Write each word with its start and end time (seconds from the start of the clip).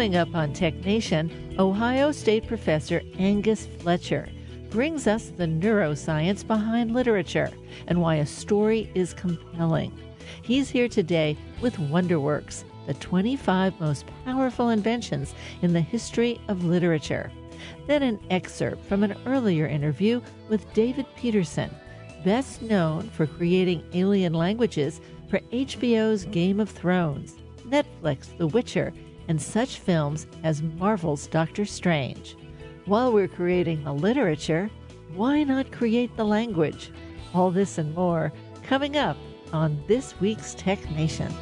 Coming 0.00 0.16
up 0.16 0.34
on 0.34 0.54
Tech 0.54 0.74
Nation, 0.76 1.54
Ohio 1.58 2.10
State 2.10 2.46
professor 2.46 3.02
Angus 3.18 3.66
Fletcher 3.66 4.30
brings 4.70 5.06
us 5.06 5.28
the 5.28 5.44
neuroscience 5.44 6.44
behind 6.46 6.94
literature 6.94 7.50
and 7.86 8.00
why 8.00 8.14
a 8.14 8.24
story 8.24 8.90
is 8.94 9.12
compelling. 9.12 9.92
He's 10.40 10.70
here 10.70 10.88
today 10.88 11.36
with 11.60 11.76
Wonderworks, 11.76 12.64
the 12.86 12.94
25 12.94 13.78
most 13.78 14.06
powerful 14.24 14.70
inventions 14.70 15.34
in 15.60 15.74
the 15.74 15.82
history 15.82 16.40
of 16.48 16.64
literature. 16.64 17.30
Then 17.86 18.02
an 18.02 18.20
excerpt 18.30 18.82
from 18.86 19.02
an 19.02 19.18
earlier 19.26 19.66
interview 19.66 20.22
with 20.48 20.72
David 20.72 21.04
Peterson, 21.14 21.68
best 22.24 22.62
known 22.62 23.10
for 23.10 23.26
creating 23.26 23.84
alien 23.92 24.32
languages 24.32 25.02
for 25.28 25.40
HBO's 25.52 26.24
Game 26.24 26.58
of 26.58 26.70
Thrones, 26.70 27.36
Netflix 27.66 28.34
The 28.38 28.46
Witcher, 28.46 28.94
and 29.30 29.40
such 29.40 29.78
films 29.78 30.26
as 30.42 30.60
Marvel's 30.60 31.28
Doctor 31.28 31.64
Strange. 31.64 32.36
While 32.86 33.12
we're 33.12 33.28
creating 33.28 33.84
the 33.84 33.92
literature, 33.92 34.68
why 35.14 35.44
not 35.44 35.70
create 35.70 36.16
the 36.16 36.24
language? 36.24 36.90
All 37.32 37.52
this 37.52 37.78
and 37.78 37.94
more 37.94 38.32
coming 38.64 38.96
up 38.96 39.16
on 39.52 39.80
this 39.86 40.18
week's 40.20 40.54
Tech 40.54 40.84
Nation. 40.90 41.32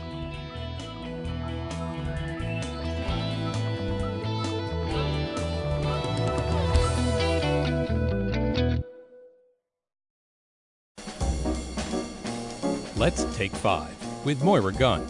Let's 12.98 13.24
take 13.34 13.52
five 13.52 13.96
with 14.26 14.44
Moira 14.44 14.74
Gunn. 14.74 15.06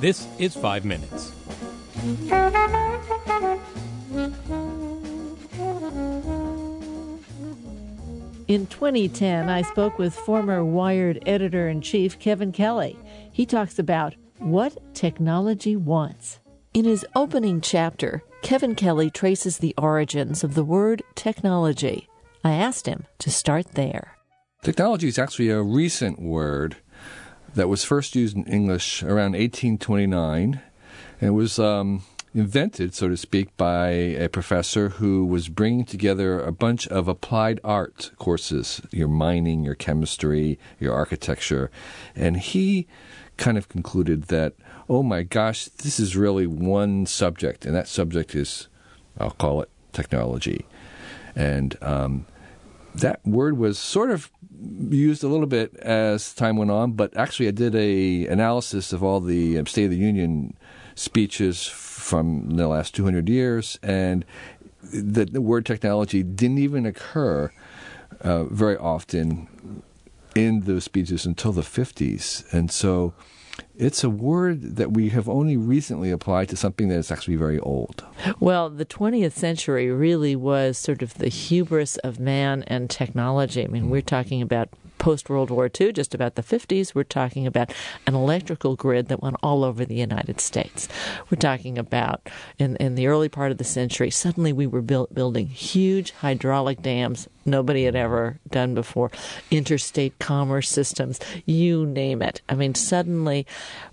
This 0.00 0.28
is 0.38 0.54
five 0.54 0.84
minutes. 0.84 1.37
In 8.48 8.66
2010, 8.68 9.48
I 9.50 9.62
spoke 9.62 9.98
with 9.98 10.14
former 10.14 10.64
Wired 10.64 11.22
editor 11.26 11.68
in 11.68 11.80
chief 11.80 12.18
Kevin 12.18 12.52
Kelly. 12.52 12.96
He 13.32 13.44
talks 13.44 13.78
about 13.78 14.14
what 14.38 14.94
technology 14.94 15.74
wants. 15.74 16.38
In 16.72 16.84
his 16.84 17.04
opening 17.16 17.60
chapter, 17.60 18.22
Kevin 18.42 18.74
Kelly 18.76 19.10
traces 19.10 19.58
the 19.58 19.74
origins 19.76 20.44
of 20.44 20.54
the 20.54 20.64
word 20.64 21.02
technology. 21.16 22.08
I 22.44 22.52
asked 22.52 22.86
him 22.86 23.06
to 23.18 23.30
start 23.30 23.72
there. 23.72 24.16
Technology 24.62 25.08
is 25.08 25.18
actually 25.18 25.50
a 25.50 25.62
recent 25.62 26.22
word 26.22 26.76
that 27.54 27.68
was 27.68 27.84
first 27.84 28.14
used 28.14 28.36
in 28.36 28.44
English 28.44 29.02
around 29.02 29.32
1829. 29.32 30.60
And 31.20 31.28
it 31.28 31.32
was 31.32 31.58
um, 31.58 32.02
invented, 32.34 32.94
so 32.94 33.08
to 33.08 33.16
speak, 33.16 33.56
by 33.56 33.88
a 33.88 34.28
professor 34.28 34.90
who 34.90 35.24
was 35.24 35.48
bringing 35.48 35.84
together 35.84 36.40
a 36.40 36.52
bunch 36.52 36.86
of 36.88 37.08
applied 37.08 37.60
art 37.64 38.12
courses 38.18 38.80
your 38.90 39.08
mining, 39.08 39.64
your 39.64 39.74
chemistry, 39.74 40.58
your 40.78 40.94
architecture. 40.94 41.70
And 42.14 42.36
he 42.36 42.86
kind 43.36 43.58
of 43.58 43.68
concluded 43.68 44.24
that, 44.24 44.54
oh 44.88 45.02
my 45.02 45.22
gosh, 45.22 45.66
this 45.66 45.98
is 45.98 46.16
really 46.16 46.46
one 46.46 47.06
subject, 47.06 47.64
and 47.66 47.74
that 47.74 47.88
subject 47.88 48.34
is, 48.34 48.68
I'll 49.18 49.30
call 49.30 49.62
it 49.62 49.70
technology. 49.92 50.66
And 51.34 51.76
um, 51.82 52.26
that 52.94 53.24
word 53.24 53.58
was 53.58 53.78
sort 53.78 54.10
of 54.10 54.30
used 54.90 55.22
a 55.22 55.28
little 55.28 55.46
bit 55.46 55.74
as 55.76 56.34
time 56.34 56.56
went 56.56 56.70
on, 56.70 56.92
but 56.92 57.16
actually 57.16 57.48
I 57.48 57.52
did 57.52 57.74
a 57.74 58.26
analysis 58.26 58.92
of 58.92 59.04
all 59.04 59.20
the 59.20 59.64
State 59.66 59.84
of 59.84 59.90
the 59.90 59.96
Union 59.96 60.56
speeches 60.98 61.66
from 61.66 62.50
the 62.50 62.68
last 62.68 62.94
200 62.94 63.28
years, 63.28 63.78
and 63.82 64.24
the, 64.82 65.24
the 65.24 65.40
word 65.40 65.66
technology 65.66 66.22
didn't 66.22 66.58
even 66.58 66.86
occur 66.86 67.52
uh, 68.20 68.44
very 68.44 68.76
often 68.76 69.82
in 70.34 70.60
those 70.62 70.84
speeches 70.84 71.26
until 71.26 71.52
the 71.52 71.62
50s. 71.62 72.50
And 72.52 72.70
so 72.70 73.14
it's 73.76 74.04
a 74.04 74.10
word 74.10 74.76
that 74.76 74.92
we 74.92 75.08
have 75.10 75.28
only 75.28 75.56
recently 75.56 76.10
applied 76.10 76.48
to 76.50 76.56
something 76.56 76.88
that 76.88 76.96
is 76.96 77.10
actually 77.10 77.36
very 77.36 77.58
old. 77.58 78.04
Well, 78.40 78.70
the 78.70 78.86
20th 78.86 79.32
century 79.32 79.90
really 79.90 80.36
was 80.36 80.78
sort 80.78 81.02
of 81.02 81.14
the 81.14 81.28
hubris 81.28 81.96
of 81.98 82.20
man 82.20 82.64
and 82.66 82.88
technology. 82.88 83.64
I 83.64 83.68
mean, 83.68 83.90
we're 83.90 84.02
talking 84.02 84.42
about 84.42 84.68
post 84.98 85.30
World 85.30 85.50
War 85.50 85.70
II, 85.80 85.92
just 85.92 86.14
about 86.14 86.34
the 86.34 86.42
50s, 86.42 86.94
we're 86.94 87.04
talking 87.04 87.46
about 87.46 87.72
an 88.06 88.14
electrical 88.14 88.76
grid 88.76 89.08
that 89.08 89.22
went 89.22 89.36
all 89.42 89.64
over 89.64 89.84
the 89.84 89.94
United 89.94 90.40
States. 90.40 90.88
We're 91.30 91.38
talking 91.38 91.78
about 91.78 92.28
in, 92.58 92.76
in 92.76 92.94
the 92.94 93.06
early 93.06 93.28
part 93.28 93.52
of 93.52 93.58
the 93.58 93.64
century, 93.64 94.10
suddenly 94.10 94.52
we 94.52 94.66
were 94.66 94.82
build, 94.82 95.14
building 95.14 95.46
huge 95.46 96.10
hydraulic 96.12 96.82
dams 96.82 97.28
nobody 97.44 97.84
had 97.84 97.96
ever 97.96 98.38
done 98.50 98.74
before, 98.74 99.10
interstate 99.50 100.18
commerce 100.18 100.68
systems, 100.68 101.18
you 101.46 101.86
name 101.86 102.22
it. 102.22 102.42
I 102.48 102.54
mean, 102.54 102.74
suddenly 102.74 103.46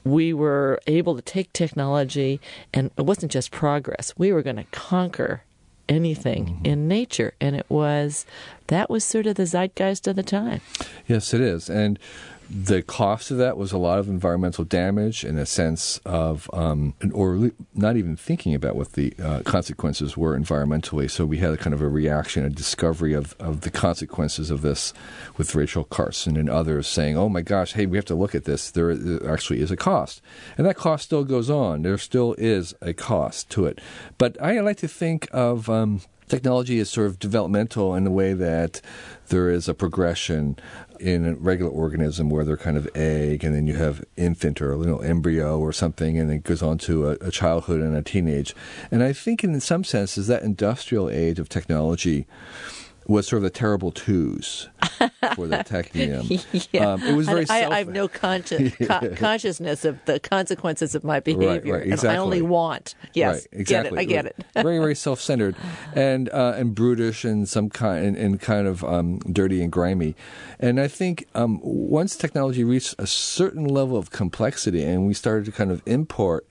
we 0.03 0.33
were 0.33 0.79
able 0.87 1.15
to 1.15 1.21
take 1.21 1.53
technology, 1.53 2.41
and 2.73 2.91
it 2.97 3.03
wasn't 3.03 3.31
just 3.31 3.51
progress, 3.51 4.13
we 4.17 4.31
were 4.31 4.43
going 4.43 4.57
to 4.57 4.65
conquer 4.65 5.43
anything 5.87 6.45
mm-hmm. 6.45 6.65
in 6.65 6.87
nature. 6.87 7.33
And 7.39 7.55
it 7.55 7.65
was, 7.69 8.25
that 8.67 8.89
was 8.89 9.03
sort 9.03 9.27
of 9.27 9.35
the 9.35 9.45
zeitgeist 9.45 10.07
of 10.07 10.15
the 10.15 10.23
time. 10.23 10.61
Yes, 11.07 11.33
it 11.33 11.41
is. 11.41 11.69
And 11.69 11.99
the 12.49 12.81
cost 12.81 13.31
of 13.31 13.37
that 13.37 13.57
was 13.57 13.71
a 13.71 13.77
lot 13.77 13.99
of 13.99 14.07
environmental 14.07 14.63
damage 14.63 15.23
in 15.23 15.37
a 15.37 15.45
sense 15.45 15.99
of, 16.05 16.49
um, 16.53 16.93
or 17.13 17.51
not 17.73 17.97
even 17.97 18.15
thinking 18.15 18.53
about 18.53 18.75
what 18.75 18.93
the 18.93 19.13
uh, 19.21 19.41
consequences 19.43 20.15
were 20.15 20.37
environmentally. 20.37 21.09
So 21.09 21.25
we 21.25 21.37
had 21.37 21.53
a 21.53 21.57
kind 21.57 21.73
of 21.73 21.81
a 21.81 21.87
reaction, 21.87 22.45
a 22.45 22.49
discovery 22.49 23.13
of, 23.13 23.35
of 23.39 23.61
the 23.61 23.71
consequences 23.71 24.51
of 24.51 24.61
this 24.61 24.93
with 25.37 25.55
Rachel 25.55 25.83
Carson 25.83 26.37
and 26.37 26.49
others 26.49 26.87
saying, 26.87 27.17
oh 27.17 27.29
my 27.29 27.41
gosh, 27.41 27.73
hey, 27.73 27.85
we 27.85 27.97
have 27.97 28.05
to 28.05 28.15
look 28.15 28.35
at 28.35 28.45
this. 28.45 28.71
There, 28.71 28.91
actually 29.27 29.61
is 29.61 29.71
a 29.71 29.77
cost. 29.77 30.21
And 30.57 30.65
that 30.67 30.75
cost 30.75 31.05
still 31.05 31.23
goes 31.23 31.49
on. 31.49 31.81
There 31.81 31.97
still 31.97 32.35
is 32.37 32.73
a 32.81 32.93
cost 32.93 33.49
to 33.51 33.65
it. 33.65 33.79
But 34.17 34.41
I 34.41 34.59
like 34.59 34.77
to 34.77 34.87
think 34.87 35.27
of, 35.31 35.69
um, 35.69 36.01
technology 36.27 36.79
is 36.79 36.89
sort 36.89 37.07
of 37.07 37.19
developmental 37.19 37.95
in 37.95 38.03
the 38.03 38.11
way 38.11 38.33
that 38.33 38.81
there 39.27 39.49
is 39.49 39.67
a 39.67 39.73
progression 39.73 40.57
in 40.99 41.25
a 41.25 41.35
regular 41.35 41.71
organism 41.71 42.29
where 42.29 42.43
they're 42.43 42.57
kind 42.57 42.77
of 42.77 42.87
egg 42.95 43.43
and 43.43 43.55
then 43.55 43.67
you 43.67 43.75
have 43.75 44.03
infant 44.15 44.61
or 44.61 44.71
a 44.71 44.77
little 44.77 45.01
embryo 45.01 45.59
or 45.59 45.71
something 45.71 46.17
and 46.17 46.31
it 46.31 46.43
goes 46.43 46.61
on 46.61 46.77
to 46.77 47.09
a, 47.09 47.11
a 47.21 47.31
childhood 47.31 47.81
and 47.81 47.95
a 47.95 48.01
teenage. 48.01 48.55
And 48.91 49.03
i 49.03 49.13
think 49.13 49.43
in 49.43 49.59
some 49.59 49.83
senses 49.83 50.27
that 50.27 50.43
industrial 50.43 51.09
age 51.09 51.39
of 51.39 51.49
technology 51.49 52.25
was 53.07 53.27
sort 53.27 53.37
of 53.37 53.43
the 53.43 53.49
terrible 53.49 53.91
twos 53.91 54.69
for 55.35 55.47
the 55.47 55.57
technium. 55.57 56.67
yeah. 56.71 56.93
Um, 56.93 57.03
it 57.03 57.15
was 57.15 57.27
very. 57.27 57.45
I, 57.49 57.69
I 57.69 57.77
have 57.79 57.89
no 57.89 58.07
conscious, 58.07 58.75
co- 58.81 59.09
consciousness 59.15 59.85
of 59.85 60.03
the 60.05 60.19
consequences 60.19 60.95
of 60.95 61.03
my 61.03 61.19
behavior, 61.19 61.73
right, 61.73 61.81
right, 61.81 61.87
exactly. 61.87 62.09
I 62.09 62.17
only 62.17 62.41
want. 62.41 62.95
Yes, 63.13 63.35
right, 63.35 63.59
exactly. 63.59 64.05
Get 64.05 64.25
it, 64.25 64.29
I 64.29 64.31
get 64.31 64.55
it. 64.55 64.63
very, 64.63 64.79
very 64.79 64.95
self-centered, 64.95 65.55
and 65.93 66.29
uh, 66.29 66.53
and 66.55 66.75
brutish, 66.75 67.25
and 67.25 67.47
some 67.47 67.69
kind, 67.69 68.05
and, 68.05 68.17
and 68.17 68.41
kind 68.41 68.67
of 68.67 68.83
um, 68.83 69.19
dirty 69.19 69.61
and 69.61 69.71
grimy. 69.71 70.15
And 70.59 70.79
I 70.79 70.87
think 70.87 71.27
um, 71.35 71.59
once 71.61 72.15
technology 72.15 72.63
reached 72.63 72.95
a 72.97 73.07
certain 73.07 73.65
level 73.65 73.97
of 73.97 74.11
complexity, 74.11 74.83
and 74.83 75.07
we 75.07 75.13
started 75.13 75.45
to 75.45 75.51
kind 75.51 75.71
of 75.71 75.81
import 75.85 76.47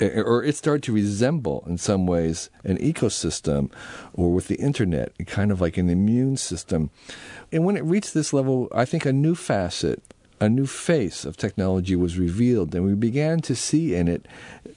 or 0.00 0.42
it 0.42 0.56
started 0.56 0.82
to 0.84 0.92
resemble 0.92 1.64
in 1.66 1.78
some 1.78 2.06
ways 2.06 2.50
an 2.64 2.78
ecosystem 2.78 3.70
or 4.12 4.32
with 4.32 4.48
the 4.48 4.56
internet, 4.56 5.12
kind 5.26 5.52
of 5.52 5.60
like 5.60 5.76
an 5.76 5.90
immune 5.90 6.36
system. 6.36 6.90
And 7.52 7.64
when 7.64 7.76
it 7.76 7.84
reached 7.84 8.14
this 8.14 8.32
level, 8.32 8.68
I 8.74 8.84
think 8.84 9.04
a 9.04 9.12
new 9.12 9.34
facet, 9.34 10.02
a 10.40 10.48
new 10.48 10.66
face 10.66 11.24
of 11.24 11.36
technology 11.36 11.96
was 11.96 12.18
revealed, 12.18 12.74
and 12.74 12.84
we 12.84 12.94
began 12.94 13.40
to 13.40 13.54
see 13.54 13.94
in 13.94 14.08
it 14.08 14.26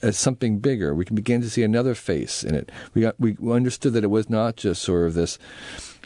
as 0.02 0.18
something 0.18 0.58
bigger. 0.58 0.94
We 0.94 1.04
began 1.06 1.40
to 1.40 1.50
see 1.50 1.62
another 1.62 1.94
face 1.94 2.44
in 2.44 2.54
it. 2.54 2.70
We, 2.92 3.02
got, 3.02 3.18
we 3.18 3.36
understood 3.50 3.94
that 3.94 4.04
it 4.04 4.08
was 4.08 4.28
not 4.28 4.56
just 4.56 4.82
sort 4.82 5.06
of 5.06 5.14
this 5.14 5.38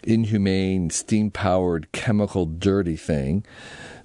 inhumane, 0.04 0.90
steam 0.90 1.30
powered, 1.32 1.90
chemical, 1.90 2.46
dirty 2.46 2.96
thing, 2.96 3.44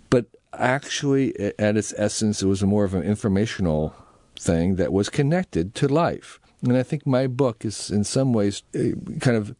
but 0.10 0.26
actually, 0.54 1.38
at 1.60 1.78
its 1.78 1.94
essence, 1.98 2.42
it 2.42 2.48
was 2.48 2.64
more 2.64 2.84
of 2.84 2.96
an 2.96 3.04
informational 3.04 3.96
thing 4.38 4.76
that 4.76 4.92
was 4.92 5.10
connected 5.10 5.76
to 5.76 5.88
life. 5.88 6.40
And 6.62 6.78
I 6.78 6.84
think 6.84 7.06
my 7.06 7.28
book 7.28 7.66
is, 7.66 7.92
in 7.92 8.04
some 8.04 8.34
ways, 8.34 8.64
uh, 8.74 8.96
kind 9.20 9.36
of 9.36 9.56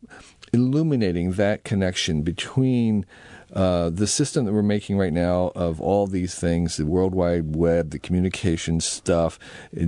illuminating 0.54 1.34
that 1.34 1.64
connection 1.64 2.22
between 2.22 3.06
uh, 3.54 3.90
the 3.90 4.08
system 4.08 4.46
that 4.46 4.54
we're 4.54 4.64
making 4.64 4.98
right 4.98 5.14
now 5.14 5.52
of 5.56 5.82
all 5.82 6.08
these 6.08 6.36
things 6.36 6.78
the 6.78 6.86
World 6.86 7.14
Wide 7.14 7.56
Web, 7.56 7.92
the 7.92 8.00
communication 8.00 8.80
stuff, 8.80 9.38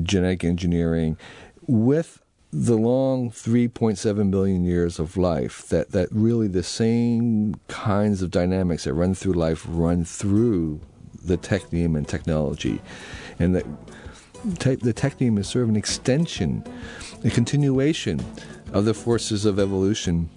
genetic 0.04 0.44
engineering, 0.44 1.18
with 1.66 2.22
the 2.52 2.76
long 2.76 3.32
3.7 3.32 4.32
billion 4.32 4.64
years 4.64 5.00
of 5.00 5.18
life, 5.18 5.68
that, 5.70 5.92
that 5.92 6.08
really 6.12 6.48
the 6.48 6.64
same 6.64 7.56
kinds 7.68 8.22
of 8.22 8.32
dynamics 8.32 8.84
that 8.84 8.94
run 8.94 9.14
through 9.14 9.34
life 9.34 9.66
run 9.68 10.06
through 10.06 10.80
the 11.24 11.38
technium 11.38 11.98
and 11.98 12.08
technology. 12.08 12.82
And 13.40 13.56
that 13.56 13.66
te- 14.60 14.76
the 14.76 14.94
technium 14.94 15.40
is 15.40 15.48
sort 15.48 15.64
of 15.64 15.70
an 15.70 15.76
extension, 15.76 16.64
a 17.24 17.30
continuation 17.30 18.20
of 18.74 18.86
the 18.86 18.94
forces 18.94 19.46
of 19.46 19.60
evolution, 19.60 20.30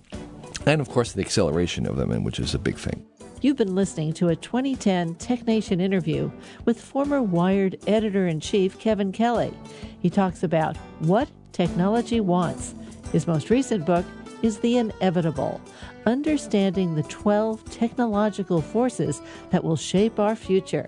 and 0.66 0.80
of 0.80 0.88
course 0.88 1.12
the 1.12 1.20
acceleration 1.20 1.86
of 1.86 1.96
them, 1.96 2.24
which 2.24 2.38
is 2.38 2.54
a 2.54 2.58
big 2.58 2.76
thing. 2.76 3.04
You've 3.40 3.56
been 3.56 3.76
listening 3.76 4.14
to 4.14 4.28
a 4.28 4.36
2010 4.36 5.14
TechNation 5.14 5.80
interview 5.80 6.30
with 6.64 6.80
former 6.80 7.22
Wired 7.22 7.78
editor 7.86 8.26
in 8.26 8.40
chief 8.40 8.78
Kevin 8.80 9.12
Kelly. 9.12 9.54
He 10.00 10.10
talks 10.10 10.42
about 10.42 10.76
what 10.98 11.28
technology 11.52 12.18
wants. 12.18 12.74
His 13.12 13.28
most 13.28 13.48
recent 13.48 13.86
book 13.86 14.04
is 14.42 14.58
The 14.58 14.78
Inevitable 14.78 15.60
Understanding 16.04 16.94
the 16.94 17.02
12 17.04 17.64
Technological 17.70 18.60
Forces 18.60 19.20
That 19.50 19.62
Will 19.62 19.76
Shape 19.76 20.18
Our 20.18 20.34
Future. 20.34 20.86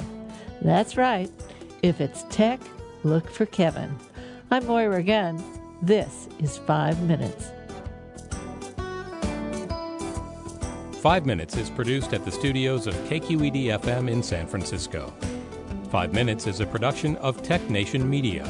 That's 0.61 0.97
right. 0.97 1.31
If 1.83 2.01
it's 2.01 2.25
tech, 2.31 2.61
look 3.05 3.31
for 3.31 3.47
Kevin. 3.47 3.97
I'm 4.51 4.67
Moira 4.67 5.03
Gunn. 5.03 5.43
This 5.83 6.29
is 6.39 6.59
5 6.59 7.03
Minutes. 7.03 7.51
Five 11.01 11.25
Minutes 11.25 11.57
is 11.57 11.71
produced 11.71 12.13
at 12.13 12.27
the 12.27 12.31
studios 12.31 12.87
of 12.87 12.95
KQED 13.09 13.81
FM 13.81 14.11
in 14.11 14.23
San 14.23 14.47
Francisco. 14.47 15.13
Five 15.91 16.13
Minutes 16.13 16.47
is 16.47 16.61
a 16.61 16.67
production 16.67 17.17
of 17.17 17.43
Tech 17.43 17.71
Nation 17.71 18.09
Media. 18.09 18.47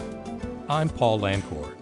I'm 0.68 0.88
Paul 0.88 1.20
Lancourt. 1.20 1.76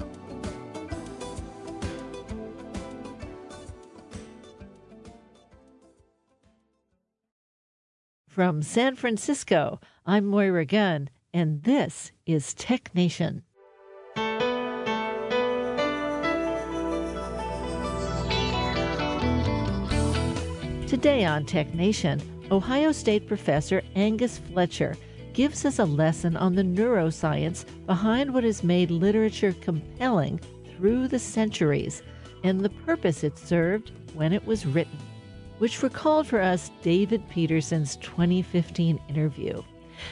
From 8.29 8.62
San 8.62 8.94
Francisco, 8.94 9.81
I'm 10.06 10.26
Moira 10.26 10.65
Gunn, 10.65 11.11
and 11.35 11.63
this 11.63 12.13
is 12.27 12.55
Tech 12.55 12.95
Nation. 12.95 13.43
Today 20.87 21.27
on 21.27 21.45
Tech 21.45 21.75
Nation, 21.75 22.21
Ohio 22.51 22.93
State 22.93 23.27
professor 23.27 23.83
Angus 23.95 24.39
Fletcher 24.39 24.97
gives 25.35 25.67
us 25.67 25.79
a 25.79 25.85
lesson 25.85 26.35
on 26.37 26.55
the 26.55 26.63
neuroscience 26.63 27.67
behind 27.85 28.33
what 28.33 28.43
has 28.43 28.65
made 28.65 28.91
literature 28.91 29.53
compelling 29.61 30.41
through 30.77 31.09
the 31.09 31.19
centuries 31.19 32.03
and 32.43 32.61
the 32.61 32.71
purpose 32.71 33.23
it 33.23 33.37
served 33.37 33.93
when 34.15 34.33
it 34.33 34.45
was 34.47 34.65
written, 34.65 34.99
which 35.59 35.83
recalled 35.83 36.27
for 36.27 36.41
us 36.41 36.71
David 36.81 37.29
Peterson's 37.29 37.97
2015 37.97 38.99
interview. 39.11 39.63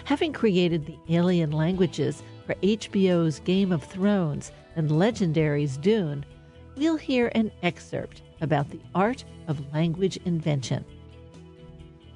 Having 0.05 0.33
created 0.33 0.87
the 0.87 0.99
alien 1.09 1.50
languages 1.50 2.23
for 2.47 2.55
HBO's 2.56 3.41
Game 3.41 3.73
of 3.73 3.83
Thrones 3.83 4.53
and 4.77 4.91
Legendary's 4.91 5.77
Dune, 5.77 6.25
we'll 6.77 6.97
hear 6.97 7.31
an 7.35 7.50
excerpt 7.62 8.23
about 8.41 8.71
the 8.71 8.81
art 8.94 9.25
of 9.49 9.73
language 9.73 10.19
invention. 10.25 10.85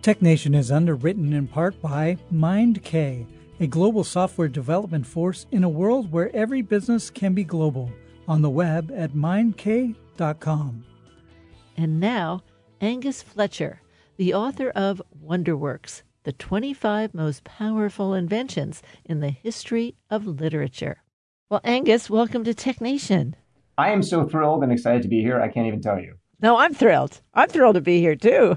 TechNation 0.03 0.55
is 0.57 0.71
underwritten 0.71 1.33
in 1.33 1.47
part 1.47 1.81
by 1.83 2.17
MindK, 2.33 3.27
a 3.61 3.67
global 3.67 4.05
software 4.05 4.49
development 4.49 5.07
force 5.07 5.47
in 5.51 5.65
a 5.65 5.69
world 5.69 6.11
where 6.11 6.35
every 6.35 6.63
business 6.63 7.11
can 7.11 7.35
be 7.35 7.45
global. 7.45 7.91
On 8.27 8.43
the 8.43 8.51
web 8.51 8.93
at 8.95 9.13
mindk.com. 9.13 10.85
And 11.77 12.01
now, 12.01 12.43
Angus 12.81 13.23
Fletcher, 13.23 13.83
the 14.17 14.33
author 14.35 14.71
of 14.71 15.03
Wonderworks 15.23 16.03
The 16.31 16.37
25 16.37 17.13
Most 17.13 17.43
Powerful 17.43 18.15
Inventions 18.15 18.85
in 19.05 19.19
the 19.19 19.31
History 19.31 19.97
of 20.11 20.29
Literature. 20.29 21.03
Well, 21.51 21.61
Angus, 21.65 22.09
welcome 22.09 22.45
to 22.45 22.55
TechNation. 22.55 23.35
I 23.77 23.91
am 23.91 24.01
so 24.01 24.29
thrilled 24.29 24.63
and 24.63 24.71
excited 24.71 25.03
to 25.03 25.09
be 25.09 25.23
here. 25.23 25.41
I 25.41 25.49
can't 25.49 25.67
even 25.67 25.83
tell 25.83 25.99
you. 25.99 26.19
No, 26.41 26.57
I'm 26.57 26.73
thrilled. 26.73 27.21
I'm 27.35 27.49
thrilled 27.49 27.75
to 27.75 27.81
be 27.81 27.99
here 27.99 28.15
too. 28.15 28.57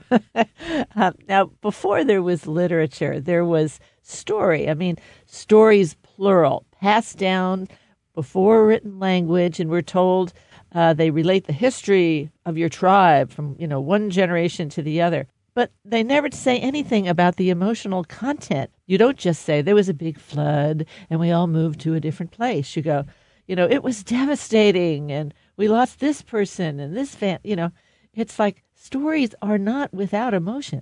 um, 0.95 1.15
now, 1.27 1.45
before 1.63 2.03
there 2.03 2.21
was 2.21 2.45
literature, 2.45 3.19
there 3.19 3.43
was 3.43 3.79
story. 4.03 4.69
I 4.69 4.75
mean, 4.75 4.97
stories 5.25 5.95
plural, 5.95 6.67
passed 6.79 7.17
down 7.17 7.67
before 8.13 8.67
written 8.67 8.99
language, 8.99 9.59
and 9.59 9.71
we're 9.71 9.81
told 9.81 10.31
uh, 10.75 10.93
they 10.93 11.09
relate 11.09 11.47
the 11.47 11.53
history 11.53 12.29
of 12.45 12.55
your 12.55 12.69
tribe 12.69 13.31
from 13.31 13.55
you 13.57 13.65
know 13.65 13.81
one 13.81 14.11
generation 14.11 14.69
to 14.69 14.83
the 14.83 15.01
other. 15.01 15.27
But 15.55 15.71
they 15.85 16.03
never 16.03 16.31
say 16.31 16.57
anything 16.59 17.07
about 17.07 17.35
the 17.35 17.49
emotional 17.49 18.03
content. 18.03 18.71
You 18.87 18.97
don't 18.97 19.17
just 19.17 19.43
say 19.43 19.61
there 19.61 19.75
was 19.75 19.89
a 19.89 19.93
big 19.93 20.19
flood 20.19 20.85
and 21.09 21.19
we 21.19 21.31
all 21.31 21.47
moved 21.47 21.79
to 21.81 21.93
a 21.93 21.99
different 21.99 22.31
place. 22.31 22.75
You 22.75 22.81
go, 22.81 23.05
you 23.47 23.55
know, 23.55 23.67
it 23.69 23.83
was 23.83 24.03
devastating 24.03 25.11
and 25.11 25.33
we 25.55 25.67
lost 25.67 25.99
this 25.99 26.21
person 26.21 26.79
and 26.79 26.95
this 26.95 27.13
fan. 27.13 27.39
You 27.43 27.55
know, 27.55 27.71
it's 28.13 28.39
like 28.39 28.63
stories 28.75 29.35
are 29.41 29.57
not 29.57 29.93
without 29.93 30.33
emotion. 30.33 30.81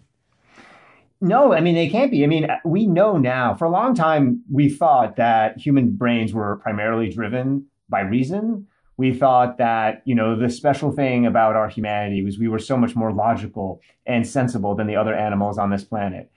No, 1.19 1.53
I 1.53 1.61
mean, 1.61 1.75
they 1.75 1.87
can't 1.89 2.09
be. 2.09 2.23
I 2.23 2.27
mean, 2.27 2.47
we 2.65 2.87
know 2.87 3.17
now 3.17 3.53
for 3.53 3.65
a 3.65 3.69
long 3.69 3.93
time, 3.93 4.41
we 4.51 4.69
thought 4.69 5.17
that 5.17 5.59
human 5.59 5.91
brains 5.91 6.33
were 6.33 6.57
primarily 6.57 7.09
driven 7.09 7.67
by 7.89 8.01
reason. 8.01 8.67
We 8.97 9.13
thought 9.13 9.57
that, 9.57 10.01
you 10.05 10.13
know, 10.13 10.35
the 10.35 10.49
special 10.49 10.91
thing 10.91 11.25
about 11.25 11.55
our 11.55 11.69
humanity 11.69 12.23
was 12.23 12.37
we 12.37 12.47
were 12.47 12.59
so 12.59 12.77
much 12.77 12.95
more 12.95 13.11
logical 13.11 13.81
and 14.05 14.27
sensible 14.27 14.75
than 14.75 14.87
the 14.87 14.95
other 14.95 15.15
animals 15.15 15.57
on 15.57 15.69
this 15.69 15.83
planet. 15.83 16.31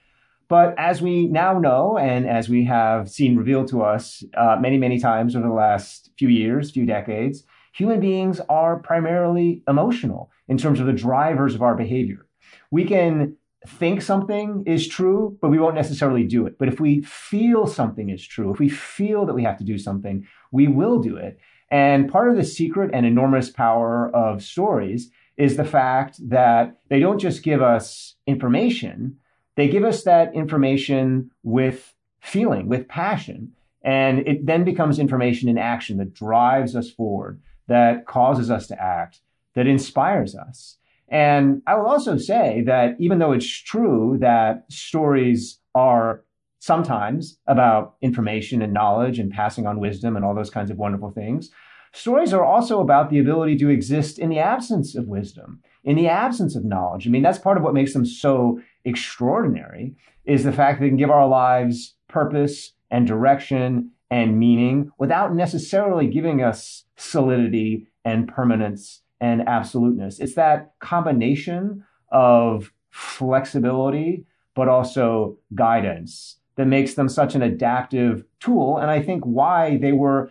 But 0.49 0.75
as 0.79 1.03
we 1.03 1.27
now 1.27 1.59
know, 1.59 1.99
and 1.99 2.29
as 2.29 2.49
we 2.49 2.65
have 2.65 3.11
seen 3.11 3.37
revealed 3.37 3.69
to 3.69 3.83
us 3.83 4.23
uh, 4.37 4.57
many, 4.61 4.79
many 4.79 4.99
times 4.99 5.35
over 5.35 5.47
the 5.47 5.55
last 5.55 6.11
few 6.19 6.29
years, 6.29 6.71
few 6.71 6.87
decades, 6.87 7.45
human 7.73 8.01
beings 8.01 8.41
are 8.49 8.79
primarily 8.79 9.63
emotional 9.67 10.31
in 10.49 10.59
terms 10.59 10.81
of 10.81 10.87
the 10.87 10.93
drivers 10.93 11.55
of 11.55 11.63
our 11.63 11.75
behavior. 11.75 12.27
We 12.71 12.85
can 12.85 13.37
think 13.67 14.03
something 14.03 14.63
is 14.67 14.87
true, 14.87 15.39
but 15.41 15.49
we 15.49 15.59
won't 15.59 15.75
necessarily 15.75 16.25
do 16.25 16.47
it. 16.47 16.59
But 16.59 16.69
if 16.69 16.81
we 16.81 17.03
feel 17.03 17.67
something 17.67 18.11
is 18.11 18.27
true, 18.27 18.53
if 18.53 18.59
we 18.59 18.69
feel 18.69 19.25
that 19.27 19.35
we 19.35 19.43
have 19.43 19.57
to 19.59 19.65
do 19.65 19.79
something, 19.79 20.27
we 20.53 20.69
will 20.69 20.99
do 20.99 21.17
it. 21.17 21.39
And 21.71 22.11
part 22.11 22.31
of 22.31 22.37
the 22.37 22.45
secret 22.45 22.91
and 22.93 23.05
enormous 23.07 23.51
power 23.51 24.15
of 24.15 24.43
stories 24.43 25.11
is 25.37 25.57
the 25.57 25.65
fact 25.65 26.17
that 26.29 26.79
they 26.89 27.01
don't 27.01 27.19
just 27.19 27.43
give 27.43 27.63
us 27.63 28.15
information, 28.27 29.17
they 29.57 29.69
give 29.69 29.85
us 29.85 30.05
that 30.05 30.35
information 30.35 31.31
with 31.43 31.95
feeling, 32.21 32.69
with 32.69 32.89
passion. 32.89 33.53
And 33.83 34.21
it 34.27 34.47
then 34.47 34.65
becomes 34.65 34.99
information 34.99 35.49
in 35.49 35.59
action 35.59 35.99
that 35.99 36.15
drives 36.15 36.75
us 36.75 36.91
forward, 36.91 37.41
that 37.69 38.07
causes 38.07 38.51
us 38.51 38.67
to 38.69 38.83
act, 38.83 39.21
that 39.55 39.67
inspires 39.67 40.35
us. 40.35 40.79
And 41.09 41.63
I 41.67 41.77
will 41.77 41.87
also 41.87 42.17
say 42.17 42.63
that 42.67 42.97
even 42.99 43.19
though 43.19 43.33
it's 43.33 43.47
true 43.47 44.17
that 44.21 44.65
stories 44.71 45.59
are 45.75 46.24
sometimes 46.65 47.37
about 47.47 47.95
information 48.01 48.63
and 48.63 48.73
knowledge 48.73 49.19
and 49.19 49.31
passing 49.31 49.67
on 49.67 49.79
wisdom 49.79 50.17
and 50.17 50.25
all 50.25 50.35
those 50.35 50.49
kinds 50.49 50.71
of 50.71 50.79
wonderful 50.79 51.11
things, 51.11 51.51
stories 51.93 52.33
are 52.33 52.43
also 52.43 52.81
about 52.81 53.11
the 53.11 53.19
ability 53.19 53.55
to 53.55 53.69
exist 53.69 54.19
in 54.19 54.31
the 54.31 54.39
absence 54.39 54.95
of 54.95 55.07
wisdom, 55.07 55.61
in 55.85 55.95
the 55.95 56.09
absence 56.09 56.57
of 56.57 56.65
knowledge. 56.65 57.07
I 57.07 57.11
mean, 57.11 57.23
that's 57.23 57.39
part 57.39 57.59
of 57.59 57.63
what 57.63 57.75
makes 57.75 57.93
them 57.93 58.07
so 58.07 58.63
extraordinary 58.87 59.95
is 60.25 60.43
the 60.43 60.53
fact 60.53 60.79
that 60.79 60.85
they 60.85 60.89
can 60.89 60.97
give 60.97 61.11
our 61.11 61.29
lives 61.29 61.97
purpose 62.09 62.73
and 62.91 63.07
direction 63.07 63.91
and 64.11 64.39
meaning 64.39 64.91
without 64.97 65.35
necessarily 65.35 66.07
giving 66.07 66.43
us 66.43 66.85
solidity 66.97 67.89
and 68.07 68.27
permanence 68.27 69.03
and 69.21 69.47
absoluteness. 69.47 70.19
It's 70.19 70.37
that 70.37 70.73
combination 70.81 71.85
of 72.11 72.73
flexibility, 72.89 74.25
but 74.55 74.69
also 74.69 75.37
guidance 75.55 76.39
that 76.57 76.67
makes 76.67 76.95
them 76.95 77.09
such 77.09 77.35
an 77.35 77.43
adaptive 77.43 78.25
tool. 78.41 78.79
And 78.79 78.91
I 78.91 79.03
think 79.03 79.25
why 79.25 79.79
they 79.79 79.93
were, 79.93 80.31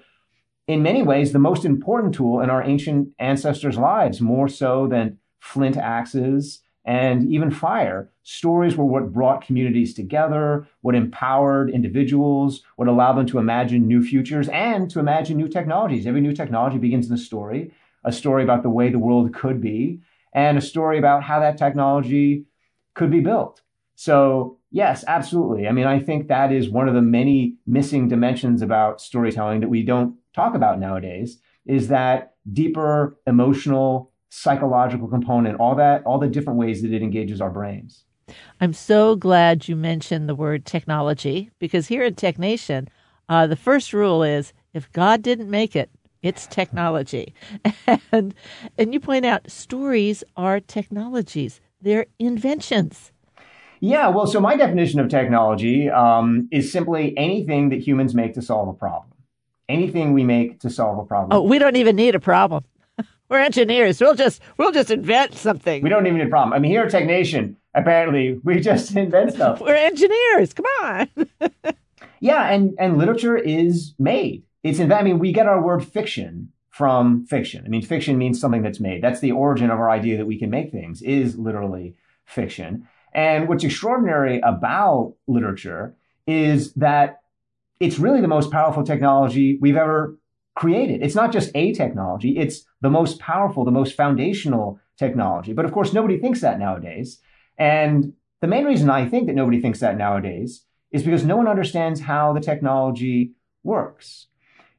in 0.67 0.83
many 0.83 1.03
ways, 1.03 1.31
the 1.31 1.39
most 1.39 1.65
important 1.65 2.13
tool 2.15 2.39
in 2.41 2.49
our 2.49 2.63
ancient 2.63 3.09
ancestors' 3.19 3.77
lives, 3.77 4.21
more 4.21 4.47
so 4.47 4.87
than 4.87 5.17
flint 5.39 5.77
axes 5.77 6.61
and 6.85 7.29
even 7.29 7.51
fire. 7.51 8.09
Stories 8.23 8.75
were 8.75 8.85
what 8.85 9.11
brought 9.13 9.45
communities 9.45 9.93
together, 9.93 10.67
what 10.81 10.95
empowered 10.95 11.69
individuals, 11.69 12.61
what 12.75 12.87
allowed 12.87 13.13
them 13.13 13.25
to 13.27 13.39
imagine 13.39 13.87
new 13.87 14.03
futures 14.03 14.49
and 14.49 14.89
to 14.89 14.99
imagine 14.99 15.37
new 15.37 15.47
technologies. 15.47 16.07
Every 16.07 16.21
new 16.21 16.33
technology 16.33 16.77
begins 16.77 17.07
in 17.07 17.13
a 17.13 17.17
story 17.17 17.71
a 18.03 18.11
story 18.11 18.43
about 18.43 18.63
the 18.63 18.69
way 18.69 18.89
the 18.89 18.99
world 18.99 19.33
could 19.33 19.61
be, 19.61 20.01
and 20.33 20.57
a 20.57 20.61
story 20.61 20.97
about 20.97 21.23
how 21.23 21.39
that 21.39 21.57
technology 21.57 22.45
could 22.93 23.11
be 23.11 23.19
built. 23.19 23.61
So, 23.95 24.57
yes, 24.73 25.05
absolutely. 25.07 25.67
I 25.69 25.71
mean, 25.71 25.85
I 25.87 25.99
think 25.99 26.27
that 26.27 26.51
is 26.51 26.69
one 26.69 26.89
of 26.89 26.95
the 26.95 27.01
many 27.01 27.55
missing 27.65 28.09
dimensions 28.09 28.61
about 28.61 28.99
storytelling 28.99 29.61
that 29.61 29.69
we 29.69 29.83
don't 29.83 30.15
talk 30.35 30.55
about 30.55 30.79
nowadays 30.79 31.39
is 31.65 31.87
that 31.87 32.33
deeper 32.51 33.15
emotional, 33.25 34.11
psychological 34.29 35.07
component, 35.07 35.59
all 35.61 35.75
that, 35.75 36.03
all 36.03 36.19
the 36.19 36.27
different 36.27 36.59
ways 36.59 36.81
that 36.81 36.91
it 36.91 37.01
engages 37.01 37.39
our 37.39 37.49
brains. 37.49 38.03
I'm 38.59 38.73
so 38.73 39.15
glad 39.15 39.67
you 39.69 39.75
mentioned 39.77 40.27
the 40.27 40.35
word 40.35 40.65
technology 40.65 41.51
because 41.59 41.87
here 41.87 42.03
at 42.03 42.17
Tech 42.17 42.37
Nation, 42.37 42.89
Uh, 43.29 43.47
the 43.47 43.55
first 43.55 43.93
rule 43.93 44.21
is 44.21 44.51
if 44.73 44.91
God 44.91 45.21
didn't 45.21 45.49
make 45.49 45.77
it, 45.77 45.89
it's 46.21 46.45
technology. 46.47 47.33
And, 48.11 48.35
and 48.77 48.93
you 48.93 48.99
point 48.99 49.25
out 49.25 49.49
stories 49.49 50.23
are 50.35 50.59
technologies, 50.59 51.61
they're 51.81 52.07
inventions. 52.19 53.12
Yeah, 53.83 54.07
well, 54.07 54.25
so 54.27 54.39
my 54.39 54.55
definition 54.55 55.01
of 55.01 55.09
technology 55.09 55.89
um, 55.89 56.47
is 56.53 56.71
simply 56.71 57.13
anything 57.17 57.67
that 57.67 57.85
humans 57.85 58.15
make 58.15 58.33
to 58.35 58.41
solve 58.41 58.69
a 58.69 58.73
problem. 58.73 59.11
Anything 59.67 60.13
we 60.13 60.23
make 60.23 60.61
to 60.61 60.69
solve 60.69 60.99
a 60.99 61.05
problem. 61.05 61.37
Oh, 61.37 61.41
we 61.41 61.59
don't 61.59 61.75
even 61.75 61.97
need 61.97 62.15
a 62.15 62.19
problem. 62.21 62.63
We're 63.29 63.39
engineers. 63.39 63.99
We'll 63.99 64.15
just 64.15 64.41
we'll 64.55 64.71
just 64.71 64.89
invent 64.89 65.35
something. 65.35 65.83
We 65.83 65.89
don't 65.89 66.07
even 66.07 66.19
need 66.19 66.27
a 66.27 66.29
problem. 66.29 66.53
I 66.53 66.59
mean, 66.59 66.71
here 66.71 66.83
at 66.83 66.91
Tech 66.91 67.05
Nation, 67.05 67.57
apparently 67.73 68.39
we 68.45 68.61
just 68.61 68.95
invent 68.95 69.33
stuff. 69.33 69.59
We're 69.59 69.75
engineers. 69.75 70.53
Come 70.53 70.65
on. 70.81 71.09
yeah, 72.21 72.51
and 72.51 72.73
and 72.79 72.97
literature 72.97 73.35
is 73.35 73.95
made. 73.99 74.43
It's 74.63 74.79
in. 74.79 74.93
I 74.93 75.03
mean, 75.03 75.19
we 75.19 75.33
get 75.33 75.45
our 75.45 75.61
word 75.61 75.85
fiction 75.85 76.53
from 76.69 77.25
fiction. 77.25 77.65
I 77.65 77.67
mean, 77.67 77.81
fiction 77.81 78.17
means 78.17 78.39
something 78.39 78.61
that's 78.61 78.79
made. 78.79 79.03
That's 79.03 79.19
the 79.19 79.33
origin 79.33 79.69
of 79.69 79.79
our 79.79 79.89
idea 79.89 80.15
that 80.15 80.25
we 80.25 80.39
can 80.39 80.49
make 80.49 80.71
things. 80.71 81.01
Is 81.01 81.37
literally 81.37 81.95
fiction. 82.23 82.87
And 83.13 83.47
what's 83.47 83.63
extraordinary 83.63 84.39
about 84.41 85.15
literature 85.27 85.95
is 86.27 86.73
that 86.73 87.21
it's 87.79 87.99
really 87.99 88.21
the 88.21 88.27
most 88.27 88.51
powerful 88.51 88.83
technology 88.83 89.57
we've 89.61 89.75
ever 89.75 90.17
created. 90.55 91.01
It's 91.01 91.15
not 91.15 91.31
just 91.31 91.51
a 91.55 91.73
technology, 91.73 92.37
it's 92.37 92.63
the 92.81 92.89
most 92.89 93.19
powerful, 93.19 93.65
the 93.65 93.71
most 93.71 93.95
foundational 93.95 94.79
technology. 94.97 95.53
But 95.53 95.65
of 95.65 95.71
course, 95.71 95.93
nobody 95.93 96.17
thinks 96.17 96.41
that 96.41 96.59
nowadays. 96.59 97.19
And 97.57 98.13
the 98.41 98.47
main 98.47 98.65
reason 98.65 98.89
I 98.89 99.07
think 99.07 99.27
that 99.27 99.35
nobody 99.35 99.59
thinks 99.59 99.79
that 99.79 99.97
nowadays 99.97 100.63
is 100.91 101.03
because 101.03 101.25
no 101.25 101.37
one 101.37 101.47
understands 101.47 102.01
how 102.01 102.33
the 102.33 102.39
technology 102.39 103.31
works. 103.63 104.27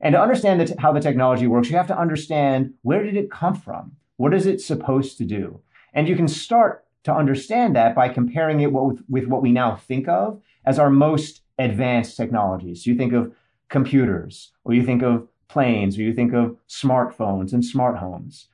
And 0.01 0.13
to 0.13 0.21
understand 0.21 0.61
the 0.61 0.67
t- 0.67 0.75
how 0.79 0.93
the 0.93 1.01
technology 1.01 1.47
works, 1.47 1.71
you 1.71 1.77
have 1.77 1.87
to 1.89 1.99
understand 1.99 2.75
where 2.83 3.03
did 3.03 3.17
it 3.17 3.31
come 3.31 3.55
from? 3.55 3.93
What 4.17 4.35
is 4.35 4.47
it 4.47 4.61
supposed 4.61 5.19
to 5.19 5.25
do? 5.25 5.61
And 5.93 6.09
you 6.09 6.15
can 6.15 6.29
start 6.29 6.84
to 7.05 7.15
understand 7.15 7.77
that 7.77 7.95
by 7.95 8.09
comparing 8.09 8.61
it 8.61 8.73
with, 8.73 9.03
with 9.09 9.27
what 9.27 9.43
we 9.43 9.53
now 9.53 9.77
think 9.77 10.09
of 10.09 10.41
as 10.65 10.79
our 10.79 10.91
most 10.91 11.43
advanced 11.59 12.17
technologies. 12.17 12.85
So 12.85 12.91
you 12.91 12.97
think 12.97 13.13
of 13.13 13.33
computers, 13.69 14.53
or 14.65 14.75
you 14.75 14.83
think 14.85 15.03
of 15.03 15.29
planes, 15.49 15.99
or 15.99 16.03
you 16.03 16.13
think 16.13 16.33
of 16.33 16.57
smartphones 16.69 17.53
and 17.53 17.65
smart 17.65 17.99
homes. 17.99 18.49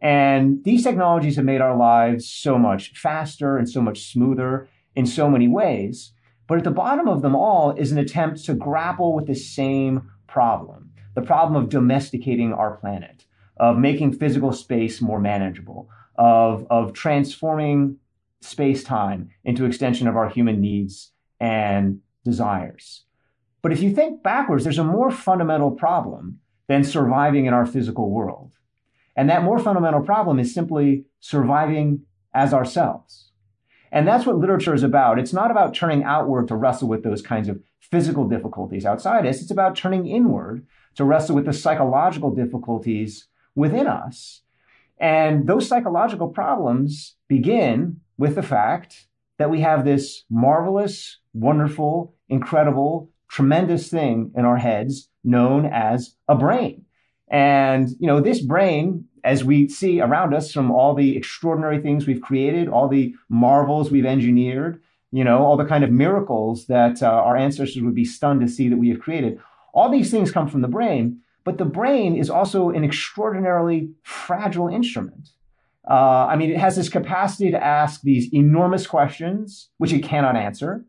And 0.00 0.64
these 0.64 0.82
technologies 0.82 1.36
have 1.36 1.44
made 1.44 1.60
our 1.60 1.76
lives 1.76 2.28
so 2.28 2.58
much 2.58 2.92
faster 2.96 3.56
and 3.56 3.68
so 3.68 3.80
much 3.80 4.10
smoother 4.12 4.68
in 4.96 5.06
so 5.06 5.30
many 5.30 5.46
ways. 5.46 6.12
But 6.48 6.58
at 6.58 6.64
the 6.64 6.70
bottom 6.70 7.06
of 7.08 7.22
them 7.22 7.36
all 7.36 7.70
is 7.70 7.92
an 7.92 7.98
attempt 7.98 8.44
to 8.44 8.54
grapple 8.54 9.14
with 9.14 9.26
the 9.26 9.34
same 9.34 10.10
problem 10.26 10.92
the 11.14 11.22
problem 11.22 11.62
of 11.62 11.68
domesticating 11.68 12.52
our 12.52 12.76
planet, 12.76 13.26
of 13.58 13.78
making 13.78 14.14
physical 14.14 14.52
space 14.52 15.02
more 15.02 15.20
manageable, 15.20 15.88
of, 16.16 16.66
of 16.70 16.92
transforming 16.92 17.98
space 18.40 18.84
time 18.84 19.30
into 19.44 19.64
extension 19.64 20.08
of 20.08 20.16
our 20.16 20.28
human 20.28 20.60
needs 20.60 21.12
and 21.40 22.00
desires. 22.24 23.04
But 23.62 23.72
if 23.72 23.80
you 23.80 23.94
think 23.94 24.22
backwards, 24.22 24.64
there's 24.64 24.78
a 24.78 24.84
more 24.84 25.10
fundamental 25.10 25.70
problem 25.70 26.40
than 26.68 26.84
surviving 26.84 27.46
in 27.46 27.54
our 27.54 27.66
physical 27.66 28.10
world. 28.10 28.52
And 29.16 29.28
that 29.28 29.44
more 29.44 29.58
fundamental 29.58 30.00
problem 30.00 30.38
is 30.38 30.54
simply 30.54 31.04
surviving 31.20 32.02
as 32.34 32.54
ourselves. 32.54 33.30
And 33.90 34.08
that's 34.08 34.24
what 34.24 34.38
literature 34.38 34.74
is 34.74 34.82
about. 34.82 35.18
It's 35.18 35.34
not 35.34 35.50
about 35.50 35.74
turning 35.74 36.02
outward 36.02 36.48
to 36.48 36.56
wrestle 36.56 36.88
with 36.88 37.04
those 37.04 37.20
kinds 37.20 37.48
of 37.48 37.60
physical 37.80 38.26
difficulties 38.26 38.86
outside 38.86 39.26
us. 39.26 39.42
It's 39.42 39.50
about 39.50 39.76
turning 39.76 40.06
inward 40.06 40.66
to 40.94 41.04
wrestle 41.04 41.36
with 41.36 41.44
the 41.44 41.52
psychological 41.52 42.34
difficulties 42.34 43.26
within 43.54 43.86
us. 43.86 44.41
And 45.02 45.48
those 45.48 45.66
psychological 45.66 46.28
problems 46.28 47.16
begin 47.28 48.00
with 48.16 48.36
the 48.36 48.42
fact 48.42 49.08
that 49.38 49.50
we 49.50 49.60
have 49.60 49.84
this 49.84 50.22
marvelous, 50.30 51.18
wonderful, 51.34 52.14
incredible, 52.28 53.10
tremendous 53.28 53.88
thing 53.88 54.30
in 54.36 54.44
our 54.44 54.58
heads 54.58 55.08
known 55.24 55.66
as 55.66 56.14
a 56.28 56.36
brain. 56.36 56.84
And, 57.28 57.88
you 57.98 58.06
know, 58.06 58.20
this 58.20 58.40
brain, 58.40 59.06
as 59.24 59.42
we 59.42 59.68
see 59.68 60.00
around 60.00 60.34
us 60.34 60.52
from 60.52 60.70
all 60.70 60.94
the 60.94 61.16
extraordinary 61.16 61.80
things 61.80 62.06
we've 62.06 62.20
created, 62.20 62.68
all 62.68 62.86
the 62.86 63.12
marvels 63.28 63.90
we've 63.90 64.06
engineered, 64.06 64.80
you 65.10 65.24
know, 65.24 65.38
all 65.38 65.56
the 65.56 65.64
kind 65.64 65.82
of 65.82 65.90
miracles 65.90 66.66
that 66.66 67.02
uh, 67.02 67.06
our 67.06 67.36
ancestors 67.36 67.82
would 67.82 67.94
be 67.94 68.04
stunned 68.04 68.40
to 68.40 68.48
see 68.48 68.68
that 68.68 68.76
we 68.76 68.90
have 68.90 69.00
created, 69.00 69.40
all 69.74 69.90
these 69.90 70.12
things 70.12 70.30
come 70.30 70.46
from 70.46 70.60
the 70.60 70.68
brain. 70.68 71.22
But 71.44 71.58
the 71.58 71.64
brain 71.64 72.16
is 72.16 72.30
also 72.30 72.70
an 72.70 72.84
extraordinarily 72.84 73.90
fragile 74.02 74.68
instrument. 74.68 75.30
Uh, 75.88 76.26
I 76.26 76.36
mean, 76.36 76.50
it 76.50 76.58
has 76.58 76.76
this 76.76 76.88
capacity 76.88 77.50
to 77.50 77.62
ask 77.62 78.02
these 78.02 78.32
enormous 78.32 78.86
questions, 78.86 79.70
which 79.78 79.92
it 79.92 80.04
cannot 80.04 80.36
answer. 80.36 80.84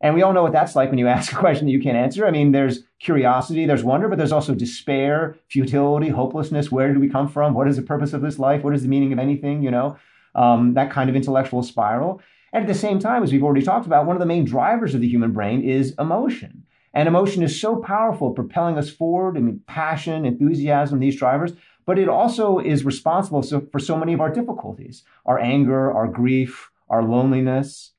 And 0.00 0.14
we 0.14 0.22
all 0.22 0.32
know 0.32 0.42
what 0.42 0.52
that's 0.52 0.76
like 0.76 0.90
when 0.90 0.98
you 0.98 1.08
ask 1.16 1.32
a 1.32 1.36
question 1.36 1.66
that 1.66 1.72
you 1.72 1.80
can't 1.80 1.96
answer. 1.96 2.26
I 2.26 2.30
mean, 2.30 2.52
there's 2.52 2.80
curiosity, 3.00 3.66
there's 3.66 3.84
wonder, 3.84 4.08
but 4.08 4.18
there's 4.18 4.32
also 4.32 4.54
despair, 4.54 5.36
futility, 5.48 6.08
hopelessness. 6.08 6.70
Where 6.70 6.88
did 6.88 6.98
we 6.98 7.08
come 7.08 7.28
from? 7.28 7.54
What 7.54 7.68
is 7.68 7.76
the 7.76 7.82
purpose 7.82 8.12
of 8.12 8.22
this 8.22 8.38
life? 8.38 8.62
What 8.62 8.74
is 8.74 8.82
the 8.82 8.88
meaning 8.88 9.12
of 9.12 9.18
anything? 9.18 9.62
You 9.62 9.70
know, 9.70 9.98
um, 10.34 10.74
that 10.74 10.90
kind 10.90 11.10
of 11.10 11.16
intellectual 11.16 11.62
spiral. 11.62 12.20
And 12.52 12.62
at 12.62 12.68
the 12.68 12.78
same 12.78 12.98
time, 12.98 13.22
as 13.22 13.32
we've 13.32 13.42
already 13.42 13.64
talked 13.64 13.86
about, 13.86 14.06
one 14.06 14.16
of 14.16 14.20
the 14.20 14.26
main 14.26 14.44
drivers 14.44 14.94
of 14.94 15.00
the 15.00 15.08
human 15.08 15.32
brain 15.32 15.62
is 15.62 15.94
emotion. 15.98 16.64
And 16.96 17.08
emotion 17.08 17.42
is 17.42 17.60
so 17.60 17.76
powerful, 17.76 18.30
propelling 18.30 18.78
us 18.78 18.88
forward. 18.88 19.36
I 19.36 19.40
mean, 19.40 19.60
passion, 19.66 20.24
enthusiasm, 20.24 20.98
these 20.98 21.18
drivers, 21.18 21.52
but 21.84 21.98
it 21.98 22.08
also 22.08 22.58
is 22.58 22.86
responsible 22.86 23.42
for 23.42 23.78
so 23.78 23.98
many 23.98 24.14
of 24.14 24.22
our 24.22 24.32
difficulties, 24.32 25.02
our 25.26 25.38
anger, 25.38 25.92
our 25.92 26.08
grief, 26.08 26.70
our 26.88 27.02
loneliness. 27.02 27.92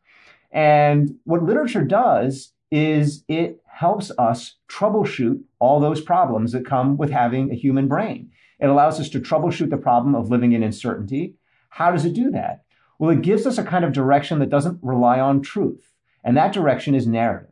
And 0.51 1.11
what 1.25 1.43
literature 1.43 1.83
does 1.83 2.53
is 2.71 3.23
it 3.27 3.61
helps 3.67 4.11
us 4.17 4.55
troubleshoot 4.67 5.43
all 5.59 5.79
those 5.79 6.01
problems 6.01 6.51
that 6.53 6.65
come 6.65 6.97
with 6.97 7.11
having 7.11 7.51
a 7.51 7.55
human 7.55 7.87
brain. 7.87 8.31
It 8.59 8.65
allows 8.65 8.99
us 8.99 9.09
to 9.09 9.19
troubleshoot 9.19 9.69
the 9.69 9.77
problem 9.77 10.15
of 10.15 10.31
living 10.31 10.53
in 10.53 10.63
uncertainty. 10.63 11.35
How 11.69 11.91
does 11.91 12.03
it 12.03 12.13
do 12.13 12.31
that? 12.31 12.63
Well, 12.97 13.11
it 13.11 13.21
gives 13.21 13.45
us 13.45 13.59
a 13.59 13.63
kind 13.63 13.85
of 13.85 13.93
direction 13.93 14.39
that 14.39 14.49
doesn't 14.49 14.79
rely 14.81 15.19
on 15.19 15.43
truth. 15.43 15.93
And 16.23 16.35
that 16.35 16.51
direction 16.51 16.95
is 16.95 17.05
narrative. 17.05 17.51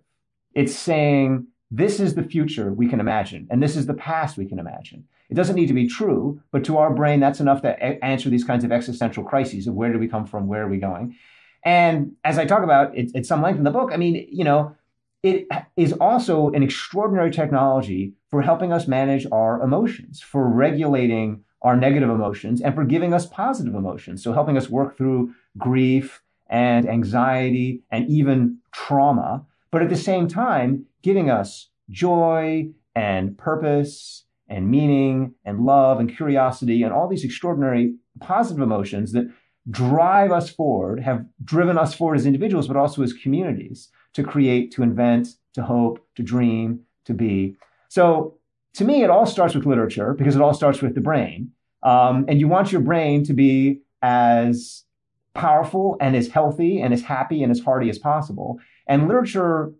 It's 0.55 0.75
saying, 0.75 1.47
this 1.69 1.99
is 1.99 2.15
the 2.15 2.23
future 2.23 2.73
we 2.73 2.87
can 2.87 2.99
imagine, 2.99 3.47
and 3.51 3.61
this 3.61 3.75
is 3.75 3.85
the 3.85 3.93
past 3.93 4.37
we 4.37 4.45
can 4.45 4.59
imagine. 4.59 5.05
It 5.29 5.35
doesn't 5.35 5.55
need 5.55 5.67
to 5.67 5.73
be 5.73 5.87
true, 5.87 6.41
but 6.51 6.63
to 6.65 6.77
our 6.77 6.93
brain, 6.93 7.19
that's 7.19 7.39
enough 7.39 7.61
to 7.63 7.69
a- 7.69 8.03
answer 8.03 8.29
these 8.29 8.43
kinds 8.43 8.63
of 8.63 8.71
existential 8.71 9.23
crises 9.23 9.67
of 9.67 9.73
where 9.73 9.91
do 9.91 9.99
we 9.99 10.07
come 10.07 10.25
from, 10.25 10.47
where 10.47 10.63
are 10.63 10.69
we 10.69 10.77
going. 10.77 11.15
And 11.63 12.13
as 12.23 12.37
I 12.37 12.45
talk 12.45 12.63
about 12.63 12.95
it, 12.97 13.15
at 13.15 13.25
some 13.25 13.41
length 13.41 13.57
in 13.57 13.63
the 13.63 13.71
book, 13.71 13.89
I 13.91 13.97
mean, 13.97 14.27
you 14.31 14.43
know, 14.43 14.75
it 15.23 15.47
is 15.75 15.91
also 15.93 16.51
an 16.51 16.61
extraordinary 16.61 17.31
technology 17.31 18.13
for 18.29 18.43
helping 18.43 18.71
us 18.71 18.87
manage 18.87 19.25
our 19.31 19.59
emotions, 19.61 20.21
for 20.21 20.47
regulating 20.47 21.43
our 21.63 21.75
negative 21.75 22.11
emotions, 22.11 22.61
and 22.61 22.75
for 22.75 22.83
giving 22.83 23.11
us 23.11 23.25
positive 23.25 23.73
emotions. 23.73 24.23
So 24.23 24.33
helping 24.33 24.55
us 24.55 24.69
work 24.69 24.95
through 24.95 25.33
grief 25.57 26.21
and 26.47 26.87
anxiety 26.87 27.81
and 27.89 28.07
even 28.07 28.59
trauma, 28.71 29.43
but 29.75 29.81
at 29.81 29.89
the 29.89 29.97
same 29.97 30.29
time, 30.29 30.85
giving 31.01 31.29
us 31.29 31.67
joy 31.89 32.69
and 32.95 33.37
purpose 33.37 34.23
and 34.47 34.71
meaning 34.71 35.33
and 35.43 35.65
love 35.65 35.99
and 35.99 36.15
curiosity 36.15 36.81
and 36.81 36.93
all 36.93 37.09
these 37.09 37.25
extraordinary 37.25 37.93
positive 38.21 38.61
emotions 38.61 39.11
that 39.11 39.29
drive 39.69 40.31
us 40.31 40.49
forward, 40.49 41.01
have 41.01 41.25
driven 41.43 41.77
us 41.77 41.93
forward 41.93 42.15
as 42.15 42.25
individuals, 42.25 42.69
but 42.69 42.77
also 42.77 43.03
as 43.03 43.11
communities 43.11 43.89
to 44.13 44.23
create, 44.23 44.71
to 44.71 44.81
invent, 44.81 45.27
to 45.55 45.61
hope, 45.61 45.99
to 46.15 46.23
dream, 46.23 46.79
to 47.03 47.13
be. 47.13 47.57
So 47.89 48.37
to 48.75 48.85
me, 48.85 49.03
it 49.03 49.09
all 49.09 49.25
starts 49.25 49.55
with 49.55 49.65
literature 49.65 50.13
because 50.13 50.37
it 50.37 50.41
all 50.41 50.53
starts 50.53 50.81
with 50.81 50.95
the 50.95 51.01
brain. 51.01 51.51
Um, 51.83 52.23
and 52.29 52.39
you 52.39 52.47
want 52.47 52.71
your 52.71 52.79
brain 52.79 53.25
to 53.25 53.33
be 53.33 53.81
as 54.01 54.85
powerful 55.33 55.97
and 55.99 56.15
as 56.15 56.29
healthy 56.29 56.79
and 56.79 56.93
as 56.93 57.01
happy 57.01 57.43
and 57.43 57.51
as 57.51 57.59
hearty 57.59 57.89
as 57.89 57.99
possible. 57.99 58.57
And 58.87 59.07
literature 59.07 59.73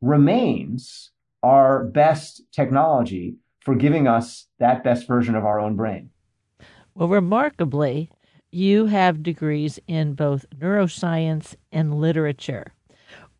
remains 0.00 1.10
our 1.42 1.84
best 1.84 2.42
technology 2.52 3.36
for 3.60 3.74
giving 3.74 4.06
us 4.06 4.46
that 4.58 4.82
best 4.82 5.06
version 5.06 5.34
of 5.34 5.44
our 5.44 5.60
own 5.60 5.76
brain. 5.76 6.10
Well, 6.94 7.08
remarkably, 7.08 8.10
you 8.50 8.86
have 8.86 9.22
degrees 9.22 9.78
in 9.86 10.14
both 10.14 10.44
neuroscience 10.58 11.54
and 11.70 11.94
literature. 11.94 12.72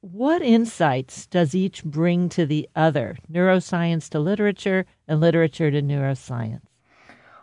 What 0.03 0.41
insights 0.41 1.27
does 1.27 1.55
each 1.55 1.85
bring 1.85 2.29
to 2.31 2.47
the 2.47 2.69
other, 2.75 3.19
neuroscience 3.31 4.09
to 4.11 4.21
literature 4.21 4.87
and 5.07 5.21
literature 5.21 5.71
to 5.71 5.83
neuroscience? 5.83 6.63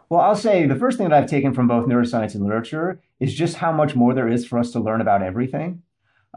Well, 0.10 0.22
I'll 0.22 0.36
say 0.36 0.66
the 0.66 0.76
first 0.76 0.98
thing 0.98 1.10
that 1.10 1.16
I've 1.22 1.30
taken 1.30 1.54
from 1.54 1.68
both 1.68 1.88
neuroscience 1.88 2.34
and 2.34 2.44
literature 2.44 3.02
is 3.20 3.36
just 3.36 3.58
how 3.58 3.72
much 3.72 3.96
more 3.96 4.14
there 4.14 4.30
is 4.30 4.46
for 4.46 4.58
us 4.58 4.72
to 4.72 4.80
learn 4.80 5.02
about 5.02 5.22
everything. 5.22 5.84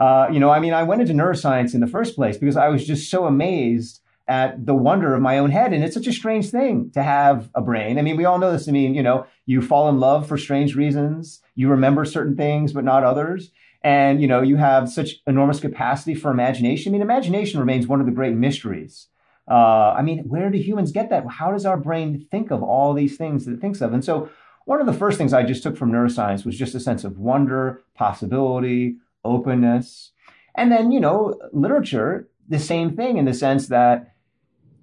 Uh, 0.01 0.29
you 0.33 0.41
know, 0.41 0.51
I 0.51 0.59
mean, 0.61 0.73
I 0.73 0.83
went 0.83 1.03
into 1.03 1.13
neuroscience 1.13 1.75
in 1.75 1.81
the 1.81 1.87
first 1.87 2.17
place 2.17 2.39
because 2.39 2.57
I 2.57 2.69
was 2.69 2.87
just 2.87 3.11
so 3.11 3.27
amazed 3.27 4.01
at 4.27 4.65
the 4.65 4.75
wonder 4.75 5.15
of 5.15 5.21
my 5.21 5.39
own 5.39 5.51
head. 5.51 5.75
And 5.75 5.85
it's 5.85 5.95
such 5.95 6.07
a 6.07 6.13
strange 6.13 6.51
thing 6.51 6.91
to 6.93 7.03
have 7.03 7.51
a 7.55 7.61
brain. 7.61 7.99
I 7.99 8.03
mean, 8.03 8.17
we 8.17 8.25
all 8.25 8.39
know 8.39 8.51
this. 8.51 8.69
I 8.69 8.73
mean, 8.73 8.95
you 8.95 9.03
know, 9.03 9.27
you 9.45 9.61
fall 9.61 9.91
in 9.91 10.01
love 10.01 10.27
for 10.27 10.39
strange 10.39 10.75
reasons. 10.75 11.43
You 11.55 11.69
remember 11.69 12.05
certain 12.05 12.37
things, 12.37 12.73
but 12.73 12.85
not 12.85 13.05
others. 13.05 13.51
And, 13.83 14.23
you 14.23 14.29
know, 14.29 14.41
you 14.41 14.57
have 14.57 14.89
such 14.89 15.17
enormous 15.27 15.61
capacity 15.61 16.15
for 16.15 16.31
imagination. 16.31 16.91
I 16.91 16.93
mean, 16.93 17.03
imagination 17.03 17.61
remains 17.61 17.87
one 17.87 18.01
of 18.01 18.07
the 18.07 18.13
great 18.13 18.35
mysteries. 18.35 19.09
Uh, 19.51 19.95
I 19.99 20.03
mean, 20.03 20.21
where 20.29 20.49
do 20.49 20.59
humans 20.59 20.93
get 20.93 21.11
that? 21.11 21.27
How 21.29 21.51
does 21.51 21.67
our 21.67 21.77
brain 21.77 22.27
think 22.31 22.51
of 22.51 22.63
all 22.63 22.95
these 22.95 23.17
things 23.17 23.45
that 23.45 23.55
it 23.55 23.61
thinks 23.61 23.81
of? 23.81 23.93
And 23.93 24.05
so, 24.05 24.31
one 24.67 24.81
of 24.81 24.87
the 24.87 24.93
first 24.93 25.19
things 25.19 25.33
I 25.33 25.43
just 25.43 25.65
took 25.65 25.77
from 25.77 25.91
neuroscience 25.91 26.45
was 26.45 26.57
just 26.57 26.77
a 26.77 26.81
sense 26.81 27.03
of 27.03 27.19
wonder, 27.19 27.83
possibility, 27.95 28.99
openness. 29.25 30.13
And 30.55 30.71
then, 30.71 30.91
you 30.91 31.01
know, 31.01 31.39
literature, 31.53 32.29
the 32.49 32.59
same 32.59 32.97
thing 32.97 33.17
in 33.17 33.25
the 33.25 33.35
sense 33.35 33.69
that 33.69 34.15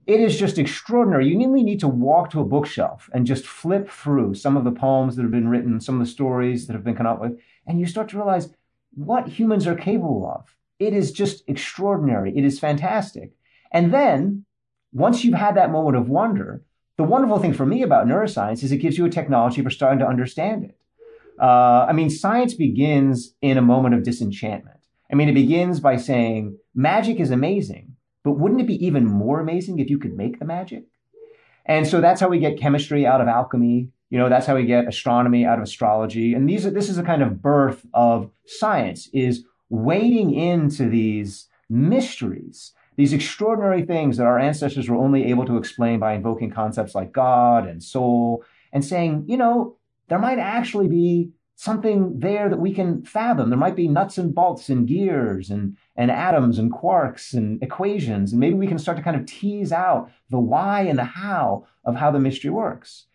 it 0.05 0.21
is 0.21 0.39
just 0.39 0.57
extraordinary. 0.57 1.27
You 1.27 1.45
only 1.45 1.63
need 1.63 1.81
to 1.81 1.87
walk 1.87 2.29
to 2.31 2.39
a 2.39 2.45
bookshelf 2.45 3.09
and 3.13 3.27
just 3.27 3.45
flip 3.45 3.89
through 3.89 4.35
some 4.35 4.55
of 4.55 4.63
the 4.63 4.71
poems 4.71 5.15
that 5.15 5.23
have 5.23 5.31
been 5.31 5.49
written, 5.49 5.81
some 5.81 5.99
of 5.99 6.07
the 6.07 6.11
stories 6.11 6.65
that 6.67 6.73
have 6.73 6.83
been 6.85 6.95
come 6.95 7.05
up 7.05 7.19
with, 7.19 7.37
and 7.67 7.79
you 7.79 7.85
start 7.85 8.09
to 8.09 8.17
realize 8.17 8.49
what 8.95 9.27
humans 9.27 9.67
are 9.67 9.75
capable 9.75 10.25
of. 10.33 10.55
It 10.79 10.93
is 10.93 11.11
just 11.11 11.43
extraordinary. 11.47 12.35
It 12.37 12.45
is 12.45 12.59
fantastic. 12.59 13.33
And 13.71 13.93
then, 13.93 14.45
once 14.93 15.23
you've 15.23 15.33
had 15.33 15.55
that 15.55 15.71
moment 15.71 15.97
of 15.97 16.07
wonder, 16.07 16.63
the 16.97 17.03
wonderful 17.03 17.39
thing 17.39 17.53
for 17.53 17.65
me 17.65 17.83
about 17.83 18.07
neuroscience 18.07 18.63
is 18.63 18.71
it 18.71 18.77
gives 18.77 18.97
you 18.97 19.05
a 19.05 19.09
technology 19.09 19.61
for 19.61 19.69
starting 19.69 19.99
to 19.99 20.07
understand 20.07 20.63
it. 20.63 20.76
Uh, 21.39 21.85
I 21.87 21.93
mean, 21.93 22.09
science 22.09 22.53
begins 22.53 23.33
in 23.41 23.57
a 23.57 23.61
moment 23.61 23.95
of 23.95 24.03
disenchantment. 24.03 24.79
I 25.11 25.15
mean, 25.15 25.29
it 25.29 25.33
begins 25.33 25.79
by 25.79 25.95
saying 25.95 26.57
magic 26.75 27.19
is 27.19 27.31
amazing, 27.31 27.95
but 28.23 28.33
wouldn't 28.33 28.61
it 28.61 28.67
be 28.67 28.85
even 28.85 29.05
more 29.05 29.39
amazing 29.39 29.79
if 29.79 29.89
you 29.89 29.97
could 29.97 30.15
make 30.17 30.39
the 30.39 30.45
magic? 30.45 30.83
And 31.65 31.87
so 31.87 32.01
that's 32.01 32.21
how 32.21 32.29
we 32.29 32.39
get 32.39 32.59
chemistry 32.59 33.05
out 33.05 33.21
of 33.21 33.27
alchemy. 33.27 33.89
You 34.09 34.17
know, 34.17 34.29
that's 34.29 34.45
how 34.45 34.55
we 34.55 34.65
get 34.65 34.87
astronomy 34.87 35.45
out 35.45 35.57
of 35.57 35.63
astrology. 35.63 36.33
And 36.33 36.49
these 36.49 36.65
are, 36.65 36.71
this 36.71 36.89
is 36.89 36.97
a 36.97 37.03
kind 37.03 37.21
of 37.21 37.41
birth 37.41 37.85
of 37.93 38.31
science 38.45 39.09
is 39.13 39.43
wading 39.69 40.33
into 40.33 40.89
these 40.89 41.47
mysteries, 41.69 42.73
these 42.95 43.13
extraordinary 43.13 43.85
things 43.85 44.17
that 44.17 44.25
our 44.25 44.39
ancestors 44.39 44.89
were 44.89 44.95
only 44.95 45.25
able 45.25 45.45
to 45.45 45.57
explain 45.57 45.99
by 45.99 46.13
invoking 46.13 46.51
concepts 46.51 46.95
like 46.95 47.11
God 47.11 47.67
and 47.67 47.83
soul 47.83 48.43
and 48.71 48.83
saying, 48.83 49.25
you 49.27 49.37
know, 49.37 49.76
there 50.07 50.19
might 50.19 50.39
actually 50.39 50.87
be 50.87 51.31
something 51.55 52.19
there 52.19 52.49
that 52.49 52.59
we 52.59 52.71
can 52.71 53.03
fathom. 53.03 53.49
There 53.49 53.57
might 53.57 53.75
be 53.75 53.87
nuts 53.87 54.19
and 54.19 54.33
bolts 54.33 54.69
and 54.69 54.87
gears 54.87 55.49
and, 55.49 55.75
and 55.95 56.11
atoms 56.11 56.59
and 56.59 56.71
quarks 56.71 57.33
and 57.33 57.61
equations. 57.63 58.31
And 58.31 58.39
maybe 58.39 58.53
we 58.53 58.67
can 58.67 58.77
start 58.77 58.95
to 58.97 59.03
kind 59.03 59.19
of 59.19 59.25
tease 59.25 59.71
out 59.71 60.11
the 60.29 60.39
why 60.39 60.81
and 60.81 60.99
the 60.99 61.03
how 61.03 61.65
of 61.83 61.95
how 61.95 62.11
the 62.11 62.19
mystery 62.19 62.51
works. 62.51 63.07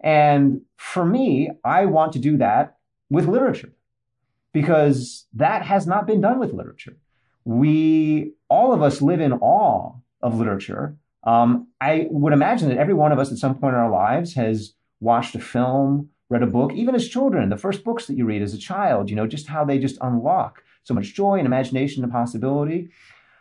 And 0.00 0.62
for 0.76 1.06
me, 1.06 1.50
I 1.64 1.86
want 1.86 2.12
to 2.14 2.18
do 2.18 2.36
that 2.38 2.78
with 3.10 3.28
literature 3.28 3.72
because 4.52 5.26
that 5.34 5.62
has 5.62 5.86
not 5.86 6.06
been 6.06 6.20
done 6.20 6.40
with 6.40 6.52
literature. 6.52 6.96
We, 7.44 8.32
all 8.48 8.72
of 8.72 8.82
us 8.82 9.02
live 9.02 9.20
in 9.20 9.34
awe 9.34 9.92
of 10.20 10.38
literature. 10.38 10.96
Um, 11.22 11.68
I 11.80 12.08
would 12.10 12.32
imagine 12.32 12.68
that 12.70 12.78
every 12.78 12.94
one 12.94 13.12
of 13.12 13.20
us 13.20 13.30
at 13.30 13.38
some 13.38 13.54
point 13.54 13.74
in 13.74 13.80
our 13.80 13.90
lives 13.90 14.34
has 14.34 14.74
watched 15.00 15.34
a 15.36 15.40
film 15.40 16.10
read 16.30 16.42
a 16.42 16.46
book, 16.46 16.72
even 16.74 16.94
as 16.94 17.08
children, 17.08 17.48
the 17.48 17.56
first 17.56 17.84
books 17.84 18.06
that 18.06 18.16
you 18.16 18.24
read 18.24 18.42
as 18.42 18.54
a 18.54 18.58
child, 18.58 19.10
you 19.10 19.16
know, 19.16 19.26
just 19.26 19.48
how 19.48 19.64
they 19.64 19.78
just 19.78 19.98
unlock 20.00 20.62
so 20.82 20.94
much 20.94 21.14
joy 21.14 21.36
and 21.36 21.46
imagination 21.46 22.02
and 22.02 22.12
possibility. 22.12 22.90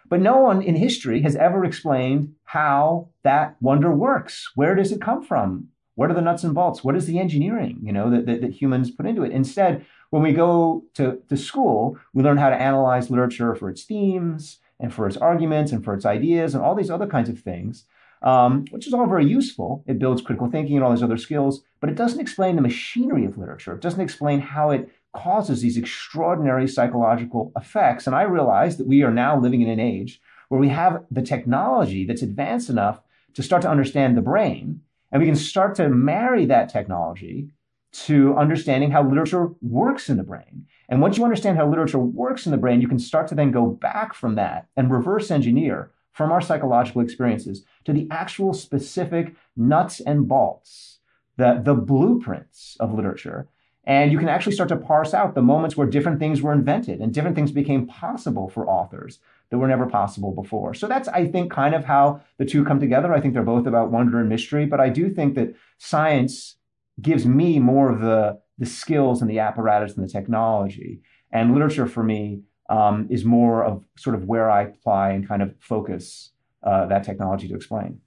But 0.09 0.21
no 0.21 0.37
one 0.37 0.61
in 0.61 0.75
history 0.75 1.21
has 1.21 1.35
ever 1.35 1.63
explained 1.65 2.35
how 2.43 3.09
that 3.23 3.55
wonder 3.61 3.91
works. 3.91 4.51
Where 4.55 4.75
does 4.75 4.91
it 4.91 5.01
come 5.01 5.23
from? 5.23 5.69
What 5.95 6.09
are 6.09 6.13
the 6.13 6.21
nuts 6.21 6.43
and 6.43 6.53
bolts? 6.53 6.83
What 6.83 6.95
is 6.95 7.05
the 7.05 7.19
engineering, 7.19 7.79
you 7.83 7.93
know, 7.93 8.09
that, 8.09 8.25
that, 8.25 8.41
that 8.41 8.51
humans 8.51 8.91
put 8.91 9.05
into 9.05 9.23
it? 9.23 9.31
Instead, 9.31 9.85
when 10.09 10.23
we 10.23 10.33
go 10.33 10.83
to, 10.95 11.19
to 11.29 11.37
school, 11.37 11.97
we 12.13 12.23
learn 12.23 12.37
how 12.37 12.49
to 12.49 12.61
analyze 12.61 13.09
literature 13.09 13.55
for 13.55 13.69
its 13.69 13.83
themes 13.83 14.59
and 14.79 14.93
for 14.93 15.07
its 15.07 15.17
arguments 15.17 15.71
and 15.71 15.83
for 15.83 15.93
its 15.93 16.05
ideas 16.05 16.53
and 16.53 16.63
all 16.63 16.75
these 16.75 16.89
other 16.89 17.07
kinds 17.07 17.29
of 17.29 17.39
things 17.39 17.85
um, 18.23 18.65
which 18.71 18.87
is 18.87 18.93
all 18.93 19.05
very 19.05 19.25
useful. 19.25 19.83
It 19.87 19.99
builds 19.99 20.21
critical 20.21 20.49
thinking 20.49 20.75
and 20.75 20.83
all 20.83 20.91
these 20.91 21.03
other 21.03 21.17
skills, 21.17 21.63
but 21.79 21.89
it 21.89 21.95
doesn't 21.95 22.19
explain 22.19 22.55
the 22.55 22.61
machinery 22.61 23.25
of 23.25 23.37
literature. 23.37 23.73
It 23.73 23.81
doesn't 23.81 24.01
explain 24.01 24.39
how 24.39 24.71
it 24.71 24.89
causes 25.15 25.61
these 25.61 25.77
extraordinary 25.77 26.67
psychological 26.67 27.51
effects. 27.55 28.07
And 28.07 28.15
I 28.15 28.23
realize 28.23 28.77
that 28.77 28.87
we 28.87 29.03
are 29.03 29.11
now 29.11 29.39
living 29.39 29.61
in 29.61 29.69
an 29.69 29.79
age 29.79 30.19
where 30.49 30.59
we 30.59 30.69
have 30.69 31.03
the 31.11 31.21
technology 31.21 32.05
that's 32.05 32.21
advanced 32.21 32.69
enough 32.69 33.01
to 33.33 33.43
start 33.43 33.61
to 33.63 33.69
understand 33.69 34.15
the 34.15 34.21
brain, 34.21 34.81
and 35.11 35.21
we 35.21 35.27
can 35.27 35.35
start 35.35 35.75
to 35.75 35.89
marry 35.89 36.45
that 36.45 36.69
technology 36.69 37.49
to 37.91 38.35
understanding 38.35 38.91
how 38.91 39.07
literature 39.07 39.49
works 39.61 40.09
in 40.09 40.17
the 40.17 40.23
brain. 40.23 40.65
And 40.89 41.01
once 41.01 41.17
you 41.17 41.23
understand 41.23 41.57
how 41.57 41.67
literature 41.67 41.99
works 41.99 42.45
in 42.45 42.51
the 42.51 42.57
brain, 42.57 42.81
you 42.81 42.87
can 42.87 42.99
start 42.99 43.27
to 43.27 43.35
then 43.35 43.51
go 43.51 43.67
back 43.67 44.13
from 44.13 44.35
that 44.35 44.67
and 44.75 44.91
reverse 44.91 45.29
engineer 45.29 45.91
from 46.13 46.31
our 46.31 46.41
psychological 46.41 47.01
experiences 47.01 47.65
to 47.83 47.91
the 47.91 48.07
actual 48.09 48.53
specific 48.53 49.35
nuts 49.57 49.99
and 49.99 50.27
bolts, 50.27 50.99
the, 51.37 51.61
the 51.63 51.73
blueprints 51.73 52.77
of 52.79 52.93
literature. 52.93 53.47
And 53.85 54.11
you 54.11 54.17
can 54.17 54.29
actually 54.29 54.53
start 54.53 54.69
to 54.69 54.77
parse 54.77 55.13
out 55.13 55.35
the 55.35 55.41
moments 55.41 55.75
where 55.75 55.87
different 55.87 56.19
things 56.19 56.41
were 56.41 56.53
invented 56.53 57.01
and 57.01 57.13
different 57.13 57.35
things 57.35 57.51
became 57.51 57.85
possible 57.85 58.47
for 58.47 58.69
authors 58.69 59.19
that 59.49 59.57
were 59.57 59.67
never 59.67 59.85
possible 59.85 60.31
before. 60.31 60.73
So 60.73 60.87
that's, 60.87 61.09
I 61.09 61.27
think, 61.27 61.51
kind 61.51 61.75
of 61.75 61.83
how 61.83 62.21
the 62.37 62.45
two 62.45 62.63
come 62.63 62.79
together. 62.79 63.13
I 63.13 63.19
think 63.19 63.33
they're 63.33 63.43
both 63.43 63.67
about 63.67 63.91
wonder 63.91 64.19
and 64.19 64.29
mystery, 64.29 64.65
but 64.65 64.79
I 64.79 64.89
do 64.89 65.09
think 65.09 65.35
that 65.35 65.53
science 65.79 66.55
gives 67.01 67.25
me 67.25 67.59
more 67.59 67.91
of 67.91 67.99
the, 67.99 68.39
the 68.57 68.65
skills 68.65 69.21
and 69.21 69.29
the 69.29 69.39
apparatus 69.39 69.97
and 69.97 70.07
the 70.07 70.11
technology. 70.11 71.01
And 71.31 71.53
literature 71.53 71.87
for 71.87 72.03
me 72.03 72.43
um, 72.73 73.05
is 73.11 73.23
more 73.23 73.63
of 73.63 73.85
sort 73.95 74.15
of 74.15 74.23
where 74.25 74.49
I 74.49 74.63
apply 74.63 75.11
and 75.11 75.27
kind 75.27 75.43
of 75.43 75.53
focus 75.59 76.31
uh, 76.63 76.87
that 76.87 77.03
technology 77.03 77.47
to 77.47 77.55
explain. 77.55 78.01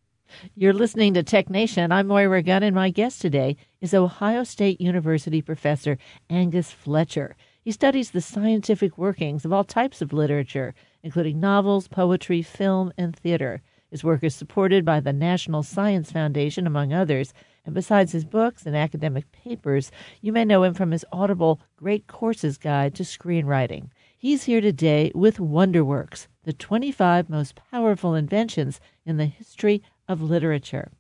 You're 0.57 0.73
listening 0.73 1.15
to 1.15 1.23
Tech 1.23 1.49
Nation. 1.49 1.93
I'm 1.93 2.09
Moira 2.09 2.43
Gunn, 2.43 2.65
and 2.65 2.75
my 2.75 2.91
guest 2.91 3.21
today 3.21 3.57
is 3.81 3.95
Ohio 3.95 4.43
State 4.43 4.81
University 4.81 5.41
professor 5.41 5.99
Angus 6.29 6.73
Fletcher. 6.73 7.37
He 7.63 7.71
studies 7.71 8.11
the 8.11 8.21
scientific 8.21 8.99
workings 8.99 9.45
of 9.45 9.53
all 9.53 9.63
types 9.63 10.03
of 10.03 10.13
literature, 10.13 10.75
including 11.05 11.39
novels, 11.39 11.87
poetry, 11.87 12.43
film, 12.43 12.93
and 12.99 13.15
theater. 13.15 13.63
His 13.93 14.03
work 14.03 14.25
is 14.25 14.35
supported 14.35 14.85
by 14.85 14.99
the 14.99 15.13
National 15.13 15.63
Science 15.63 16.11
Foundation, 16.11 16.67
among 16.67 16.93
others. 16.93 17.33
And 17.65 17.73
besides 17.73 18.11
his 18.11 18.25
books 18.25 18.67
and 18.67 18.77
academic 18.77 19.31
papers, 19.31 19.93
you 20.21 20.33
may 20.33 20.45
know 20.45 20.65
him 20.65 20.75
from 20.75 20.91
his 20.91 21.05
audible 21.13 21.61
Great 21.77 22.09
Courses 22.09 22.59
Guide 22.59 22.97
to 22.97 23.05
Screenwriting. 23.05 23.91
He's 24.27 24.43
here 24.43 24.61
today 24.61 25.13
with 25.15 25.37
Wonderworks, 25.37 26.27
the 26.43 26.53
25 26.53 27.31
most 27.31 27.55
powerful 27.71 28.17
inventions 28.17 28.81
in 29.05 29.19
the 29.19 29.27
history 29.27 29.85
of 30.09 30.21
literature. 30.21 30.91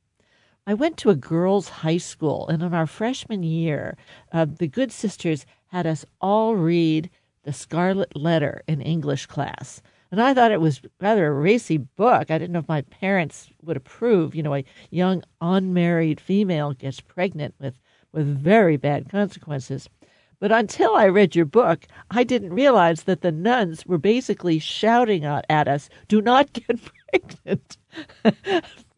I 0.64 0.74
went 0.74 0.96
to 0.98 1.10
a 1.10 1.16
girls' 1.16 1.68
high 1.68 1.96
school, 1.96 2.46
and 2.46 2.62
in 2.62 2.72
our 2.72 2.86
freshman 2.86 3.42
year, 3.42 3.96
uh, 4.30 4.44
the 4.44 4.68
good 4.68 4.92
sisters 4.92 5.44
had 5.72 5.88
us 5.88 6.06
all 6.20 6.54
read 6.54 7.10
The 7.42 7.52
Scarlet 7.52 8.14
Letter 8.14 8.62
in 8.68 8.80
English 8.80 9.26
class. 9.26 9.82
And 10.12 10.22
I 10.22 10.32
thought 10.32 10.52
it 10.52 10.60
was 10.60 10.80
rather 11.00 11.26
a 11.26 11.32
racy 11.32 11.78
book. 11.78 12.30
I 12.30 12.38
didn't 12.38 12.52
know 12.52 12.60
if 12.60 12.68
my 12.68 12.82
parents 12.82 13.50
would 13.60 13.76
approve. 13.76 14.36
You 14.36 14.44
know, 14.44 14.54
a 14.54 14.64
young 14.90 15.24
unmarried 15.40 16.20
female 16.20 16.74
gets 16.74 17.00
pregnant 17.00 17.56
with, 17.58 17.74
with 18.12 18.24
very 18.24 18.76
bad 18.76 19.08
consequences. 19.08 19.88
But 20.38 20.52
until 20.52 20.94
I 20.94 21.06
read 21.06 21.34
your 21.34 21.46
book, 21.46 21.86
I 22.10 22.22
didn't 22.24 22.52
realize 22.52 23.04
that 23.04 23.22
the 23.22 23.32
nuns 23.32 23.86
were 23.86 23.98
basically 23.98 24.58
shouting 24.58 25.24
at 25.24 25.68
us, 25.68 25.88
do 26.08 26.20
not 26.20 26.52
get 26.52 26.78
pregnant. 27.10 27.76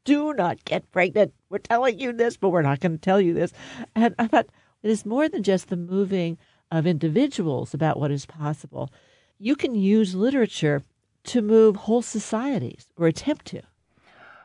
do 0.05 0.35
not 0.35 0.65
get 0.65 0.91
pregnant. 0.91 1.33
We're 1.49 1.59
telling 1.59 2.01
you 2.01 2.13
this, 2.13 2.37
but 2.37 2.49
we're 2.49 2.63
not 2.63 2.81
going 2.81 2.93
to 2.93 2.99
tell 2.99 3.21
you 3.21 3.35
this. 3.35 3.53
And 3.95 4.15
I 4.19 4.27
thought 4.27 4.47
it 4.83 4.91
is 4.91 5.07
more 5.07 5.29
than 5.29 5.43
just 5.43 5.69
the 5.69 5.77
moving 5.77 6.39
of 6.71 6.87
individuals 6.87 7.73
about 7.73 7.99
what 7.99 8.11
is 8.11 8.27
possible. 8.27 8.91
You 9.39 9.55
can 9.55 9.75
use 9.75 10.15
literature 10.15 10.83
to 11.25 11.43
move 11.43 11.77
whole 11.77 12.03
societies 12.03 12.87
or 12.97 13.07
attempt 13.07 13.47
to. 13.47 13.63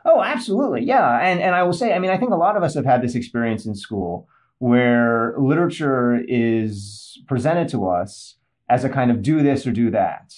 Oh, 0.06 0.22
absolutely. 0.22 0.84
Yeah. 0.84 1.18
And, 1.20 1.40
and 1.40 1.56
I 1.56 1.64
will 1.64 1.74
say, 1.74 1.94
I 1.94 2.00
mean, 2.00 2.12
I 2.12 2.18
think 2.18 2.32
a 2.32 2.36
lot 2.36 2.58
of 2.58 2.64
us 2.64 2.76
have 2.76 2.86
had 2.86 3.02
this 3.02 3.16
experience 3.16 3.66
in 3.66 3.74
school 3.74 4.28
where 4.64 5.36
literature 5.38 6.24
is 6.26 7.20
presented 7.28 7.68
to 7.68 7.86
us 7.86 8.38
as 8.70 8.86
a 8.86 8.90
kind 8.90 9.12
of 9.12 9.22
do 9.22 9.44
this 9.44 9.68
or 9.68 9.74
do 9.74 9.92
that. 9.92 10.34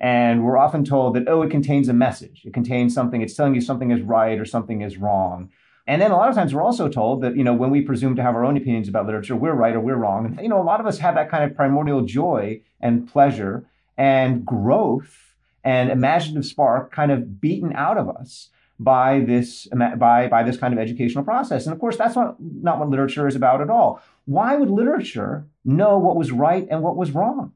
And 0.00 0.44
we're 0.44 0.58
often 0.58 0.84
told 0.84 1.14
that, 1.14 1.28
oh, 1.28 1.42
it 1.42 1.50
contains 1.52 1.88
a 1.88 1.92
message. 1.92 2.42
It 2.44 2.52
contains 2.52 2.92
something. 2.92 3.22
It's 3.22 3.34
telling 3.34 3.54
you 3.54 3.60
something 3.60 3.92
is 3.92 4.02
right 4.02 4.36
or 4.36 4.44
something 4.44 4.80
is 4.80 4.96
wrong. 4.96 5.50
And 5.86 6.02
then 6.02 6.10
a 6.10 6.16
lot 6.16 6.28
of 6.28 6.34
times 6.34 6.52
we're 6.52 6.62
also 6.62 6.88
told 6.88 7.22
that, 7.22 7.36
you 7.36 7.44
know, 7.44 7.54
when 7.54 7.70
we 7.70 7.82
presume 7.82 8.16
to 8.16 8.22
have 8.22 8.34
our 8.34 8.44
own 8.44 8.56
opinions 8.56 8.88
about 8.88 9.06
literature, 9.06 9.36
we're 9.36 9.54
right 9.54 9.76
or 9.76 9.80
we're 9.80 9.94
wrong. 9.94 10.26
And, 10.26 10.40
you 10.40 10.48
know, 10.48 10.60
a 10.60 10.64
lot 10.64 10.80
of 10.80 10.86
us 10.86 10.98
have 10.98 11.14
that 11.14 11.30
kind 11.30 11.44
of 11.44 11.54
primordial 11.54 12.02
joy 12.02 12.60
and 12.80 13.06
pleasure 13.06 13.64
and 13.96 14.44
growth 14.44 15.36
and 15.62 15.88
imaginative 15.88 16.46
spark 16.46 16.90
kind 16.90 17.12
of 17.12 17.40
beaten 17.40 17.72
out 17.74 17.96
of 17.96 18.08
us 18.08 18.48
by 18.78 19.20
this 19.20 19.66
by 19.96 20.28
by 20.28 20.42
this 20.42 20.56
kind 20.56 20.72
of 20.72 20.78
educational 20.78 21.24
process. 21.24 21.66
And 21.66 21.72
of 21.72 21.80
course, 21.80 21.96
that's 21.96 22.16
not 22.16 22.36
not 22.40 22.78
what 22.78 22.88
literature 22.88 23.26
is 23.26 23.36
about 23.36 23.60
at 23.60 23.70
all. 23.70 24.00
Why 24.24 24.56
would 24.56 24.70
literature 24.70 25.46
know 25.64 25.98
what 25.98 26.16
was 26.16 26.32
right 26.32 26.66
and 26.70 26.82
what 26.82 26.96
was 26.96 27.12
wrong? 27.12 27.52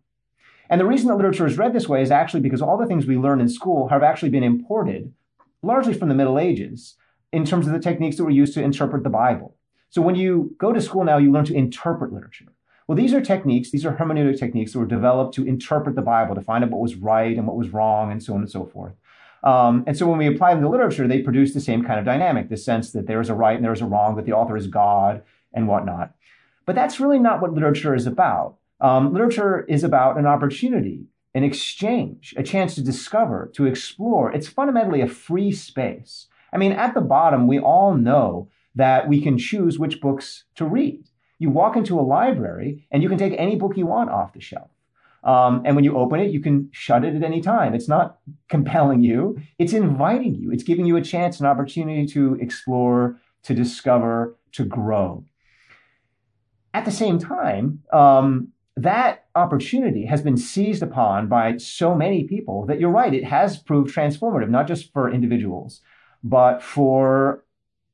And 0.68 0.80
the 0.80 0.86
reason 0.86 1.08
that 1.08 1.16
literature 1.16 1.46
is 1.46 1.58
read 1.58 1.74
this 1.74 1.88
way 1.88 2.02
is 2.02 2.10
actually 2.10 2.40
because 2.40 2.62
all 2.62 2.78
the 2.78 2.86
things 2.86 3.06
we 3.06 3.18
learn 3.18 3.40
in 3.40 3.48
school 3.48 3.88
have 3.88 4.02
actually 4.02 4.30
been 4.30 4.42
imported 4.42 5.12
largely 5.62 5.94
from 5.94 6.08
the 6.08 6.14
Middle 6.14 6.38
Ages 6.38 6.96
in 7.32 7.44
terms 7.44 7.66
of 7.66 7.72
the 7.72 7.78
techniques 7.78 8.16
that 8.16 8.24
were 8.24 8.30
used 8.30 8.54
to 8.54 8.62
interpret 8.62 9.02
the 9.02 9.10
Bible. 9.10 9.54
So 9.90 10.00
when 10.00 10.14
you 10.14 10.54
go 10.58 10.72
to 10.72 10.80
school 10.80 11.04
now, 11.04 11.18
you 11.18 11.30
learn 11.30 11.44
to 11.44 11.54
interpret 11.54 12.12
literature. 12.12 12.46
Well, 12.88 12.96
these 12.96 13.14
are 13.14 13.20
techniques, 13.20 13.70
these 13.70 13.86
are 13.86 13.96
hermeneutic 13.96 14.38
techniques 14.38 14.72
that 14.72 14.78
were 14.78 14.86
developed 14.86 15.34
to 15.34 15.46
interpret 15.46 15.94
the 15.94 16.02
Bible, 16.02 16.34
to 16.34 16.40
find 16.40 16.64
out 16.64 16.70
what 16.70 16.80
was 16.80 16.96
right 16.96 17.36
and 17.36 17.46
what 17.46 17.56
was 17.56 17.68
wrong, 17.68 18.10
and 18.10 18.22
so 18.22 18.34
on 18.34 18.40
and 18.40 18.50
so 18.50 18.64
forth. 18.64 18.94
Um, 19.42 19.84
and 19.86 19.96
so 19.96 20.06
when 20.06 20.18
we 20.18 20.26
apply 20.26 20.54
them 20.54 20.62
to 20.62 20.68
literature, 20.68 21.08
they 21.08 21.20
produce 21.20 21.52
the 21.52 21.60
same 21.60 21.84
kind 21.84 21.98
of 21.98 22.04
dynamic, 22.04 22.48
the 22.48 22.56
sense 22.56 22.92
that 22.92 23.06
there 23.06 23.20
is 23.20 23.28
a 23.28 23.34
right 23.34 23.56
and 23.56 23.64
there 23.64 23.72
is 23.72 23.80
a 23.80 23.86
wrong, 23.86 24.16
that 24.16 24.24
the 24.24 24.32
author 24.32 24.56
is 24.56 24.66
God 24.66 25.22
and 25.52 25.66
whatnot. 25.66 26.14
But 26.64 26.76
that's 26.76 27.00
really 27.00 27.18
not 27.18 27.40
what 27.40 27.52
literature 27.52 27.94
is 27.94 28.06
about. 28.06 28.56
Um, 28.80 29.12
literature 29.12 29.64
is 29.68 29.84
about 29.84 30.16
an 30.16 30.26
opportunity, 30.26 31.06
an 31.34 31.44
exchange, 31.44 32.34
a 32.36 32.42
chance 32.42 32.74
to 32.76 32.82
discover, 32.82 33.50
to 33.54 33.66
explore. 33.66 34.32
It's 34.32 34.48
fundamentally 34.48 35.00
a 35.00 35.08
free 35.08 35.52
space. 35.52 36.26
I 36.52 36.58
mean, 36.58 36.72
at 36.72 36.94
the 36.94 37.00
bottom, 37.00 37.46
we 37.46 37.58
all 37.58 37.94
know 37.94 38.48
that 38.74 39.08
we 39.08 39.20
can 39.20 39.38
choose 39.38 39.78
which 39.78 40.00
books 40.00 40.44
to 40.56 40.64
read. 40.64 41.04
You 41.38 41.50
walk 41.50 41.76
into 41.76 41.98
a 41.98 42.02
library 42.02 42.86
and 42.90 43.02
you 43.02 43.08
can 43.08 43.18
take 43.18 43.34
any 43.36 43.56
book 43.56 43.76
you 43.76 43.86
want 43.86 44.10
off 44.10 44.32
the 44.32 44.40
shelf. 44.40 44.70
Um, 45.24 45.62
and 45.64 45.76
when 45.76 45.84
you 45.84 45.96
open 45.96 46.20
it, 46.20 46.30
you 46.30 46.40
can 46.40 46.68
shut 46.72 47.04
it 47.04 47.14
at 47.14 47.22
any 47.22 47.40
time. 47.40 47.74
It's 47.74 47.88
not 47.88 48.18
compelling 48.48 49.02
you, 49.02 49.38
it's 49.58 49.72
inviting 49.72 50.34
you. 50.34 50.50
It's 50.50 50.64
giving 50.64 50.86
you 50.86 50.96
a 50.96 51.02
chance, 51.02 51.38
an 51.38 51.46
opportunity 51.46 52.06
to 52.08 52.34
explore, 52.40 53.20
to 53.44 53.54
discover, 53.54 54.36
to 54.52 54.64
grow. 54.64 55.24
At 56.74 56.84
the 56.84 56.90
same 56.90 57.18
time, 57.18 57.82
um, 57.92 58.48
that 58.76 59.26
opportunity 59.34 60.06
has 60.06 60.22
been 60.22 60.36
seized 60.36 60.82
upon 60.82 61.28
by 61.28 61.58
so 61.58 61.94
many 61.94 62.24
people 62.24 62.66
that 62.66 62.80
you're 62.80 62.90
right, 62.90 63.12
it 63.12 63.24
has 63.24 63.58
proved 63.58 63.94
transformative, 63.94 64.48
not 64.48 64.66
just 64.66 64.92
for 64.92 65.10
individuals, 65.10 65.82
but 66.24 66.62
for 66.62 67.44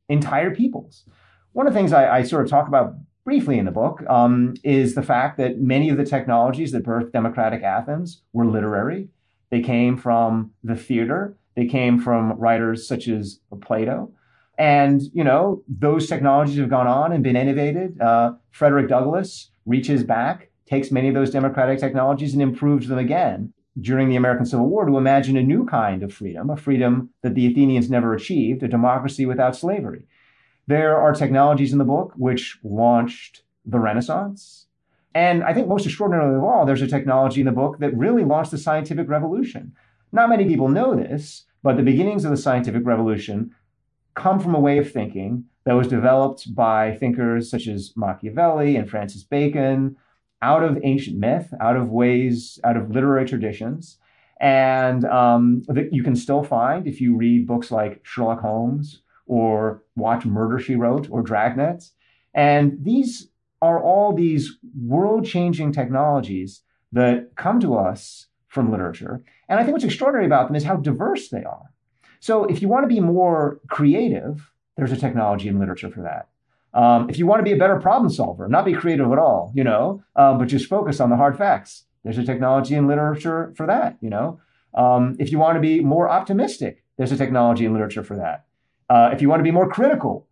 entire 0.09 0.55
peoples. 0.55 1.05
One 1.53 1.67
of 1.67 1.73
the 1.73 1.79
things 1.79 1.93
I, 1.93 2.19
I 2.19 2.23
sort 2.23 2.45
of 2.45 2.51
talk 2.51 2.69
about 2.69 2.95
briefly 3.29 3.59
in 3.59 3.67
the 3.67 3.71
book 3.71 4.03
um, 4.09 4.55
is 4.65 4.95
the 4.95 5.03
fact 5.03 5.37
that 5.37 5.61
many 5.61 5.91
of 5.91 5.99
the 5.99 6.05
technologies 6.05 6.73
that 6.73 6.83
birthed 6.83 7.13
democratic 7.13 7.63
Athens 7.63 8.23
were 8.33 8.47
literary. 8.47 9.07
They 9.51 9.61
came 9.61 9.99
from 9.99 10.53
the 10.65 10.75
theater. 10.75 11.37
They 11.55 11.67
came 11.67 12.01
from 12.01 12.33
writers 12.39 12.89
such 12.89 13.07
as 13.07 13.41
Plato. 13.61 14.11
And, 14.57 15.03
you 15.13 15.23
know, 15.23 15.63
those 15.69 16.09
technologies 16.09 16.57
have 16.57 16.71
gone 16.71 16.87
on 16.87 17.13
and 17.13 17.23
been 17.23 17.37
innovated. 17.37 18.01
Uh, 18.01 18.33
Frederick 18.51 18.89
Douglass 18.89 19.51
reaches 19.67 20.05
back, 20.05 20.49
takes 20.65 20.91
many 20.91 21.09
of 21.09 21.15
those 21.15 21.31
democratic 21.31 21.79
technologies 21.81 22.33
and 22.33 22.41
improves 22.41 22.89
them 22.89 22.99
again 22.99 23.53
during 23.79 24.09
the 24.09 24.17
American 24.17 24.47
Civil 24.47 24.71
War 24.71 24.87
to 24.87 24.97
imagine 24.97 25.37
a 25.37 25.43
new 25.43 25.67
kind 25.67 26.03
of 26.03 26.15
freedom, 26.15 26.49
a 26.49 26.57
freedom 26.57 27.11
that 27.23 27.35
the 27.35 27.47
Athenians 27.47 27.91
never 27.91 28.15
achieved, 28.15 28.63
a 28.63 28.69
democracy 28.69 29.27
without 29.27 29.55
slavery. 29.55 30.05
There 30.69 30.99
are 30.99 31.15
technologies 31.15 31.73
in 31.73 31.79
the 31.79 31.85
book 31.85 32.13
which 32.17 32.59
launched 32.63 33.43
the 33.65 33.81
Renaissance. 33.81 34.67
And 35.15 35.43
I 35.43 35.55
think 35.55 35.67
most 35.67 35.87
extraordinarily 35.87 36.37
of 36.37 36.45
all, 36.45 36.67
there's 36.67 36.83
a 36.83 36.87
technology 36.87 37.41
in 37.41 37.47
the 37.47 37.53
book 37.53 37.79
that 37.79 37.97
really 37.97 38.23
launched 38.23 38.51
the 38.51 38.59
scientific 38.59 39.09
revolution. 39.09 39.73
Not 40.13 40.29
many 40.29 40.45
people 40.45 40.69
know 40.69 40.95
this, 40.95 41.47
but 41.63 41.79
the 41.79 41.83
beginnings 41.83 42.27
of 42.27 42.31
the 42.31 42.37
scientific 42.37 42.83
revolution 42.85 43.55
come 44.15 44.39
from 44.39 44.55
a 44.55 44.61
way 44.61 44.77
of 44.77 44.93
thinking 44.93 45.45
that 45.65 45.73
was 45.73 45.89
developed 45.89 46.55
by 46.55 46.95
thinkers 46.97 47.51
such 47.51 47.67
as 47.67 47.95
Machiavelli 47.97 48.77
and 48.77 48.91
Francis 48.91 49.23
Bacon 49.23 49.97
out 50.43 50.63
of 50.63 50.79
ancient 50.83 51.17
myth, 51.17 51.51
out 51.63 51.77
of 51.77 51.89
ways, 51.89 52.61
out 52.63 52.77
of 52.77 52.91
literary 52.91 53.27
traditions, 53.27 53.97
and 54.39 55.07
um, 55.07 55.63
that 55.69 55.95
you 55.95 56.03
can 56.03 56.15
still 56.15 56.45
find 56.45 56.87
if 56.87 57.01
you 57.01 57.17
read 57.17 57.47
books 57.47 57.71
like 57.71 58.01
Sherlock 58.05 58.43
Holmes 58.43 59.01
or 59.29 59.83
watch 59.97 60.25
Murder 60.25 60.59
She 60.59 60.75
Wrote 60.75 61.09
or 61.11 61.23
Dragnet. 61.23 61.85
And 62.35 62.79
these 62.83 63.29
are 63.63 63.83
all 63.83 64.13
these 64.13 64.59
world 64.81 65.27
changing 65.27 65.73
technologies 65.73 66.63
that 66.93 67.37
come 67.37 67.61
to 67.61 67.77
us 67.77 68.27
from 68.49 68.71
literature. 68.71 69.23
And 69.49 69.61
I 69.61 69.63
think 69.63 69.73
what's 69.73 69.85
extraordinary 69.85 70.27
about 70.27 70.49
them 70.49 70.57
is 70.57 70.65
how 70.65 70.77
diverse 70.77 71.29
they 71.29 71.45
are. 71.45 71.73
So 72.21 72.45
if 72.45 72.63
you 72.63 72.69
want 72.69 72.85
to 72.85 72.95
be 72.95 73.01
more 73.01 73.61
creative, 73.69 74.53
there's 74.77 74.93
a 74.93 74.97
technology 74.97 75.49
in 75.49 75.59
literature 75.59 75.91
for 75.91 76.03
that. 76.03 76.29
Um, 76.75 77.09
if 77.09 77.19
you 77.19 77.27
want 77.27 77.41
to 77.41 77.45
be 77.45 77.53
a 77.53 77.57
better 77.57 77.81
problem 77.81 78.11
solver, 78.11 78.49
not 78.49 78.65
be 78.65 78.75
creative 78.75 79.11
at 79.11 79.19
all, 79.19 79.53
you 79.55 79.65
know, 79.65 80.03
um, 80.17 80.39
but 80.39 80.49
just 80.49 80.67
focus 80.67 81.01
on 81.01 81.11
the 81.11 81.17
hard 81.17 81.37
facts, 81.37 81.85
there's 82.05 82.19
a 82.19 82.25
technology 82.25 82.75
in 82.75 82.87
literature 82.87 83.53
for 83.57 83.67
that, 83.67 83.97
you 84.01 84.11
know. 84.11 84.41
Um, 84.75 85.17
if 85.19 85.33
you 85.33 85.39
want 85.39 85.57
to 85.57 85.61
be 85.61 85.81
more 85.81 86.09
optimistic, 86.09 86.85
there's 86.97 87.13
a 87.13 87.17
technology 87.17 87.65
in 87.65 87.73
literature 87.73 88.05
for 88.05 88.17
that. 88.17 88.45
Uh, 88.89 89.11
if 89.13 89.21
you 89.21 89.29
want 89.29 89.41
to 89.41 89.45
be 89.45 89.51
more 89.51 89.69
critical, 89.69 90.27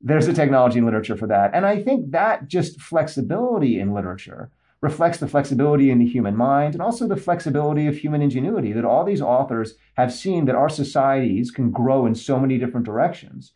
there's 0.00 0.28
a 0.28 0.32
technology 0.32 0.78
and 0.78 0.86
literature 0.86 1.16
for 1.16 1.26
that. 1.26 1.50
And 1.54 1.66
I 1.66 1.82
think 1.82 2.12
that 2.12 2.48
just 2.48 2.80
flexibility 2.80 3.80
in 3.80 3.94
literature 3.94 4.50
reflects 4.80 5.18
the 5.18 5.28
flexibility 5.28 5.90
in 5.90 5.98
the 5.98 6.06
human 6.06 6.36
mind 6.36 6.74
and 6.74 6.82
also 6.82 7.08
the 7.08 7.16
flexibility 7.16 7.86
of 7.86 7.96
human 7.96 8.22
ingenuity 8.22 8.72
that 8.72 8.84
all 8.84 9.04
these 9.04 9.22
authors 9.22 9.74
have 9.96 10.12
seen 10.12 10.44
that 10.44 10.54
our 10.54 10.68
societies 10.68 11.50
can 11.50 11.70
grow 11.70 12.06
in 12.06 12.14
so 12.14 12.38
many 12.38 12.58
different 12.58 12.86
directions 12.86 13.52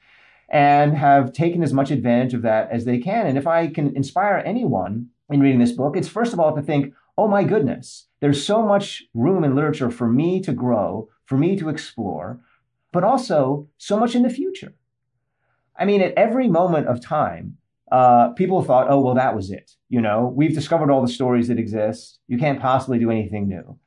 and 0.48 0.96
have 0.96 1.32
taken 1.32 1.62
as 1.62 1.72
much 1.72 1.90
advantage 1.90 2.34
of 2.34 2.42
that 2.42 2.68
as 2.72 2.84
they 2.84 2.98
can. 2.98 3.26
And 3.26 3.38
if 3.38 3.46
I 3.46 3.68
can 3.68 3.94
inspire 3.94 4.42
anyone 4.44 5.10
in 5.28 5.40
reading 5.40 5.60
this 5.60 5.72
book, 5.72 5.96
it's 5.96 6.08
first 6.08 6.32
of 6.32 6.40
all 6.40 6.56
to 6.56 6.62
think, 6.62 6.92
oh 7.16 7.28
my 7.28 7.44
goodness, 7.44 8.08
there's 8.20 8.44
so 8.44 8.62
much 8.62 9.04
room 9.14 9.44
in 9.44 9.54
literature 9.54 9.90
for 9.90 10.08
me 10.08 10.40
to 10.40 10.52
grow, 10.52 11.08
for 11.26 11.36
me 11.36 11.54
to 11.56 11.68
explore, 11.68 12.40
but 12.92 13.04
also 13.04 13.68
so 13.78 13.98
much 13.98 14.14
in 14.14 14.22
the 14.22 14.30
future. 14.30 14.74
I 15.76 15.84
mean, 15.84 16.02
at 16.02 16.14
every 16.14 16.48
moment 16.48 16.86
of 16.88 17.00
time, 17.00 17.56
uh, 17.90 18.30
people 18.30 18.62
thought, 18.62 18.88
oh, 18.90 19.00
well, 19.00 19.14
that 19.14 19.34
was 19.34 19.50
it. 19.50 19.72
You 19.88 20.00
know, 20.00 20.32
we've 20.34 20.54
discovered 20.54 20.90
all 20.90 21.02
the 21.02 21.08
stories 21.08 21.48
that 21.48 21.58
exist. 21.58 22.18
You 22.28 22.38
can't 22.38 22.60
possibly 22.60 22.98
do 22.98 23.10
anything 23.10 23.48
new. 23.48 23.78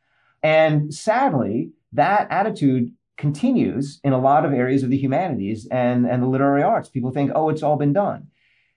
And 0.42 0.94
sadly, 0.94 1.72
that 1.94 2.28
attitude 2.32 2.92
continues 3.18 4.00
in 4.04 4.12
a 4.12 4.20
lot 4.20 4.44
of 4.44 4.52
areas 4.52 4.84
of 4.84 4.89
the 4.89 4.98
humanities 4.98 5.68
and, 5.72 6.06
and 6.06 6.22
the 6.22 6.28
literary 6.28 6.63
arts. 6.63 6.89
People 6.89 7.12
think, 7.12 7.32
oh, 7.34 7.50
it's 7.50 7.63
all 7.63 7.78
been 7.78 7.94
done. 7.94 8.28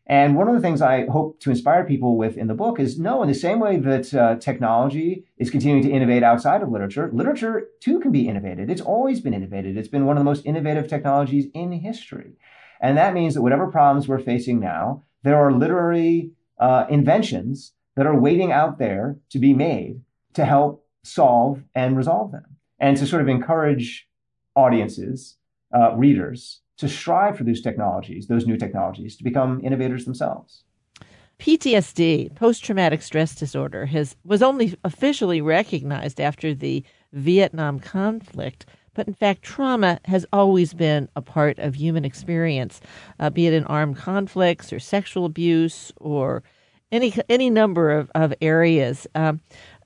And 0.08 0.36
one 0.36 0.46
of 0.46 0.54
the 0.54 0.60
things 0.60 0.80
I 0.80 1.06
hope 1.06 1.40
to 1.40 1.50
inspire 1.50 1.84
people 1.84 2.16
with 2.16 2.36
in 2.36 2.46
the 2.46 2.54
book 2.54 2.78
is 2.78 2.98
no, 2.98 3.22
in 3.22 3.28
the 3.28 3.34
same 3.34 3.58
way 3.58 3.76
that 3.78 4.14
uh, 4.14 4.36
technology 4.36 5.24
is 5.36 5.50
continuing 5.50 5.82
to 5.82 5.90
innovate 5.90 6.22
outside 6.22 6.62
of 6.62 6.70
literature, 6.70 7.10
literature 7.12 7.66
too 7.80 7.98
can 7.98 8.12
be 8.12 8.28
innovated. 8.28 8.70
It's 8.70 8.80
always 8.80 9.20
been 9.20 9.34
innovated. 9.34 9.76
It's 9.76 9.88
been 9.88 10.06
one 10.06 10.16
of 10.16 10.20
the 10.20 10.30
most 10.30 10.46
innovative 10.46 10.86
technologies 10.86 11.46
in 11.54 11.72
history. 11.72 12.34
And 12.80 12.96
that 12.96 13.14
means 13.14 13.34
that 13.34 13.42
whatever 13.42 13.66
problems 13.66 14.06
we're 14.06 14.20
facing 14.20 14.60
now, 14.60 15.02
there 15.24 15.36
are 15.36 15.52
literary 15.52 16.30
uh, 16.60 16.86
inventions 16.88 17.72
that 17.96 18.06
are 18.06 18.18
waiting 18.18 18.52
out 18.52 18.78
there 18.78 19.18
to 19.30 19.40
be 19.40 19.54
made 19.54 20.02
to 20.34 20.44
help 20.44 20.86
solve 21.02 21.64
and 21.74 21.96
resolve 21.96 22.30
them 22.30 22.56
and 22.78 22.96
to 22.98 23.06
sort 23.06 23.22
of 23.22 23.28
encourage 23.28 24.08
audiences, 24.54 25.36
uh, 25.74 25.94
readers, 25.96 26.60
to 26.78 26.88
strive 26.88 27.36
for 27.36 27.44
those 27.44 27.60
technologies, 27.60 28.26
those 28.26 28.46
new 28.46 28.56
technologies, 28.56 29.16
to 29.16 29.24
become 29.24 29.60
innovators 29.64 30.04
themselves. 30.04 30.64
PTSD, 31.38 32.34
post 32.34 32.64
traumatic 32.64 33.02
stress 33.02 33.34
disorder, 33.34 33.86
has, 33.86 34.16
was 34.24 34.42
only 34.42 34.74
officially 34.84 35.40
recognized 35.40 36.20
after 36.20 36.54
the 36.54 36.82
Vietnam 37.12 37.78
conflict. 37.78 38.66
But 38.94 39.06
in 39.06 39.14
fact, 39.14 39.42
trauma 39.42 40.00
has 40.06 40.24
always 40.32 40.72
been 40.72 41.08
a 41.14 41.20
part 41.20 41.58
of 41.58 41.74
human 41.74 42.06
experience, 42.06 42.80
uh, 43.20 43.28
be 43.28 43.46
it 43.46 43.52
in 43.52 43.64
armed 43.64 43.96
conflicts 43.98 44.72
or 44.72 44.78
sexual 44.78 45.26
abuse 45.26 45.92
or 45.98 46.42
any 46.90 47.12
any 47.28 47.50
number 47.50 47.90
of, 47.90 48.10
of 48.14 48.32
areas. 48.40 49.06
Um, 49.14 49.40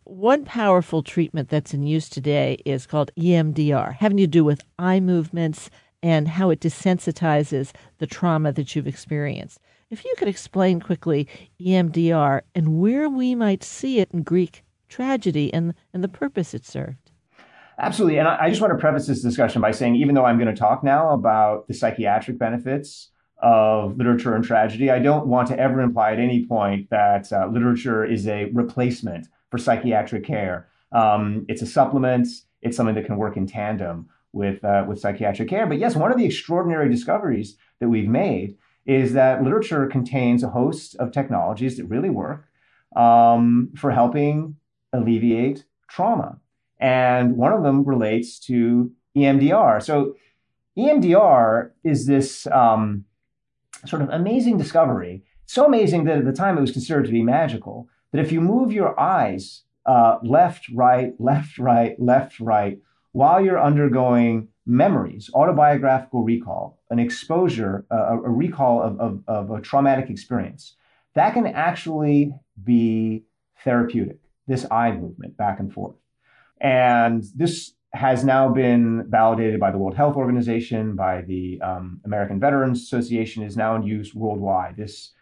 one 0.04 0.44
powerful 0.44 1.02
treatment 1.02 1.48
that's 1.48 1.74
in 1.74 1.82
use 1.82 2.08
today 2.08 2.58
is 2.64 2.86
called 2.86 3.10
EMDR, 3.18 3.94
having 3.94 4.18
to 4.18 4.26
do 4.26 4.44
with 4.44 4.64
eye 4.78 5.00
movements 5.00 5.70
and 6.02 6.28
how 6.28 6.50
it 6.50 6.60
desensitizes 6.60 7.72
the 7.98 8.06
trauma 8.06 8.52
that 8.52 8.74
you've 8.74 8.86
experienced. 8.86 9.60
If 9.90 10.04
you 10.04 10.14
could 10.16 10.28
explain 10.28 10.80
quickly 10.80 11.28
EMDR 11.60 12.42
and 12.54 12.80
where 12.80 13.08
we 13.08 13.34
might 13.34 13.64
see 13.64 13.98
it 13.98 14.10
in 14.12 14.22
Greek 14.22 14.62
tragedy 14.88 15.52
and, 15.52 15.74
and 15.92 16.04
the 16.04 16.08
purpose 16.08 16.54
it 16.54 16.64
served. 16.64 17.10
Absolutely. 17.78 18.18
And 18.18 18.28
I, 18.28 18.50
just 18.50 18.60
want 18.60 18.72
to 18.74 18.78
preface 18.78 19.06
this 19.06 19.22
discussion 19.22 19.62
by 19.62 19.70
saying, 19.70 19.96
even 19.96 20.14
though 20.14 20.26
I'm 20.26 20.38
going 20.38 20.54
to 20.54 20.58
talk 20.58 20.84
now 20.84 21.10
about 21.10 21.66
the 21.66 21.74
psychiatric 21.74 22.38
benefits 22.38 23.08
of 23.38 23.96
literature 23.96 24.34
and 24.34 24.44
tragedy, 24.44 24.90
I 24.90 24.98
don't 24.98 25.26
want 25.26 25.48
to 25.48 25.58
ever 25.58 25.80
imply 25.80 26.12
at 26.12 26.18
any 26.18 26.44
point 26.44 26.90
that 26.90 27.32
uh, 27.32 27.46
literature 27.46 28.04
is 28.04 28.28
a 28.28 28.50
replacement 28.52 29.28
for 29.50 29.56
psychiatric 29.56 30.24
care. 30.24 30.68
Um, 30.92 31.46
it's 31.48 31.62
a 31.62 31.66
supplement, 31.66 32.28
it's 32.60 32.76
something 32.76 32.94
that 32.96 33.06
can 33.06 33.16
work 33.16 33.38
in 33.38 33.46
tandem. 33.46 34.08
With 34.32 34.64
uh, 34.64 34.84
with 34.86 35.00
psychiatric 35.00 35.48
care. 35.48 35.66
But 35.66 35.78
yes, 35.78 35.96
one 35.96 36.12
of 36.12 36.18
the 36.18 36.24
extraordinary 36.24 36.88
discoveries 36.88 37.56
that 37.80 37.88
we've 37.88 38.08
made 38.08 38.56
is 38.86 39.12
that 39.12 39.42
literature 39.42 39.86
contains 39.86 40.42
a 40.42 40.50
host 40.50 40.96
of 40.96 41.12
technologies 41.12 41.76
that 41.76 41.84
really 41.84 42.10
work 42.10 42.46
um, 42.96 43.70
for 43.76 43.90
helping 43.90 44.56
alleviate 44.92 45.64
trauma, 45.88 46.38
and 46.78 47.36
one 47.36 47.52
of 47.52 47.62
them 47.62 47.84
relates 47.84 48.38
to 48.38 48.90
EMDR. 49.16 49.82
So 49.82 50.14
EMDR 50.78 51.70
is 51.84 52.06
this 52.06 52.46
um, 52.48 53.04
sort 53.86 54.02
of 54.02 54.08
amazing 54.10 54.56
discovery. 54.58 55.24
So 55.46 55.66
amazing 55.66 56.04
that 56.04 56.18
at 56.18 56.24
the 56.24 56.32
time 56.32 56.56
it 56.56 56.60
was 56.60 56.72
considered 56.72 57.06
to 57.06 57.12
be 57.12 57.22
magical. 57.22 57.88
That 58.12 58.20
if 58.20 58.32
you 58.32 58.40
move 58.40 58.72
your 58.72 58.98
eyes 58.98 59.62
uh, 59.86 60.18
left, 60.22 60.66
right, 60.74 61.12
left, 61.18 61.58
right, 61.58 61.98
left, 61.98 62.40
right, 62.40 62.78
while 63.12 63.44
you're 63.44 63.60
undergoing 63.60 64.48
memories, 64.66 65.30
autobiographical 65.34 66.22
recall, 66.22 66.78
an 66.90 66.98
exposure, 66.98 67.84
uh, 67.90 68.16
a 68.24 68.30
recall 68.30 68.82
of, 68.82 69.00
of, 69.00 69.22
of 69.26 69.50
a 69.50 69.60
traumatic 69.60 70.10
experience, 70.10 70.76
that 71.14 71.34
can 71.34 71.46
actually 71.46 72.32
be 72.62 73.24
therapeutic, 73.64 74.18
this 74.46 74.66
eye 74.70 74.92
movement 74.92 75.36
back 75.36 75.58
and 75.58 75.72
forth. 75.72 75.96
And 76.60 77.24
this 77.34 77.72
has 77.92 78.24
now 78.24 78.48
been 78.48 79.04
validated 79.08 79.58
by 79.58 79.72
the 79.72 79.78
World 79.78 79.96
Health 79.96 80.16
Organization, 80.16 80.94
by 80.94 81.22
the 81.22 81.60
um, 81.60 82.00
American 82.04 82.38
Veterans 82.38 82.80
Association, 82.82 83.42
is 83.42 83.56
now 83.56 83.74
in 83.74 83.82
use 83.82 84.14
worldwide. 84.14 84.76
This 84.76 85.12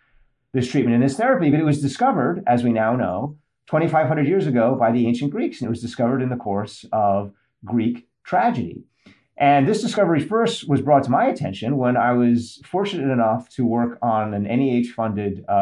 this 0.55 0.68
treatment 0.70 0.94
and 0.94 1.05
this 1.05 1.16
therapy, 1.16 1.51
but 1.51 1.61
it 1.61 1.64
was 1.64 1.81
discovered, 1.81 2.42
as 2.46 2.64
we 2.64 2.72
now 2.72 2.96
know, 2.96 3.37
2,500 3.66 4.27
years 4.27 4.46
ago 4.46 4.74
by 4.74 4.90
the 4.90 5.07
ancient 5.07 5.31
Greeks, 5.31 5.61
and 5.61 5.66
it 5.66 5.70
was 5.70 5.83
discovered 5.83 6.22
in 6.22 6.31
the 6.31 6.37
course 6.37 6.87
of 6.90 7.33
Greek 7.64 8.09
tragedy. 8.25 8.85
And 9.37 9.68
this 9.68 9.81
discovery 9.81 10.21
first 10.21 10.68
was 10.68 10.81
brought 10.81 11.05
to 11.05 11.11
my 11.11 11.27
attention 11.27 11.77
when 11.77 11.97
I 11.97 12.12
was 12.12 12.61
fortunate 12.64 13.12
enough 13.12 13.49
to 13.51 13.64
work 13.64 13.99
on 14.03 14.35
an 14.35 14.42
NEH 14.44 14.92
funded 14.94 15.44
uh, 15.49 15.53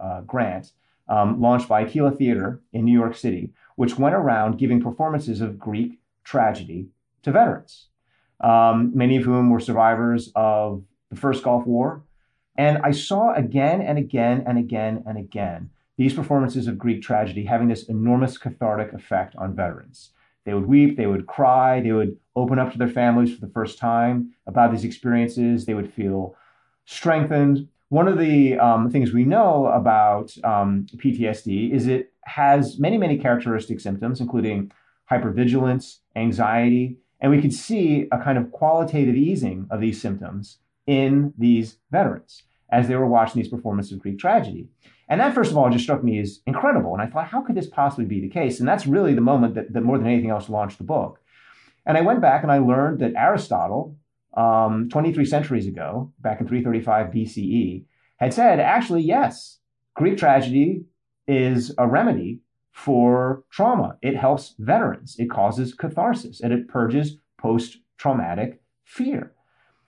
uh, 0.00 0.20
grant 0.22 0.72
um, 1.08 1.40
launched 1.40 1.68
by 1.68 1.82
Aquila 1.82 2.12
Theater 2.12 2.62
in 2.72 2.84
New 2.84 2.98
York 2.98 3.14
City, 3.14 3.50
which 3.76 3.98
went 3.98 4.14
around 4.14 4.58
giving 4.58 4.80
performances 4.80 5.40
of 5.40 5.58
Greek 5.58 6.00
tragedy 6.24 6.88
to 7.22 7.30
veterans, 7.30 7.88
um, 8.40 8.92
many 8.94 9.16
of 9.16 9.24
whom 9.24 9.50
were 9.50 9.60
survivors 9.60 10.32
of 10.34 10.82
the 11.10 11.16
first 11.16 11.44
Gulf 11.44 11.66
War. 11.66 12.02
And 12.56 12.78
I 12.78 12.90
saw 12.90 13.34
again 13.34 13.82
and 13.82 13.98
again 13.98 14.44
and 14.46 14.58
again 14.58 15.04
and 15.06 15.18
again 15.18 15.70
these 15.96 16.14
performances 16.14 16.66
of 16.66 16.78
Greek 16.78 17.02
tragedy 17.02 17.44
having 17.44 17.68
this 17.68 17.88
enormous 17.88 18.36
cathartic 18.38 18.92
effect 18.92 19.34
on 19.36 19.56
veterans. 19.56 20.10
They 20.46 20.54
would 20.54 20.66
weep, 20.66 20.96
they 20.96 21.06
would 21.06 21.26
cry, 21.26 21.80
they 21.80 21.92
would 21.92 22.16
open 22.36 22.58
up 22.58 22.72
to 22.72 22.78
their 22.78 22.88
families 22.88 23.34
for 23.34 23.44
the 23.44 23.52
first 23.52 23.78
time 23.78 24.32
about 24.46 24.70
these 24.70 24.84
experiences. 24.84 25.66
They 25.66 25.74
would 25.74 25.92
feel 25.92 26.36
strengthened. 26.86 27.68
One 27.88 28.08
of 28.08 28.18
the 28.18 28.58
um, 28.58 28.90
things 28.90 29.12
we 29.12 29.24
know 29.24 29.66
about 29.66 30.32
um, 30.44 30.86
PTSD 30.96 31.72
is 31.72 31.86
it 31.86 32.12
has 32.24 32.78
many, 32.78 32.96
many 32.96 33.18
characteristic 33.18 33.80
symptoms, 33.80 34.20
including 34.20 34.72
hypervigilance, 35.10 35.98
anxiety, 36.14 36.96
and 37.20 37.30
we 37.30 37.40
could 37.40 37.52
see 37.52 38.08
a 38.12 38.18
kind 38.18 38.38
of 38.38 38.52
qualitative 38.52 39.16
easing 39.16 39.66
of 39.70 39.80
these 39.80 40.00
symptoms 40.00 40.58
in 40.86 41.32
these 41.36 41.78
veterans 41.90 42.42
as 42.70 42.88
they 42.88 42.96
were 42.96 43.06
watching 43.06 43.40
these 43.40 43.50
performances 43.50 43.92
of 43.92 44.00
Greek 44.00 44.18
tragedy. 44.18 44.68
And 45.08 45.20
that, 45.20 45.34
first 45.34 45.50
of 45.50 45.56
all, 45.56 45.70
just 45.70 45.84
struck 45.84 46.02
me 46.02 46.18
as 46.18 46.40
incredible. 46.46 46.92
And 46.92 47.02
I 47.02 47.06
thought, 47.06 47.28
how 47.28 47.40
could 47.40 47.54
this 47.54 47.68
possibly 47.68 48.04
be 48.04 48.20
the 48.20 48.28
case? 48.28 48.58
And 48.58 48.68
that's 48.68 48.86
really 48.86 49.14
the 49.14 49.20
moment 49.20 49.54
that, 49.54 49.72
that 49.72 49.82
more 49.82 49.98
than 49.98 50.08
anything 50.08 50.30
else 50.30 50.48
launched 50.48 50.78
the 50.78 50.84
book. 50.84 51.20
And 51.84 51.96
I 51.96 52.00
went 52.00 52.20
back 52.20 52.42
and 52.42 52.50
I 52.50 52.58
learned 52.58 52.98
that 52.98 53.14
Aristotle, 53.16 53.96
um, 54.36 54.88
23 54.90 55.24
centuries 55.24 55.68
ago, 55.68 56.12
back 56.18 56.40
in 56.40 56.48
335 56.48 57.12
BCE, 57.12 57.84
had 58.16 58.34
said, 58.34 58.58
actually, 58.58 59.02
yes, 59.02 59.60
Greek 59.94 60.18
tragedy 60.18 60.84
is 61.28 61.72
a 61.78 61.86
remedy 61.86 62.40
for 62.72 63.44
trauma. 63.50 63.96
It 64.02 64.16
helps 64.16 64.54
veterans. 64.58 65.16
It 65.18 65.30
causes 65.30 65.72
catharsis 65.72 66.40
and 66.40 66.52
it 66.52 66.68
purges 66.68 67.18
post 67.38 67.78
traumatic 67.96 68.60
fear. 68.84 69.35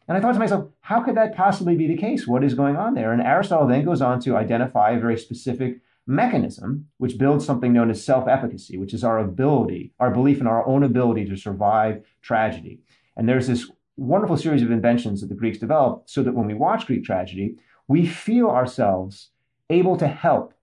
And 0.09 0.16
I 0.16 0.21
thought 0.21 0.33
to 0.33 0.38
myself, 0.38 0.71
how 0.81 1.03
could 1.03 1.16
that 1.16 1.37
possibly 1.37 1.77
be 1.77 1.87
the 1.87 1.97
case? 1.97 2.27
What 2.27 2.42
is 2.42 2.55
going 2.55 2.77
on 2.77 2.94
there? 2.94 3.12
And 3.12 3.21
Aristotle 3.21 3.68
then 3.68 3.85
goes 3.85 4.01
on 4.01 4.21
to 4.21 4.37
identify 4.37 4.92
a 4.92 5.01
very 5.01 5.18
specific 5.18 5.81
mechanism 6.07 6.88
which 6.97 7.18
builds 7.18 7.44
something 7.44 7.75
known 7.75 7.90
as 7.90 8.03
self 8.03 8.27
efficacy, 8.27 8.79
which 8.79 8.94
is 8.94 9.05
our 9.05 9.18
ability, 9.18 9.92
our 10.01 10.11
belief 10.11 10.40
in 10.40 10.47
our 10.47 10.66
own 10.66 10.83
ability 10.83 11.27
to 11.27 11.37
survive 11.37 12.03
tragedy. 12.23 12.81
And 13.16 13.29
there's 13.29 13.47
this 13.47 13.71
wonderful 13.99 14.38
series 14.38 14.62
of 14.62 14.71
inventions 14.71 15.21
that 15.21 15.27
the 15.27 15.35
Greeks 15.35 15.59
developed 15.59 16.09
so 16.09 16.23
that 16.23 16.35
when 16.35 16.47
we 16.47 16.55
watch 16.55 16.87
Greek 16.87 17.05
tragedy, 17.05 17.57
we 17.87 18.07
feel 18.07 18.49
ourselves 18.49 19.31
able 19.68 19.99
to 19.99 20.07
help 20.07 20.55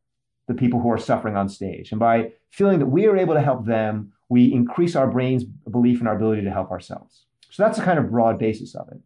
the 0.48 0.54
people 0.56 0.80
who 0.80 0.92
are 0.92 0.98
suffering 0.98 1.36
on 1.36 1.50
stage. 1.50 1.92
And 1.92 2.00
by 2.00 2.32
feeling 2.50 2.80
that 2.80 2.86
we 2.88 3.06
are 3.06 3.18
able 3.18 3.36
to 3.36 3.42
help 3.42 3.66
them, 3.66 4.14
we 4.30 4.52
increase 4.52 4.96
our 4.96 5.08
brain's 5.10 5.44
belief 5.44 6.02
in 6.02 6.08
our 6.08 6.16
ability 6.16 6.44
to 6.44 6.52
help 6.52 6.72
ourselves. 6.72 7.26
So 7.52 7.64
that's 7.64 7.78
the 7.78 7.84
kind 7.84 8.00
of 8.00 8.10
broad 8.10 8.40
basis 8.40 8.74
of 8.74 8.88
it. 8.90 9.00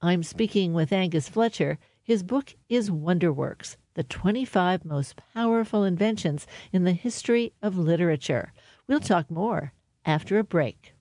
I'm 0.00 0.22
speaking 0.22 0.74
with 0.74 0.92
Angus 0.92 1.28
Fletcher. 1.28 1.76
His 2.04 2.22
book 2.22 2.54
is 2.68 2.88
Wonderworks 2.88 3.74
The 3.94 4.04
25 4.04 4.84
Most 4.84 5.16
Powerful 5.34 5.82
Inventions 5.82 6.46
in 6.72 6.84
the 6.84 6.92
History 6.92 7.52
of 7.60 7.76
Literature. 7.76 8.52
We'll 8.86 9.00
talk 9.00 9.28
more 9.28 9.72
after 10.04 10.38
a 10.38 10.44
break. 10.44 10.94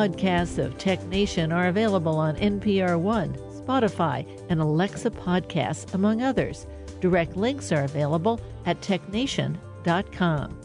Podcasts 0.00 0.56
of 0.56 0.78
Tech 0.78 1.04
Nation 1.08 1.52
are 1.52 1.68
available 1.68 2.16
on 2.16 2.34
NPR 2.36 2.98
One, 2.98 3.34
Spotify, 3.34 4.26
and 4.48 4.58
Alexa 4.58 5.10
Podcasts, 5.10 5.92
among 5.92 6.22
others. 6.22 6.66
Direct 7.00 7.36
links 7.36 7.70
are 7.70 7.84
available 7.84 8.40
at 8.64 8.80
technation.com. 8.80 10.58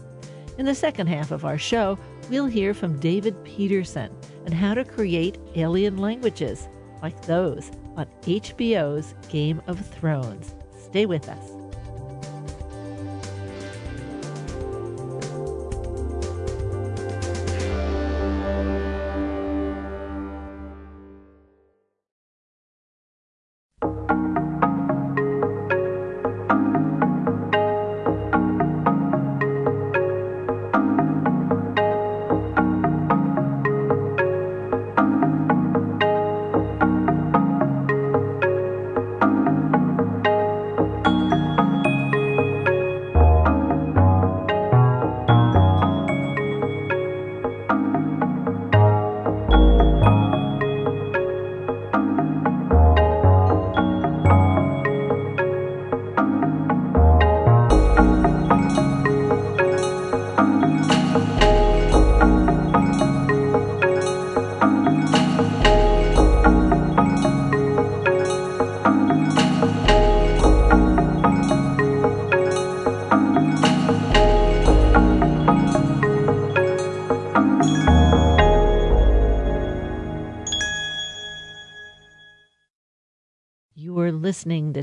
In 0.58 0.66
the 0.66 0.74
second 0.74 1.08
half 1.08 1.32
of 1.32 1.44
our 1.44 1.58
show, 1.58 2.00
we'll 2.30 2.46
hear 2.46 2.74
from 2.74 2.98
David 2.98 3.36
Peterson 3.44 4.10
and 4.46 4.54
how 4.54 4.74
to 4.74 4.86
create 4.86 5.38
alien 5.56 5.98
languages 5.98 6.70
like 7.02 7.26
those 7.26 7.72
on 7.98 8.06
HBO's 8.22 9.16
Game 9.28 9.62
of 9.68 9.86
Thrones. 9.86 10.56
Stay 10.80 11.06
with 11.06 11.28
us. 11.28 11.65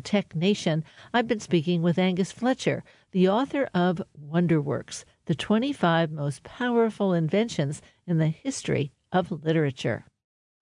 Tech 0.04 0.34
Nation. 0.34 0.84
I've 1.12 1.28
been 1.28 1.40
speaking 1.40 1.82
with 1.82 1.98
Angus 1.98 2.32
Fletcher, 2.32 2.84
the 3.12 3.28
author 3.28 3.68
of 3.74 4.02
Wonderworks, 4.20 5.04
the 5.26 5.34
25 5.34 6.10
most 6.10 6.42
powerful 6.42 7.12
inventions 7.12 7.82
in 8.06 8.18
the 8.18 8.28
history 8.28 8.92
of 9.12 9.30
literature. 9.30 10.04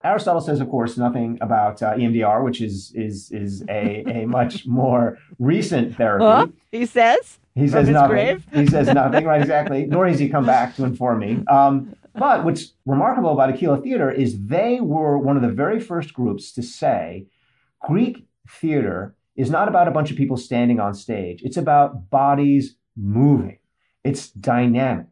Aristotle 0.03 0.40
says, 0.40 0.61
of 0.61 0.70
course, 0.70 0.96
nothing 0.96 1.38
about 1.42 1.83
uh, 1.83 1.94
EMDR, 1.94 2.42
which 2.42 2.62
is 2.62 2.92
is 2.94 3.31
is 3.33 3.62
a, 3.68 4.03
a 4.07 4.26
much 4.38 4.66
more 4.66 5.18
recent 5.38 5.96
therapy. 5.96 6.24
Well, 6.24 6.53
he 6.70 6.87
says. 6.87 7.38
He 7.55 7.68
says 7.68 7.88
nothing. 7.88 8.42
He 8.53 8.66
says 8.66 8.87
nothing. 8.87 9.24
Right, 9.24 9.40
exactly. 9.40 9.85
Nor 9.85 10.07
has 10.07 10.18
he 10.18 10.29
come 10.29 10.46
back 10.46 10.76
to 10.76 10.85
inform 10.85 11.18
me. 11.18 11.42
Um, 11.48 11.94
but 12.14 12.44
what's 12.44 12.72
remarkable 12.87 13.33
about 13.33 13.50
Aquila 13.50 13.81
Theater 13.83 14.11
is 14.11 14.46
they 14.46 14.81
were 14.81 15.18
one 15.18 15.37
of 15.37 15.42
the 15.42 15.48
very 15.48 15.81
first 15.81 16.14
groups 16.14 16.53
to 16.53 16.62
say 16.62 17.26
Greek 17.81 18.26
theater 18.48 19.14
is 19.40 19.50
not 19.50 19.68
about 19.68 19.88
a 19.88 19.92
bunch 19.92 20.11
of 20.11 20.16
people 20.16 20.37
standing 20.37 20.81
on 20.81 20.94
stage. 20.94 21.42
It's 21.42 21.57
about 21.57 22.11
bodies 22.11 22.76
moving. 22.96 23.59
It's 24.05 24.31
dynamic. 24.31 25.07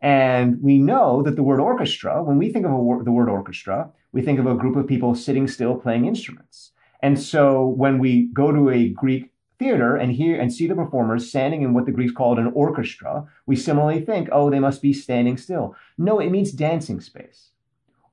And 0.00 0.62
we 0.62 0.78
know 0.78 1.22
that 1.22 1.36
the 1.36 1.42
word 1.42 1.60
orchestra, 1.60 2.22
when 2.22 2.38
we 2.38 2.50
think 2.50 2.64
of 2.64 2.72
wor- 2.72 3.04
the 3.04 3.12
word 3.12 3.28
orchestra, 3.28 3.90
we 4.12 4.22
think 4.22 4.38
of 4.38 4.46
a 4.46 4.54
group 4.54 4.76
of 4.76 4.86
people 4.86 5.14
sitting 5.14 5.46
still 5.46 5.76
playing 5.76 6.06
instruments. 6.06 6.72
And 7.02 7.20
so 7.20 7.66
when 7.66 7.98
we 7.98 8.28
go 8.32 8.50
to 8.50 8.70
a 8.70 8.88
Greek 8.88 9.32
theater 9.58 9.94
and 9.94 10.12
hear 10.12 10.40
and 10.40 10.52
see 10.52 10.66
the 10.66 10.74
performers 10.74 11.28
standing 11.28 11.62
in 11.62 11.74
what 11.74 11.84
the 11.84 11.92
Greeks 11.92 12.12
called 12.12 12.38
an 12.38 12.50
orchestra, 12.54 13.26
we 13.46 13.56
similarly 13.56 14.00
think, 14.00 14.28
oh, 14.32 14.50
they 14.50 14.58
must 14.58 14.80
be 14.80 14.92
standing 14.92 15.36
still. 15.36 15.76
No, 15.98 16.18
it 16.18 16.30
means 16.30 16.50
dancing 16.50 17.00
space. 17.00 17.50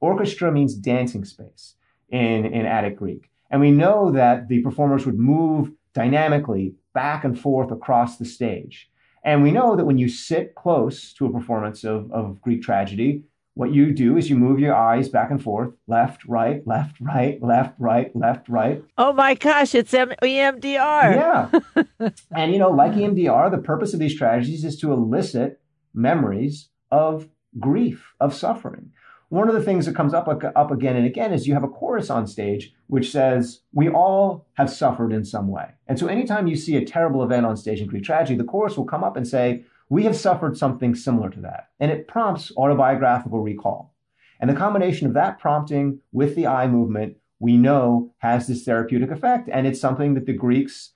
Orchestra 0.02 0.52
means 0.52 0.76
dancing 0.76 1.26
space 1.26 1.76
in, 2.10 2.46
in 2.46 2.66
Attic 2.66 2.98
Greek. 2.98 3.32
And 3.50 3.62
we 3.62 3.72
know 3.72 4.12
that 4.12 4.48
the 4.48 4.62
performers 4.62 5.06
would 5.06 5.20
move 5.20 5.72
dynamically 5.94 6.76
back 6.94 7.24
and 7.24 7.40
forth 7.40 7.72
across 7.72 8.18
the 8.18 8.26
stage. 8.26 8.90
And 9.24 9.44
we 9.44 9.52
know 9.52 9.76
that 9.76 9.86
when 9.86 9.98
you 9.98 10.10
sit 10.10 10.56
close 10.56 11.14
to 11.14 11.26
a 11.26 11.32
performance 11.32 11.84
of, 11.84 12.12
of 12.12 12.42
Greek 12.42 12.62
tragedy, 12.62 13.24
what 13.56 13.74
you 13.74 13.92
do 13.92 14.18
is 14.18 14.30
you 14.30 14.36
move 14.36 14.60
your 14.60 14.76
eyes 14.76 15.10
back 15.10 15.32
and 15.32 15.42
forth, 15.42 15.74
left, 15.88 16.24
right, 16.26 16.66
left, 16.68 17.02
right, 17.02 17.42
left, 17.42 17.74
right, 17.80 18.16
left, 18.16 18.48
right. 18.48 18.84
Oh 18.98 19.14
my 19.14 19.34
gosh, 19.34 19.74
it's 19.74 19.94
EMDR. 19.94 20.62
Yeah. 20.72 22.10
and 22.32 22.54
you 22.54 22.60
know, 22.60 22.70
like 22.70 22.92
EMDR, 22.92 23.50
the 23.50 23.58
purpose 23.58 23.94
of 23.94 24.00
these 24.00 24.16
tragedies 24.16 24.64
is 24.64 24.78
to 24.80 24.94
elicit 24.94 25.60
memories 25.94 26.70
of 26.92 27.28
grief, 27.60 28.14
of 28.20 28.36
suffering 28.36 28.92
one 29.30 29.50
of 29.50 29.56
the 29.56 29.64
things 29.64 29.86
that 29.86 29.96
comes 29.96 30.14
up 30.14 30.28
up 30.28 30.72
again 30.72 30.96
and 30.96 31.06
again 31.06 31.34
is 31.34 31.48
you 31.48 31.54
have 31.54 31.64
a 31.64 31.68
chorus 31.68 32.10
on 32.10 32.28
stage 32.28 32.74
which 32.88 33.12
says 33.12 33.62
we 33.74 33.90
all 33.90 34.48
have 34.54 34.70
suffered 34.70 35.12
in 35.12 35.26
some 35.26 35.50
way. 35.50 35.66
And 35.88 36.00
so 36.00 36.08
anytime 36.08 36.48
you 36.48 36.56
see 36.56 36.78
a 36.78 36.86
terrible 36.86 37.24
event 37.24 37.46
on 37.46 37.58
stage 37.58 37.82
in 37.82 37.88
greek 37.88 38.04
tragedy 38.04 38.38
the 38.38 38.46
chorus 38.46 38.78
will 38.78 38.86
come 38.86 39.04
up 39.04 39.18
and 39.18 39.28
say 39.28 39.66
we 39.90 40.04
have 40.04 40.16
suffered 40.16 40.58
something 40.58 40.96
similar 40.96 41.30
to 41.30 41.42
that. 41.42 41.70
And 41.80 41.92
it 41.92 42.08
prompts 42.08 42.52
autobiographical 42.58 43.40
recall. 43.40 43.94
And 44.40 44.50
the 44.50 44.56
combination 44.56 45.08
of 45.08 45.14
that 45.14 45.40
prompting 45.40 46.00
with 46.12 46.36
the 46.36 46.48
eye 46.48 46.68
movement 46.68 47.18
we 47.40 47.58
know 47.58 48.14
has 48.20 48.48
this 48.48 48.64
therapeutic 48.64 49.12
effect. 49.12 49.50
And 49.52 49.68
it's 49.68 49.80
something 49.80 50.14
that 50.16 50.26
the 50.26 50.34
greeks 50.34 50.94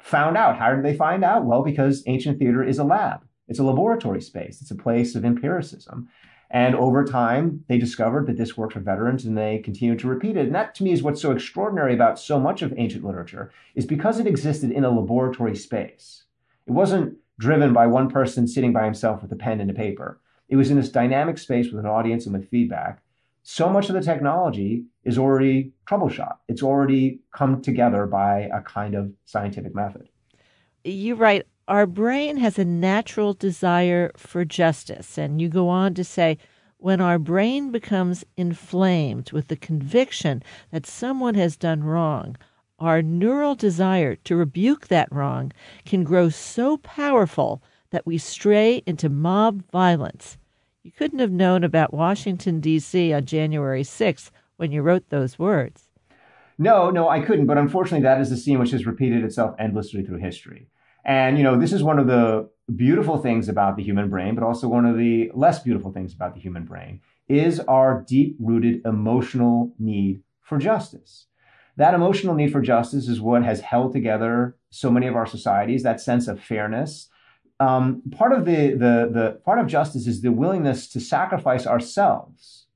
found 0.00 0.36
out. 0.36 0.58
How 0.58 0.74
did 0.74 0.84
they 0.84 0.96
find 0.96 1.24
out? 1.24 1.44
Well 1.44 1.62
because 1.62 2.02
ancient 2.06 2.38
theater 2.38 2.62
is 2.64 2.78
a 2.78 2.84
lab. 2.84 3.24
It's 3.46 3.58
a 3.58 3.64
laboratory 3.64 4.20
space. 4.20 4.60
It's 4.60 4.70
a 4.70 4.76
place 4.76 5.14
of 5.14 5.24
empiricism 5.24 6.08
and 6.50 6.74
over 6.74 7.04
time, 7.04 7.64
they 7.68 7.76
discovered 7.76 8.26
that 8.26 8.38
this 8.38 8.56
worked 8.56 8.72
for 8.72 8.80
veterans 8.80 9.24
and 9.24 9.36
they 9.36 9.58
continued 9.58 9.98
to 9.98 10.08
repeat 10.08 10.36
it. 10.36 10.46
And 10.46 10.54
that 10.54 10.74
to 10.76 10.84
me 10.84 10.92
is 10.92 11.02
what's 11.02 11.20
so 11.20 11.30
extraordinary 11.30 11.92
about 11.92 12.18
so 12.18 12.40
much 12.40 12.62
of 12.62 12.72
ancient 12.76 13.04
literature 13.04 13.52
is 13.74 13.84
because 13.84 14.18
it 14.18 14.26
existed 14.26 14.70
in 14.70 14.84
a 14.84 14.90
laboratory 14.90 15.54
space. 15.54 16.24
It 16.66 16.72
wasn't 16.72 17.18
driven 17.38 17.72
by 17.72 17.86
one 17.86 18.08
person 18.08 18.48
sitting 18.48 18.72
by 18.72 18.84
himself 18.84 19.22
with 19.22 19.30
a 19.30 19.36
pen 19.36 19.60
and 19.60 19.70
a 19.70 19.74
paper. 19.74 20.20
It 20.48 20.56
was 20.56 20.70
in 20.70 20.78
this 20.78 20.88
dynamic 20.88 21.36
space 21.36 21.70
with 21.70 21.84
an 21.84 21.90
audience 21.90 22.24
and 22.24 22.34
with 22.34 22.48
feedback. 22.48 23.02
So 23.42 23.68
much 23.68 23.88
of 23.88 23.94
the 23.94 24.00
technology 24.00 24.84
is 25.04 25.18
already 25.18 25.72
troubleshot. 25.86 26.36
It's 26.48 26.62
already 26.62 27.20
come 27.34 27.60
together 27.60 28.06
by 28.06 28.48
a 28.52 28.62
kind 28.62 28.94
of 28.94 29.12
scientific 29.26 29.74
method. 29.74 30.08
You 30.84 31.14
write 31.14 31.46
our 31.68 31.86
brain 31.86 32.38
has 32.38 32.58
a 32.58 32.64
natural 32.64 33.34
desire 33.34 34.10
for 34.16 34.44
justice. 34.44 35.18
And 35.18 35.40
you 35.40 35.48
go 35.48 35.68
on 35.68 35.92
to 35.94 36.02
say, 36.02 36.38
when 36.78 37.00
our 37.00 37.18
brain 37.18 37.70
becomes 37.70 38.24
inflamed 38.36 39.32
with 39.32 39.48
the 39.48 39.56
conviction 39.56 40.42
that 40.72 40.86
someone 40.86 41.34
has 41.34 41.56
done 41.56 41.84
wrong, 41.84 42.36
our 42.78 43.02
neural 43.02 43.54
desire 43.54 44.16
to 44.16 44.36
rebuke 44.36 44.88
that 44.88 45.12
wrong 45.12 45.52
can 45.84 46.04
grow 46.04 46.30
so 46.30 46.78
powerful 46.78 47.62
that 47.90 48.06
we 48.06 48.16
stray 48.16 48.82
into 48.86 49.08
mob 49.08 49.62
violence. 49.70 50.38
You 50.82 50.92
couldn't 50.92 51.18
have 51.18 51.32
known 51.32 51.64
about 51.64 51.92
Washington, 51.92 52.60
D.C. 52.60 53.12
on 53.12 53.26
January 53.26 53.82
6th 53.82 54.30
when 54.56 54.72
you 54.72 54.80
wrote 54.80 55.10
those 55.10 55.38
words. 55.38 55.88
No, 56.56 56.90
no, 56.90 57.08
I 57.08 57.20
couldn't. 57.20 57.46
But 57.46 57.58
unfortunately, 57.58 58.04
that 58.04 58.20
is 58.20 58.32
a 58.32 58.36
scene 58.36 58.58
which 58.58 58.70
has 58.70 58.86
repeated 58.86 59.22
itself 59.22 59.54
endlessly 59.58 60.02
through 60.02 60.18
history. 60.18 60.68
And, 61.08 61.38
you 61.38 61.42
know, 61.42 61.58
this 61.58 61.72
is 61.72 61.82
one 61.82 61.98
of 61.98 62.06
the 62.06 62.50
beautiful 62.76 63.16
things 63.16 63.48
about 63.48 63.76
the 63.76 63.82
human 63.82 64.10
brain, 64.10 64.34
but 64.34 64.44
also 64.44 64.68
one 64.68 64.84
of 64.84 64.98
the 64.98 65.30
less 65.34 65.58
beautiful 65.58 65.90
things 65.90 66.12
about 66.12 66.34
the 66.34 66.40
human 66.40 66.64
brain 66.64 67.00
is 67.28 67.60
our 67.60 68.04
deep 68.06 68.36
rooted 68.38 68.82
emotional 68.84 69.72
need 69.78 70.22
for 70.42 70.58
justice. 70.58 71.24
That 71.76 71.94
emotional 71.94 72.34
need 72.34 72.52
for 72.52 72.60
justice 72.60 73.08
is 73.08 73.22
what 73.22 73.42
has 73.42 73.60
held 73.60 73.92
together 73.92 74.56
so 74.68 74.90
many 74.90 75.06
of 75.06 75.16
our 75.16 75.24
societies, 75.26 75.82
that 75.82 75.98
sense 75.98 76.28
of 76.28 76.42
fairness. 76.42 77.08
Um, 77.58 78.02
part 78.10 78.34
of 78.34 78.44
the, 78.44 78.72
the, 78.72 79.10
the 79.10 79.40
part 79.46 79.58
of 79.58 79.66
justice 79.66 80.06
is 80.06 80.20
the 80.20 80.30
willingness 80.30 80.88
to 80.90 81.00
sacrifice 81.00 81.66
ourselves 81.66 82.66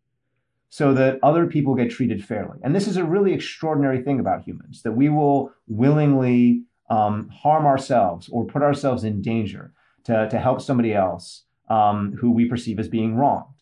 so 0.70 0.94
that 0.94 1.18
other 1.22 1.46
people 1.46 1.74
get 1.74 1.90
treated 1.90 2.24
fairly. 2.24 2.58
And 2.62 2.74
this 2.74 2.88
is 2.88 2.96
a 2.96 3.04
really 3.04 3.34
extraordinary 3.34 4.02
thing 4.02 4.18
about 4.18 4.44
humans, 4.44 4.80
that 4.84 4.92
we 4.92 5.10
will 5.10 5.52
willingly 5.68 6.64
um, 6.92 7.30
harm 7.30 7.64
ourselves 7.64 8.28
or 8.30 8.44
put 8.44 8.62
ourselves 8.62 9.02
in 9.02 9.22
danger 9.22 9.72
to, 10.04 10.28
to 10.28 10.38
help 10.38 10.60
somebody 10.60 10.92
else 10.92 11.44
um, 11.70 12.12
who 12.20 12.30
we 12.30 12.44
perceive 12.44 12.78
as 12.78 12.88
being 12.88 13.16
wronged. 13.16 13.54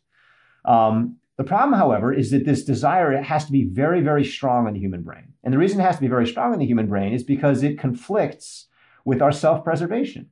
Um, 0.64 1.16
the 1.36 1.44
problem, 1.44 1.78
however, 1.78 2.12
is 2.12 2.32
that 2.32 2.44
this 2.44 2.64
desire 2.64 3.22
has 3.22 3.44
to 3.46 3.52
be 3.52 3.64
very, 3.64 4.00
very 4.00 4.24
strong 4.24 4.66
in 4.66 4.74
the 4.74 4.80
human 4.80 5.02
brain. 5.02 5.32
And 5.44 5.54
the 5.54 5.58
reason 5.58 5.78
it 5.80 5.84
has 5.84 5.94
to 5.94 6.02
be 6.02 6.08
very 6.08 6.26
strong 6.26 6.52
in 6.52 6.58
the 6.58 6.66
human 6.66 6.88
brain 6.88 7.12
is 7.12 7.22
because 7.22 7.62
it 7.62 7.78
conflicts 7.78 8.66
with 9.04 9.22
our 9.22 9.32
self 9.32 9.62
preservation. 9.62 10.28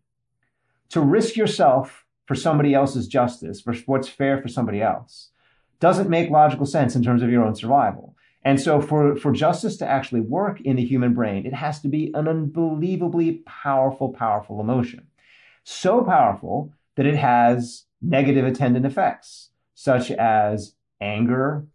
To 0.90 1.00
risk 1.00 1.36
yourself 1.36 2.04
for 2.26 2.34
somebody 2.34 2.74
else's 2.74 3.06
justice, 3.06 3.60
for 3.60 3.74
what's 3.86 4.08
fair 4.08 4.42
for 4.42 4.48
somebody 4.48 4.82
else, 4.82 5.30
doesn't 5.78 6.10
make 6.10 6.30
logical 6.30 6.66
sense 6.66 6.96
in 6.96 7.04
terms 7.04 7.22
of 7.22 7.30
your 7.30 7.44
own 7.44 7.54
survival. 7.54 8.16
And 8.44 8.60
so 8.60 8.80
for, 8.80 9.16
for 9.16 9.32
justice 9.32 9.76
to 9.78 9.86
actually 9.86 10.20
work 10.20 10.60
in 10.60 10.76
the 10.76 10.84
human 10.84 11.14
brain, 11.14 11.44
it 11.44 11.54
has 11.54 11.80
to 11.80 11.88
be 11.88 12.12
an 12.14 12.28
unbelievably 12.28 13.42
powerful, 13.46 14.12
powerful 14.12 14.60
emotion. 14.60 15.08
So 15.64 16.02
powerful 16.02 16.72
that 16.96 17.06
it 17.06 17.16
has 17.16 17.84
negative 18.00 18.46
attendant 18.46 18.86
effects, 18.86 19.50
such 19.74 20.10
as 20.12 20.74
anger, 21.00 21.66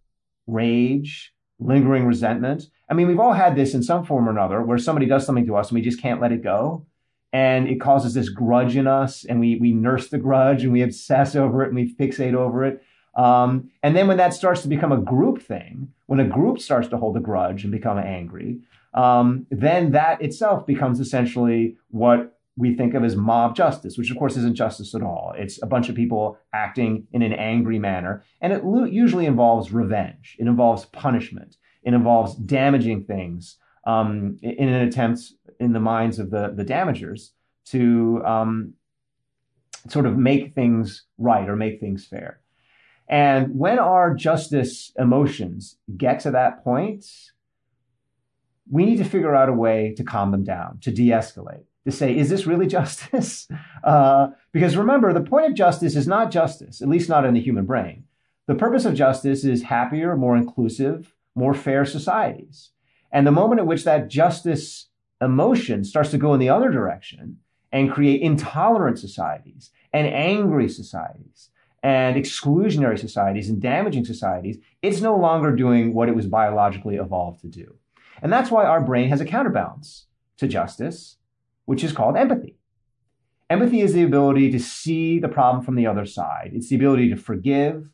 rage, 0.47 1.33
lingering 1.59 2.05
resentment. 2.05 2.63
I 2.89 2.93
mean, 2.93 3.07
we've 3.07 3.19
all 3.19 3.33
had 3.33 3.55
this 3.55 3.73
in 3.73 3.83
some 3.83 4.05
form 4.05 4.27
or 4.27 4.31
another 4.31 4.61
where 4.61 4.77
somebody 4.77 5.05
does 5.05 5.25
something 5.25 5.45
to 5.45 5.55
us 5.55 5.69
and 5.69 5.75
we 5.75 5.81
just 5.81 6.01
can't 6.01 6.21
let 6.21 6.31
it 6.31 6.43
go. 6.43 6.85
And 7.31 7.67
it 7.67 7.81
causes 7.81 8.13
this 8.13 8.29
grudge 8.29 8.75
in 8.75 8.85
us, 8.85 9.25
and 9.25 9.39
we, 9.39 9.55
we 9.55 9.71
nurse 9.71 10.09
the 10.09 10.19
grudge 10.19 10.63
and 10.63 10.71
we 10.71 10.83
obsess 10.83 11.35
over 11.35 11.63
it 11.63 11.69
and 11.69 11.75
we 11.75 11.95
fixate 11.95 12.35
over 12.35 12.63
it. 12.63 12.83
Um, 13.15 13.69
and 13.83 13.95
then 13.95 14.07
when 14.07 14.17
that 14.17 14.33
starts 14.33 14.61
to 14.63 14.67
become 14.67 14.91
a 14.91 14.97
group 14.97 15.41
thing, 15.41 15.89
when 16.07 16.19
a 16.19 16.27
group 16.27 16.59
starts 16.59 16.87
to 16.89 16.97
hold 16.97 17.15
a 17.17 17.19
grudge 17.19 17.63
and 17.63 17.71
become 17.71 17.97
angry, 17.97 18.61
um, 18.93 19.45
then 19.49 19.91
that 19.91 20.21
itself 20.21 20.65
becomes 20.65 20.99
essentially 20.99 21.77
what 21.89 22.37
we 22.55 22.75
think 22.75 22.93
of 22.93 23.03
as 23.03 23.15
mob 23.15 23.55
justice, 23.55 23.97
which 23.97 24.11
of 24.11 24.17
course 24.17 24.37
isn't 24.37 24.55
justice 24.55 24.93
at 24.93 25.01
all. 25.01 25.33
It's 25.37 25.61
a 25.63 25.65
bunch 25.65 25.89
of 25.89 25.95
people 25.95 26.37
acting 26.53 27.07
in 27.11 27.21
an 27.23 27.33
angry 27.33 27.79
manner. 27.79 28.23
And 28.41 28.53
it 28.53 28.63
lo- 28.63 28.83
usually 28.83 29.25
involves 29.25 29.71
revenge, 29.71 30.35
it 30.39 30.47
involves 30.47 30.85
punishment, 30.85 31.57
it 31.83 31.93
involves 31.93 32.35
damaging 32.35 33.05
things 33.05 33.57
um, 33.85 34.37
in 34.41 34.69
an 34.69 34.87
attempt 34.87 35.21
in 35.59 35.73
the 35.73 35.79
minds 35.79 36.19
of 36.19 36.29
the, 36.29 36.53
the 36.55 36.65
damagers 36.65 37.31
to 37.65 38.21
um, 38.25 38.73
sort 39.89 40.05
of 40.05 40.17
make 40.17 40.53
things 40.53 41.05
right 41.17 41.49
or 41.49 41.55
make 41.55 41.79
things 41.79 42.05
fair. 42.05 42.39
And 43.13 43.59
when 43.59 43.77
our 43.77 44.15
justice 44.15 44.91
emotions 44.97 45.77
get 45.95 46.21
to 46.21 46.31
that 46.31 46.63
point, 46.63 47.05
we 48.67 48.85
need 48.85 48.97
to 48.97 49.03
figure 49.03 49.35
out 49.35 49.49
a 49.49 49.53
way 49.53 49.93
to 49.97 50.03
calm 50.03 50.31
them 50.31 50.43
down, 50.43 50.79
to 50.81 50.91
de 50.91 51.09
escalate, 51.09 51.65
to 51.85 51.91
say, 51.91 52.17
is 52.17 52.31
this 52.31 52.47
really 52.47 52.65
justice? 52.79 53.47
Uh, 53.83 54.29
because 54.51 54.75
remember, 54.75 55.13
the 55.13 55.21
point 55.21 55.45
of 55.45 55.53
justice 55.53 55.95
is 55.95 56.07
not 56.07 56.31
justice, 56.31 56.81
at 56.81 56.89
least 56.89 57.07
not 57.07 57.23
in 57.23 57.35
the 57.35 57.39
human 57.39 57.67
brain. 57.67 58.05
The 58.47 58.55
purpose 58.55 58.83
of 58.83 58.95
justice 58.95 59.43
is 59.43 59.61
happier, 59.61 60.17
more 60.17 60.35
inclusive, 60.35 61.13
more 61.35 61.53
fair 61.53 61.85
societies. 61.85 62.71
And 63.11 63.27
the 63.27 63.31
moment 63.31 63.61
at 63.61 63.67
which 63.67 63.83
that 63.83 64.07
justice 64.07 64.87
emotion 65.21 65.83
starts 65.83 66.09
to 66.09 66.17
go 66.17 66.33
in 66.33 66.39
the 66.39 66.49
other 66.49 66.71
direction 66.71 67.37
and 67.71 67.91
create 67.91 68.23
intolerant 68.23 68.97
societies 68.97 69.69
and 69.93 70.07
angry 70.07 70.67
societies 70.67 71.51
and 71.83 72.15
exclusionary 72.15 72.97
societies 72.97 73.49
and 73.49 73.61
damaging 73.61 74.05
societies, 74.05 74.57
it's 74.81 75.01
no 75.01 75.17
longer 75.17 75.53
doing 75.53 75.93
what 75.93 76.07
it 76.07 76.15
was 76.15 76.25
biologically 76.25 76.95
evolved 76.95 77.41
to 77.41 77.47
do. 77.47 77.75
And 78.21 78.31
that's 78.31 78.49
why 78.49 78.65
our 78.65 78.81
brain 78.81 79.09
has 79.09 79.19
a 79.19 79.25
counterbalance 79.25 80.07
to 80.37 80.47
justice, 80.47 81.17
which 81.65 81.83
is 81.83 81.91
called 81.91 82.15
empathy. 82.15 82.55
Empathy 83.49 83.81
is 83.81 83.93
the 83.93 84.03
ability 84.03 84.49
to 84.51 84.59
see 84.59 85.19
the 85.19 85.27
problem 85.27 85.63
from 85.63 85.75
the 85.75 85.85
other 85.85 86.05
side. 86.05 86.51
It's 86.53 86.69
the 86.69 86.77
ability 86.77 87.09
to 87.09 87.17
forgive. 87.17 87.89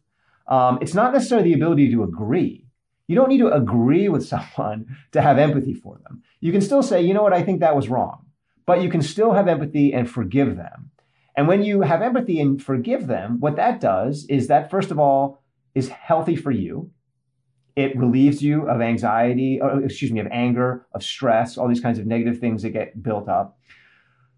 Um, 0.47 0.77
it's 0.81 0.93
not 0.93 1.11
necessarily 1.11 1.49
the 1.49 1.59
ability 1.59 1.91
to 1.91 2.03
agree. 2.03 2.67
You 3.07 3.15
don't 3.15 3.29
need 3.29 3.39
to 3.39 3.51
agree 3.51 4.07
with 4.07 4.25
someone 4.33 4.95
to 5.13 5.21
have 5.21 5.39
empathy 5.39 5.73
for 5.73 5.99
them. 6.03 6.21
You 6.41 6.51
can 6.51 6.61
still 6.61 6.83
say, 6.83 7.01
you 7.01 7.15
know 7.15 7.23
what, 7.23 7.33
I 7.33 7.41
think 7.41 7.59
that 7.59 7.75
was 7.75 7.89
wrong. 7.89 8.27
But 8.67 8.83
you 8.83 8.89
can 8.89 9.01
still 9.01 9.33
have 9.33 9.47
empathy 9.47 9.93
and 9.93 10.07
forgive 10.07 10.55
them. 10.55 10.91
And 11.35 11.47
when 11.47 11.63
you 11.63 11.81
have 11.81 12.01
empathy 12.01 12.39
and 12.39 12.61
forgive 12.61 13.07
them, 13.07 13.39
what 13.39 13.55
that 13.55 13.79
does 13.79 14.25
is 14.29 14.47
that, 14.47 14.69
first 14.69 14.91
of 14.91 14.99
all, 14.99 15.43
is 15.75 15.89
healthy 15.89 16.35
for 16.35 16.51
you. 16.51 16.91
It 17.75 17.97
relieves 17.97 18.41
you 18.41 18.67
of 18.67 18.81
anxiety, 18.81 19.59
or, 19.61 19.83
excuse 19.83 20.11
me, 20.11 20.19
of 20.19 20.27
anger, 20.31 20.85
of 20.93 21.03
stress, 21.03 21.57
all 21.57 21.69
these 21.69 21.79
kinds 21.79 21.97
of 21.99 22.05
negative 22.05 22.39
things 22.39 22.63
that 22.63 22.71
get 22.71 23.01
built 23.01 23.29
up. 23.29 23.57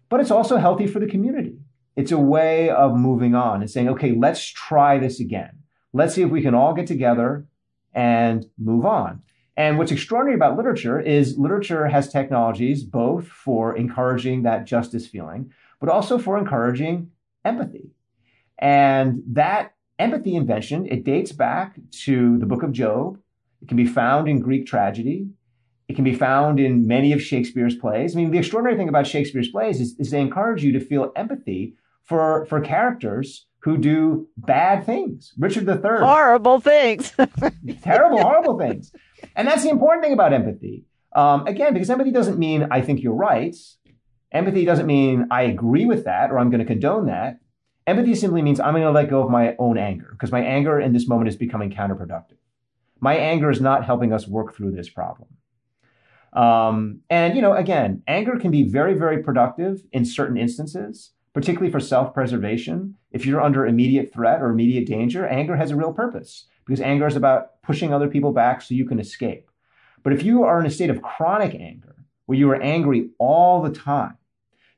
But 0.08 0.20
it's 0.20 0.30
also 0.30 0.58
healthy 0.58 0.86
for 0.86 1.00
the 1.00 1.06
community. 1.06 1.58
It's 1.96 2.12
a 2.12 2.18
way 2.18 2.70
of 2.70 2.96
moving 2.96 3.34
on 3.34 3.62
and 3.62 3.70
saying, 3.70 3.88
okay, 3.90 4.12
let's 4.12 4.46
try 4.46 4.98
this 4.98 5.18
again. 5.18 5.58
Let's 5.92 6.14
see 6.14 6.22
if 6.22 6.30
we 6.30 6.42
can 6.42 6.54
all 6.54 6.72
get 6.72 6.86
together 6.86 7.46
and 7.92 8.46
move 8.58 8.86
on. 8.86 9.22
And 9.56 9.76
what's 9.76 9.92
extraordinary 9.92 10.34
about 10.34 10.56
literature 10.56 10.98
is 10.98 11.36
literature 11.36 11.86
has 11.88 12.08
technologies 12.08 12.84
both 12.84 13.26
for 13.26 13.76
encouraging 13.76 14.44
that 14.44 14.64
justice 14.64 15.06
feeling, 15.06 15.52
but 15.82 15.90
also 15.90 16.16
for 16.16 16.38
encouraging 16.38 17.10
empathy. 17.44 17.90
And 18.56 19.20
that 19.32 19.74
empathy 19.98 20.36
invention, 20.36 20.86
it 20.86 21.02
dates 21.02 21.32
back 21.32 21.74
to 22.04 22.38
the 22.38 22.46
book 22.46 22.62
of 22.62 22.70
Job. 22.70 23.18
It 23.60 23.66
can 23.66 23.76
be 23.76 23.84
found 23.86 24.28
in 24.28 24.38
Greek 24.38 24.64
tragedy. 24.64 25.26
It 25.88 25.96
can 25.96 26.04
be 26.04 26.14
found 26.14 26.60
in 26.60 26.86
many 26.86 27.12
of 27.12 27.20
Shakespeare's 27.20 27.74
plays. 27.74 28.14
I 28.14 28.20
mean, 28.20 28.30
the 28.30 28.38
extraordinary 28.38 28.78
thing 28.78 28.88
about 28.88 29.08
Shakespeare's 29.08 29.50
plays 29.50 29.80
is, 29.80 29.96
is 29.98 30.12
they 30.12 30.20
encourage 30.20 30.62
you 30.62 30.70
to 30.72 30.80
feel 30.80 31.10
empathy 31.16 31.74
for, 32.04 32.46
for 32.46 32.60
characters 32.60 33.46
who 33.62 33.76
do 33.76 34.28
bad 34.36 34.86
things. 34.86 35.32
Richard 35.36 35.68
III. 35.68 35.98
Horrible 35.98 36.60
things. 36.60 37.12
terrible, 37.82 38.22
horrible 38.22 38.56
things. 38.56 38.92
And 39.34 39.48
that's 39.48 39.64
the 39.64 39.70
important 39.70 40.04
thing 40.04 40.12
about 40.12 40.32
empathy. 40.32 40.84
Um, 41.14 41.46
again, 41.48 41.74
because 41.74 41.90
empathy 41.90 42.12
doesn't 42.12 42.38
mean 42.38 42.68
I 42.70 42.80
think 42.82 43.02
you're 43.02 43.14
right. 43.14 43.56
Empathy 44.32 44.64
doesn't 44.64 44.86
mean 44.86 45.26
I 45.30 45.42
agree 45.42 45.84
with 45.84 46.04
that 46.04 46.30
or 46.30 46.38
I'm 46.38 46.50
going 46.50 46.60
to 46.60 46.66
condone 46.66 47.06
that. 47.06 47.38
Empathy 47.86 48.14
simply 48.14 48.42
means 48.42 48.60
I'm 48.60 48.74
going 48.74 48.84
to 48.84 48.90
let 48.90 49.10
go 49.10 49.22
of 49.22 49.30
my 49.30 49.56
own 49.58 49.76
anger 49.76 50.08
because 50.12 50.32
my 50.32 50.40
anger 50.40 50.80
in 50.80 50.92
this 50.92 51.08
moment 51.08 51.28
is 51.28 51.36
becoming 51.36 51.70
counterproductive. 51.70 52.38
My 53.00 53.16
anger 53.16 53.50
is 53.50 53.60
not 53.60 53.84
helping 53.84 54.12
us 54.12 54.28
work 54.28 54.54
through 54.54 54.72
this 54.72 54.88
problem. 54.88 55.28
Um, 56.32 57.00
and, 57.10 57.34
you 57.34 57.42
know, 57.42 57.54
again, 57.54 58.02
anger 58.06 58.38
can 58.38 58.50
be 58.50 58.62
very, 58.62 58.94
very 58.94 59.22
productive 59.22 59.82
in 59.92 60.04
certain 60.04 60.38
instances 60.38 61.12
particularly 61.32 61.72
for 61.72 61.80
self 61.80 62.14
preservation. 62.14 62.96
If 63.10 63.26
you're 63.26 63.40
under 63.40 63.66
immediate 63.66 64.12
threat 64.12 64.40
or 64.40 64.50
immediate 64.50 64.86
danger, 64.86 65.26
anger 65.26 65.56
has 65.56 65.70
a 65.70 65.76
real 65.76 65.92
purpose 65.92 66.46
because 66.66 66.80
anger 66.80 67.06
is 67.06 67.16
about 67.16 67.62
pushing 67.62 67.92
other 67.92 68.08
people 68.08 68.32
back 68.32 68.62
so 68.62 68.74
you 68.74 68.86
can 68.86 68.98
escape. 68.98 69.50
But 70.02 70.12
if 70.12 70.22
you 70.22 70.44
are 70.44 70.60
in 70.60 70.66
a 70.66 70.70
state 70.70 70.90
of 70.90 71.02
chronic 71.02 71.54
anger, 71.54 71.96
where 72.26 72.38
you 72.38 72.50
are 72.50 72.60
angry 72.60 73.10
all 73.18 73.62
the 73.62 73.70
time, 73.70 74.16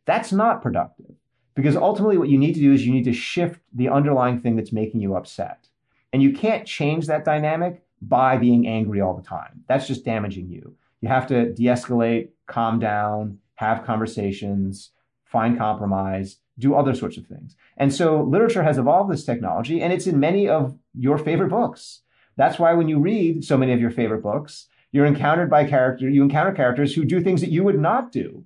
that's 0.07 0.33
not 0.33 0.63
productive 0.63 1.15
because 1.55 1.77
ultimately 1.77 2.19
what 2.19 2.29
you 2.29 2.39
need 2.39 2.55
to 2.55 2.61
do 2.61 2.73
is 2.73 2.87
you 2.87 2.93
need 2.93 3.05
to 3.05 3.13
shift 3.13 3.61
the 3.73 3.89
underlying 3.89 4.41
thing 4.41 4.57
that's 4.57 4.73
making 4.73 5.01
you 5.01 5.15
upset. 5.15 5.69
And 6.13 6.23
you 6.23 6.33
can't 6.33 6.67
change 6.67 7.07
that 7.07 7.25
dynamic 7.25 7.83
by 8.01 8.37
being 8.37 8.67
angry 8.67 9.01
all 9.01 9.15
the 9.15 9.23
time. 9.23 9.65
That's 9.69 9.87
just 9.87 10.05
damaging 10.05 10.49
you. 10.49 10.77
You 11.01 11.09
have 11.09 11.27
to 11.29 11.53
de 11.53 11.65
escalate, 11.65 12.31
calm 12.47 12.79
down, 12.79 13.39
have 13.57 13.85
conversations, 13.85 14.91
find 15.25 15.59
compromise, 15.59 16.39
do 16.59 16.75
other 16.75 16.95
sorts 16.95 17.17
of 17.17 17.27
things. 17.27 17.57
And 17.77 17.93
so 17.93 18.23
literature 18.23 18.63
has 18.63 18.79
evolved 18.79 19.13
this 19.13 19.25
technology 19.25 19.81
and 19.81 19.93
it's 19.93 20.07
in 20.07 20.21
many 20.21 20.49
of 20.49 20.77
your 20.95 21.19
favorite 21.19 21.51
books. 21.51 22.03
That's 22.37 22.59
why 22.59 22.73
when 22.75 22.89
you 22.89 22.99
read 22.99 23.45
so 23.45 23.57
many 23.57 23.73
of 23.73 23.81
your 23.81 23.91
favorite 23.91 24.23
books, 24.23 24.69
you're 24.93 25.07
encountered 25.07 25.51
by 25.51 25.65
character, 25.65 26.09
you 26.09 26.23
encounter 26.23 26.53
characters 26.53 26.95
who 26.95 27.05
do 27.05 27.21
things 27.21 27.41
that 27.41 27.51
you 27.51 27.65
would 27.65 27.79
not 27.79 28.13
do, 28.13 28.45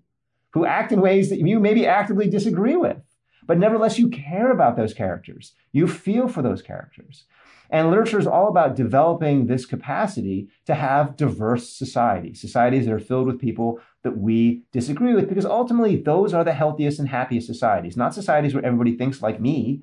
who 0.53 0.65
act 0.65 0.93
in 0.93 1.01
ways 1.01 1.31
that 1.31 1.39
you 1.39 1.61
maybe 1.61 1.87
actively 1.87 2.29
disagree 2.29 2.77
with. 2.77 2.99
But 3.47 3.59
nevertheless, 3.59 3.99
you 3.99 4.09
care 4.09 4.51
about 4.51 4.77
those 4.77 4.95
characters. 4.95 5.53
You 5.73 5.87
feel 5.87 6.29
for 6.29 6.43
those 6.43 6.63
characters. 6.63 7.25
And 7.71 7.91
literature 7.91 8.19
is 8.19 8.27
all 8.27 8.49
about 8.49 8.77
developing 8.77 9.47
this 9.47 9.67
capacity 9.67 10.49
to 10.67 10.75
have 10.75 11.17
diverse 11.17 11.69
societies, 11.71 12.41
societies 12.41 12.87
that 12.87 12.95
are 12.95 12.99
filled 12.99 13.27
with 13.27 13.41
people 13.41 13.81
that 14.05 14.17
we 14.17 14.63
disagree 14.73 15.15
with, 15.15 15.29
because 15.29 15.45
ultimately 15.45 15.97
those 15.97 16.33
are 16.33 16.45
the 16.45 16.55
healthiest 16.55 16.99
and 16.99 17.09
happiest 17.09 17.47
societies, 17.47 17.97
not 17.97 18.15
societies 18.15 18.55
where 18.55 18.65
everybody 18.65 18.97
thinks 18.97 19.21
like 19.21 19.41
me 19.41 19.83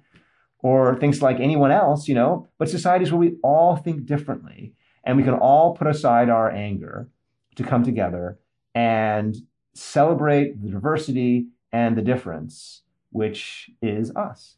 or 0.59 0.95
thinks 0.99 1.22
like 1.22 1.39
anyone 1.39 1.72
else, 1.72 2.07
you 2.07 2.16
know, 2.16 2.47
but 2.57 2.70
societies 2.70 3.11
where 3.11 3.20
we 3.20 3.36
all 3.43 3.76
think 3.76 4.05
differently 4.05 4.74
and 5.03 5.16
we 5.16 5.24
can 5.24 5.36
all 5.36 5.76
put 5.76 5.88
aside 5.88 6.30
our 6.30 6.49
anger 6.49 7.07
to 7.55 7.63
come 7.63 7.84
together 7.84 8.39
and 8.74 9.36
celebrate 9.76 10.62
the 10.62 10.70
diversity 10.70 11.48
and 11.72 11.96
the 11.96 12.02
difference, 12.02 12.82
which 13.12 13.70
is 13.82 14.12
us. 14.16 14.56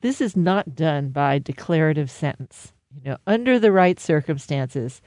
This 0.00 0.20
is 0.20 0.36
not 0.36 0.74
done 0.74 1.10
by 1.10 1.38
declarative 1.38 2.10
sentence. 2.10 2.72
You 2.94 3.12
know, 3.12 3.16
under 3.26 3.58
the 3.58 3.72
right 3.72 3.98
circumstances, 3.98 5.00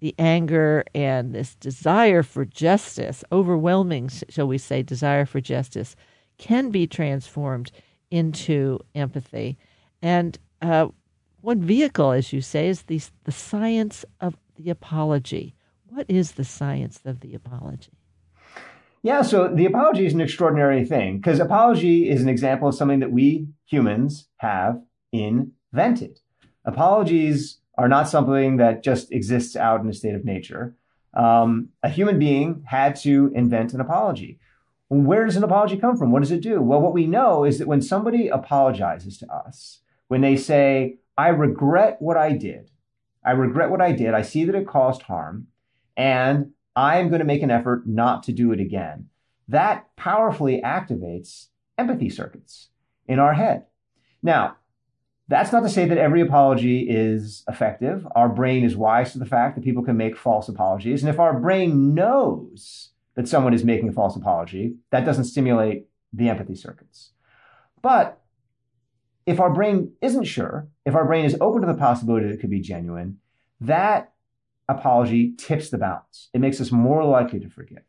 the 0.00 0.14
anger 0.18 0.84
and 0.94 1.34
this 1.34 1.54
desire 1.54 2.22
for 2.22 2.44
justice, 2.44 3.24
overwhelming, 3.30 4.10
shall 4.28 4.46
we 4.46 4.58
say, 4.58 4.82
desire 4.82 5.24
for 5.24 5.40
justice, 5.40 5.96
can 6.38 6.70
be 6.70 6.86
transformed 6.86 7.70
into 8.10 8.78
empathy. 8.94 9.56
And 10.02 10.38
uh, 10.60 10.88
one 11.40 11.62
vehicle, 11.62 12.12
as 12.12 12.32
you 12.32 12.40
say, 12.40 12.68
is 12.68 12.82
the, 12.82 13.00
the 13.24 13.32
science 13.32 14.04
of 14.20 14.36
the 14.56 14.70
apology. 14.70 15.54
What 15.94 16.10
is 16.10 16.32
the 16.32 16.42
science 16.42 17.00
of 17.04 17.20
the 17.20 17.34
apology? 17.36 17.92
Yeah, 19.02 19.22
so 19.22 19.46
the 19.46 19.66
apology 19.66 20.04
is 20.06 20.12
an 20.12 20.20
extraordinary 20.20 20.84
thing 20.84 21.18
because 21.18 21.38
apology 21.38 22.10
is 22.10 22.20
an 22.20 22.28
example 22.28 22.66
of 22.66 22.74
something 22.74 22.98
that 22.98 23.12
we 23.12 23.46
humans 23.64 24.26
have 24.38 24.82
invented. 25.12 26.18
Apologies 26.64 27.58
are 27.78 27.86
not 27.86 28.08
something 28.08 28.56
that 28.56 28.82
just 28.82 29.12
exists 29.12 29.54
out 29.54 29.82
in 29.82 29.88
a 29.88 29.92
state 29.92 30.16
of 30.16 30.24
nature. 30.24 30.74
Um, 31.16 31.68
a 31.84 31.88
human 31.88 32.18
being 32.18 32.64
had 32.66 32.96
to 33.02 33.30
invent 33.32 33.72
an 33.72 33.80
apology. 33.80 34.40
Where 34.88 35.24
does 35.24 35.36
an 35.36 35.44
apology 35.44 35.76
come 35.76 35.96
from? 35.96 36.10
What 36.10 36.22
does 36.22 36.32
it 36.32 36.40
do? 36.40 36.60
Well, 36.60 36.80
what 36.80 36.92
we 36.92 37.06
know 37.06 37.44
is 37.44 37.60
that 37.60 37.68
when 37.68 37.82
somebody 37.82 38.26
apologizes 38.26 39.16
to 39.18 39.32
us, 39.32 39.78
when 40.08 40.22
they 40.22 40.36
say, 40.36 40.96
I 41.16 41.28
regret 41.28 41.98
what 42.00 42.16
I 42.16 42.32
did, 42.32 42.72
I 43.24 43.30
regret 43.30 43.70
what 43.70 43.80
I 43.80 43.92
did, 43.92 44.12
I 44.12 44.22
see 44.22 44.44
that 44.44 44.56
it 44.56 44.66
caused 44.66 45.02
harm, 45.02 45.46
and 45.96 46.50
I 46.76 46.98
am 46.98 47.08
going 47.08 47.20
to 47.20 47.24
make 47.24 47.42
an 47.42 47.50
effort 47.50 47.86
not 47.86 48.22
to 48.24 48.32
do 48.32 48.52
it 48.52 48.60
again, 48.60 49.08
that 49.48 49.94
powerfully 49.96 50.60
activates 50.64 51.48
empathy 51.78 52.10
circuits 52.10 52.70
in 53.06 53.18
our 53.18 53.34
head. 53.34 53.66
Now, 54.22 54.56
that's 55.28 55.52
not 55.52 55.60
to 55.60 55.68
say 55.68 55.86
that 55.86 55.98
every 55.98 56.20
apology 56.20 56.86
is 56.88 57.44
effective. 57.48 58.06
Our 58.14 58.28
brain 58.28 58.64
is 58.64 58.76
wise 58.76 59.12
to 59.12 59.18
the 59.18 59.26
fact 59.26 59.54
that 59.54 59.64
people 59.64 59.82
can 59.82 59.96
make 59.96 60.16
false 60.16 60.48
apologies. 60.48 61.02
And 61.02 61.10
if 61.10 61.18
our 61.18 61.38
brain 61.38 61.94
knows 61.94 62.90
that 63.14 63.28
someone 63.28 63.54
is 63.54 63.64
making 63.64 63.88
a 63.88 63.92
false 63.92 64.16
apology, 64.16 64.76
that 64.90 65.04
doesn't 65.04 65.24
stimulate 65.24 65.86
the 66.12 66.28
empathy 66.28 66.54
circuits. 66.54 67.12
But 67.80 68.20
if 69.26 69.40
our 69.40 69.52
brain 69.52 69.92
isn't 70.02 70.24
sure, 70.24 70.68
if 70.84 70.94
our 70.94 71.06
brain 71.06 71.24
is 71.24 71.36
open 71.40 71.62
to 71.62 71.66
the 71.66 71.78
possibility 71.78 72.26
that 72.26 72.34
it 72.34 72.40
could 72.40 72.50
be 72.50 72.60
genuine, 72.60 73.18
that 73.60 74.12
apology 74.68 75.34
tips 75.36 75.70
the 75.70 75.78
balance. 75.78 76.30
It 76.32 76.40
makes 76.40 76.60
us 76.60 76.72
more 76.72 77.04
likely 77.04 77.40
to 77.40 77.48
forgive. 77.48 77.82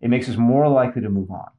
It 0.00 0.08
makes 0.08 0.28
us 0.28 0.36
more 0.36 0.68
likely 0.68 1.02
to 1.02 1.10
move 1.10 1.30
on. 1.30 1.50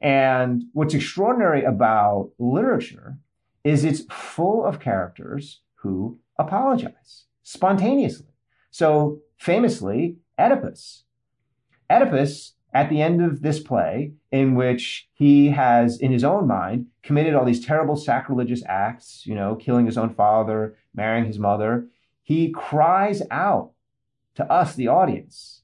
And 0.00 0.64
what's 0.72 0.94
extraordinary 0.94 1.64
about 1.64 2.32
literature 2.38 3.18
is 3.64 3.84
it's 3.84 4.02
full 4.10 4.64
of 4.64 4.80
characters 4.80 5.60
who 5.76 6.18
apologize 6.38 7.24
spontaneously. 7.42 8.26
So 8.70 9.20
famously, 9.36 10.16
Oedipus. 10.38 11.04
Oedipus, 11.90 12.54
at 12.74 12.88
the 12.88 13.02
end 13.02 13.22
of 13.22 13.42
this 13.42 13.60
play, 13.60 14.14
in 14.30 14.54
which 14.54 15.08
he 15.12 15.50
has, 15.50 15.98
in 15.98 16.10
his 16.10 16.24
own 16.24 16.48
mind, 16.48 16.86
committed 17.02 17.34
all 17.34 17.44
these 17.44 17.64
terrible 17.64 17.96
sacrilegious 17.96 18.62
acts, 18.66 19.24
you 19.26 19.34
know, 19.34 19.54
killing 19.54 19.86
his 19.86 19.98
own 19.98 20.14
father, 20.14 20.76
marrying 20.94 21.26
his 21.26 21.38
mother, 21.38 21.86
he 22.22 22.50
cries 22.50 23.22
out 23.30 23.72
to 24.34 24.50
us, 24.50 24.74
the 24.74 24.88
audience, 24.88 25.62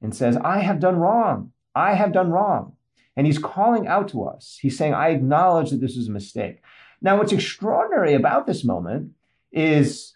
and 0.00 0.14
says, 0.14 0.36
I 0.36 0.60
have 0.60 0.80
done 0.80 0.96
wrong. 0.96 1.52
I 1.74 1.94
have 1.94 2.12
done 2.12 2.30
wrong. 2.30 2.74
And 3.16 3.26
he's 3.26 3.38
calling 3.38 3.86
out 3.88 4.08
to 4.08 4.24
us. 4.24 4.58
He's 4.60 4.78
saying, 4.78 4.94
I 4.94 5.08
acknowledge 5.08 5.70
that 5.70 5.80
this 5.80 5.96
was 5.96 6.08
a 6.08 6.12
mistake. 6.12 6.62
Now, 7.00 7.18
what's 7.18 7.32
extraordinary 7.32 8.14
about 8.14 8.46
this 8.46 8.64
moment 8.64 9.12
is, 9.52 10.14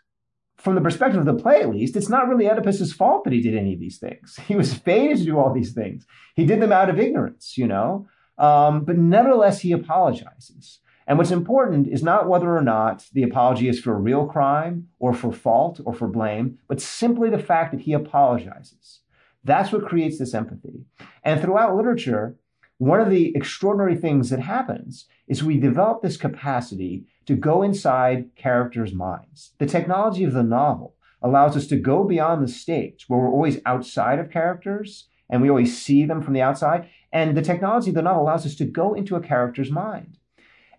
from 0.56 0.76
the 0.76 0.80
perspective 0.80 1.18
of 1.18 1.26
the 1.26 1.42
play 1.42 1.60
at 1.60 1.70
least, 1.70 1.96
it's 1.96 2.08
not 2.08 2.28
really 2.28 2.44
Oedipus's 2.46 2.92
fault 2.92 3.24
that 3.24 3.32
he 3.32 3.40
did 3.40 3.56
any 3.56 3.74
of 3.74 3.80
these 3.80 3.98
things. 3.98 4.38
He 4.46 4.54
was 4.54 4.74
fated 4.74 5.18
to 5.18 5.24
do 5.24 5.38
all 5.38 5.52
these 5.52 5.72
things. 5.72 6.06
He 6.36 6.46
did 6.46 6.60
them 6.60 6.72
out 6.72 6.90
of 6.90 7.00
ignorance, 7.00 7.58
you 7.58 7.66
know? 7.66 8.06
Um, 8.38 8.84
but 8.84 8.96
nevertheless, 8.96 9.60
he 9.60 9.72
apologizes. 9.72 10.80
And 11.06 11.18
what's 11.18 11.30
important 11.30 11.88
is 11.88 12.02
not 12.02 12.28
whether 12.28 12.56
or 12.56 12.62
not 12.62 13.06
the 13.12 13.22
apology 13.22 13.68
is 13.68 13.80
for 13.80 13.92
a 13.92 14.00
real 14.00 14.26
crime 14.26 14.88
or 14.98 15.12
for 15.12 15.32
fault 15.32 15.80
or 15.84 15.92
for 15.92 16.06
blame, 16.06 16.58
but 16.68 16.80
simply 16.80 17.28
the 17.30 17.38
fact 17.38 17.72
that 17.72 17.82
he 17.82 17.92
apologizes. 17.92 19.00
That's 19.44 19.72
what 19.72 19.86
creates 19.86 20.18
this 20.18 20.34
empathy. 20.34 20.84
And 21.24 21.40
throughout 21.40 21.76
literature, 21.76 22.36
one 22.78 23.00
of 23.00 23.10
the 23.10 23.34
extraordinary 23.36 23.96
things 23.96 24.30
that 24.30 24.40
happens 24.40 25.06
is 25.26 25.42
we 25.42 25.58
develop 25.58 26.02
this 26.02 26.16
capacity 26.16 27.04
to 27.26 27.34
go 27.36 27.62
inside 27.62 28.34
characters' 28.36 28.92
minds. 28.92 29.52
The 29.58 29.66
technology 29.66 30.24
of 30.24 30.32
the 30.32 30.42
novel 30.42 30.94
allows 31.22 31.56
us 31.56 31.66
to 31.68 31.76
go 31.76 32.04
beyond 32.04 32.42
the 32.42 32.52
stage 32.52 33.04
where 33.08 33.20
we're 33.20 33.30
always 33.30 33.60
outside 33.64 34.18
of 34.18 34.30
characters 34.30 35.08
and 35.30 35.40
we 35.40 35.48
always 35.48 35.80
see 35.80 36.04
them 36.04 36.20
from 36.20 36.34
the 36.34 36.42
outside. 36.42 36.88
And 37.12 37.36
the 37.36 37.42
technology 37.42 37.90
of 37.90 37.94
the 37.94 38.02
novel 38.02 38.24
allows 38.24 38.44
us 38.44 38.56
to 38.56 38.64
go 38.64 38.94
into 38.94 39.16
a 39.16 39.20
character's 39.20 39.70
mind. 39.70 40.18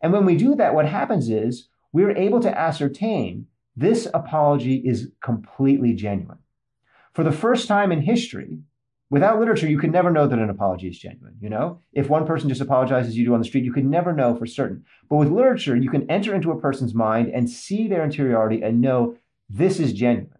And 0.04 0.12
when 0.12 0.26
we 0.26 0.36
do 0.36 0.54
that, 0.56 0.76
what 0.76 0.86
happens 0.86 1.30
is 1.30 1.70
we're 1.93 2.16
able 2.16 2.41
to 2.41 2.56
ascertain 2.56 3.47
this 3.76 4.08
apology 4.14 4.76
is 4.86 5.12
completely 5.22 5.93
genuine. 5.93 6.39
For 7.14 7.24
the 7.24 7.32
first 7.32 7.68
time 7.68 7.91
in 7.91 8.01
history, 8.01 8.60
without 9.10 9.39
literature, 9.39 9.68
you 9.68 9.80
could 9.80 9.91
never 9.91 10.12
know 10.12 10.28
that 10.28 10.39
an 10.39 10.49
apology 10.49 10.89
is 10.89 10.99
genuine. 10.99 11.38
You 11.39 11.49
know, 11.49 11.80
if 11.93 12.10
one 12.10 12.28
person 12.28 12.49
just 12.49 12.62
apologizes 12.62 13.18
you 13.18 13.26
do 13.26 13.34
on 13.34 13.39
the 13.39 13.45
street, 13.45 13.64
you 13.64 13.72
could 13.72 13.86
never 13.86 14.12
know 14.12 14.36
for 14.36 14.45
certain. 14.45 14.84
But 15.10 15.16
with 15.16 15.32
literature, 15.32 15.76
you 15.76 15.89
can 15.89 16.10
enter 16.12 16.36
into 16.36 16.51
a 16.51 16.60
person's 16.60 16.93
mind 16.93 17.30
and 17.30 17.49
see 17.49 17.88
their 17.88 18.04
interiority 18.04 18.62
and 18.62 18.82
know 18.82 19.16
this 19.49 19.80
is 19.80 19.93
genuine. 19.93 20.38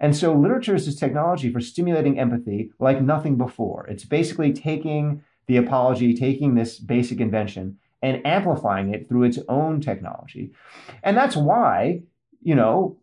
And 0.00 0.16
so 0.16 0.34
literature 0.34 0.74
is 0.74 0.86
this 0.86 0.96
technology 0.96 1.52
for 1.52 1.60
stimulating 1.60 2.18
empathy 2.18 2.72
like 2.80 3.00
nothing 3.00 3.36
before. 3.36 3.86
It's 3.86 4.04
basically 4.04 4.52
taking 4.52 5.22
the 5.46 5.56
apology, 5.56 6.14
taking 6.14 6.54
this 6.54 6.78
basic 6.80 7.20
invention 7.20 7.78
and 8.04 8.24
amplifying 8.26 8.92
it 8.92 9.08
through 9.08 9.22
its 9.22 9.38
own 9.48 9.80
technology. 9.80 10.52
And 11.02 11.16
that's 11.16 11.34
why, 11.34 12.02
you 12.42 12.54
know, 12.54 12.98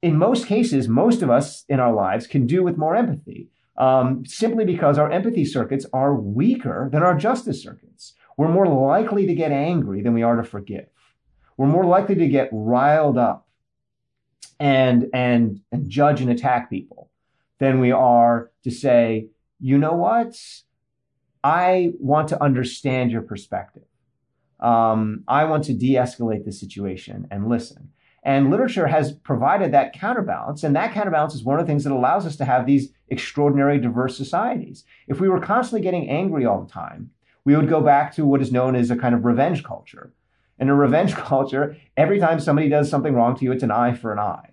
in 0.00 0.16
most 0.16 0.46
cases, 0.46 0.88
most 0.88 1.20
of 1.20 1.28
us 1.28 1.64
in 1.68 1.78
our 1.78 1.92
lives 1.92 2.26
can 2.26 2.46
do 2.46 2.62
with 2.62 2.78
more 2.78 2.96
empathy, 2.96 3.50
um, 3.76 4.24
simply 4.24 4.64
because 4.64 4.96
our 4.96 5.12
empathy 5.12 5.44
circuits 5.44 5.84
are 5.92 6.14
weaker 6.14 6.88
than 6.90 7.02
our 7.02 7.14
justice 7.14 7.62
circuits. 7.62 8.14
We're 8.38 8.48
more 8.48 8.66
likely 8.66 9.26
to 9.26 9.34
get 9.34 9.52
angry 9.52 10.00
than 10.00 10.14
we 10.14 10.22
are 10.22 10.36
to 10.36 10.42
forgive. 10.42 10.86
We're 11.58 11.66
more 11.66 11.84
likely 11.84 12.14
to 12.14 12.28
get 12.28 12.48
riled 12.50 13.18
up 13.18 13.46
and, 14.58 15.10
and, 15.12 15.60
and 15.70 15.90
judge 15.90 16.22
and 16.22 16.30
attack 16.30 16.70
people 16.70 17.10
than 17.58 17.78
we 17.78 17.92
are 17.92 18.50
to 18.64 18.70
say, 18.70 19.28
you 19.60 19.76
know 19.76 19.94
what? 19.94 20.34
I 21.44 21.92
want 21.98 22.28
to 22.28 22.42
understand 22.42 23.10
your 23.10 23.22
perspective. 23.22 23.84
Um, 24.60 25.24
I 25.28 25.44
want 25.44 25.64
to 25.64 25.74
de 25.74 25.94
escalate 25.94 26.44
the 26.44 26.52
situation 26.52 27.28
and 27.30 27.48
listen. 27.48 27.90
And 28.22 28.50
literature 28.50 28.88
has 28.88 29.12
provided 29.12 29.70
that 29.72 29.92
counterbalance. 29.92 30.64
And 30.64 30.74
that 30.74 30.92
counterbalance 30.92 31.34
is 31.34 31.44
one 31.44 31.60
of 31.60 31.66
the 31.66 31.70
things 31.70 31.84
that 31.84 31.92
allows 31.92 32.26
us 32.26 32.34
to 32.36 32.44
have 32.44 32.66
these 32.66 32.90
extraordinary 33.08 33.78
diverse 33.78 34.16
societies. 34.16 34.84
If 35.06 35.20
we 35.20 35.28
were 35.28 35.40
constantly 35.40 35.80
getting 35.80 36.10
angry 36.10 36.44
all 36.44 36.60
the 36.60 36.72
time, 36.72 37.10
we 37.44 37.54
would 37.54 37.68
go 37.68 37.80
back 37.80 38.12
to 38.16 38.26
what 38.26 38.42
is 38.42 38.50
known 38.50 38.74
as 38.74 38.90
a 38.90 38.96
kind 38.96 39.14
of 39.14 39.24
revenge 39.24 39.62
culture. 39.62 40.12
In 40.58 40.68
a 40.68 40.74
revenge 40.74 41.14
culture, 41.14 41.76
every 41.96 42.18
time 42.18 42.40
somebody 42.40 42.68
does 42.68 42.90
something 42.90 43.14
wrong 43.14 43.36
to 43.36 43.44
you, 43.44 43.52
it's 43.52 43.62
an 43.62 43.70
eye 43.70 43.94
for 43.94 44.12
an 44.12 44.18
eye. 44.18 44.50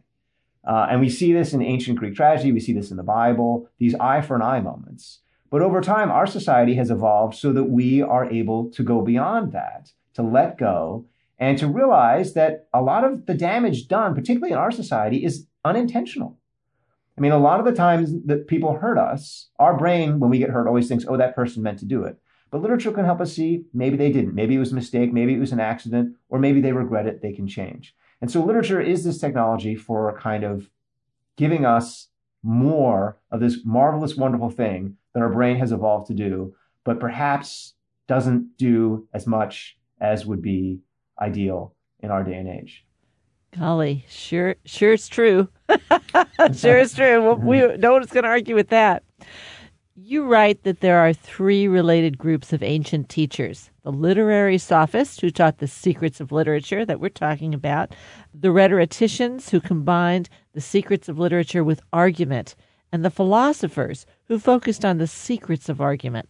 Uh, 0.66 0.88
and 0.92 1.02
we 1.02 1.10
see 1.10 1.34
this 1.34 1.54
in 1.54 1.64
ancient 1.64 1.98
Greek 1.98 2.16
tragedy, 2.16 2.52
we 2.52 2.60
see 2.60 2.74
this 2.74 2.92
in 2.92 2.98
the 2.98 3.04
Bible, 3.04 3.68
these 3.80 3.96
eye 3.96 4.22
for 4.22 4.36
an 4.36 4.44
eye 4.44 4.62
moments. 4.62 5.22
But 5.54 5.62
over 5.62 5.82
time, 5.82 6.10
our 6.10 6.26
society 6.26 6.74
has 6.78 6.90
evolved 6.90 7.36
so 7.36 7.54
that 7.54 7.66
we 7.66 8.02
are 8.02 8.26
able 8.26 8.72
to 8.72 8.82
go 8.82 9.04
beyond 9.04 9.52
that, 9.52 9.92
to 10.16 10.24
let 10.24 10.58
go, 10.58 11.06
and 11.38 11.60
to 11.60 11.68
realize 11.68 12.34
that 12.34 12.68
a 12.74 12.82
lot 12.82 13.04
of 13.04 13.28
the 13.28 13.36
damage 13.36 13.88
done, 13.88 14.16
particularly 14.16 14.52
in 14.52 14.58
our 14.58 14.72
society, 14.72 15.24
is 15.24 15.46
unintentional. 15.64 16.40
I 17.16 17.22
mean, 17.22 17.34
a 17.34 17.38
lot 17.38 17.60
of 17.60 17.68
the 17.68 17.72
times 17.72 18.16
that 18.26 18.48
people 18.48 18.80
hurt 18.80 18.98
us, 18.98 19.50
our 19.60 19.78
brain, 19.78 20.20
when 20.20 20.32
we 20.32 20.40
get 20.40 20.50
hurt, 20.50 20.66
always 20.66 20.88
thinks, 20.88 21.06
oh, 21.08 21.18
that 21.18 21.36
person 21.36 21.62
meant 21.62 21.78
to 21.82 21.86
do 21.86 22.04
it. 22.04 22.18
But 22.50 22.64
literature 22.64 22.92
can 22.92 23.06
help 23.06 23.22
us 23.22 23.34
see 23.34 23.66
maybe 23.76 23.96
they 23.96 24.12
didn't. 24.12 24.34
Maybe 24.34 24.56
it 24.56 24.60
was 24.60 24.72
a 24.72 24.76
mistake. 24.76 25.14
Maybe 25.14 25.36
it 25.36 25.40
was 25.40 25.52
an 25.52 25.60
accident. 25.60 26.16
Or 26.30 26.40
maybe 26.40 26.62
they 26.62 26.72
regret 26.72 27.06
it. 27.06 27.22
They 27.22 27.32
can 27.32 27.48
change. 27.48 27.96
And 28.22 28.32
so 28.32 28.44
literature 28.44 28.82
is 28.82 29.04
this 29.04 29.20
technology 29.20 29.76
for 29.76 30.18
kind 30.20 30.44
of 30.44 30.72
giving 31.38 31.64
us 31.64 32.08
more 32.44 33.18
of 33.32 33.40
this 33.40 33.60
marvelous, 33.64 34.16
wonderful 34.16 34.50
thing 34.50 34.98
that 35.14 35.22
our 35.22 35.30
brain 35.30 35.58
has 35.58 35.72
evolved 35.72 36.08
to 36.08 36.14
do, 36.14 36.54
but 36.84 37.00
perhaps 37.00 37.74
doesn't 38.08 38.58
do 38.58 39.08
as 39.14 39.26
much 39.26 39.78
as 40.02 40.26
would 40.26 40.42
be 40.42 40.80
ideal 41.20 41.74
in 42.02 42.12
our 42.12 42.24
day 42.24 42.36
and 42.36 42.50
age. 42.50 42.86
Golly, 43.58 44.06
sure, 44.10 44.56
sure 44.66 44.94
it's 44.94 45.08
true. 45.08 45.48
sure 46.54 46.78
it's 46.78 46.96
true. 46.96 47.34
We, 47.36 47.78
no 47.78 47.94
one's 47.94 48.12
going 48.12 48.24
to 48.24 48.30
argue 48.30 48.56
with 48.56 48.70
that. 48.70 49.04
You 49.96 50.26
write 50.26 50.64
that 50.64 50.82
there 50.82 51.00
are 51.00 51.14
three 51.14 51.68
related 51.68 52.18
groups 52.18 52.52
of 52.52 52.64
ancient 52.64 53.10
teachers 53.10 53.70
the 53.84 53.92
literary 53.92 54.58
sophists, 54.58 55.20
who 55.20 55.30
taught 55.30 55.58
the 55.58 55.68
secrets 55.68 56.20
of 56.22 56.32
literature 56.32 56.86
that 56.86 57.00
we're 57.00 57.10
talking 57.10 57.54
about, 57.54 57.94
the 58.34 58.52
rhetoricians, 58.52 59.50
who 59.50 59.60
combined 59.60 60.30
the 60.54 60.62
secrets 60.62 61.10
of 61.10 61.20
literature 61.20 61.64
with 61.64 61.82
argument, 61.92 62.56
and 62.92 63.04
the 63.04 63.10
philosophers, 63.10 64.06
who 64.26 64.40
focused 64.40 64.86
on 64.86 64.98
the 64.98 65.08
secrets 65.08 65.68
of 65.68 65.82
argument. 65.82 66.30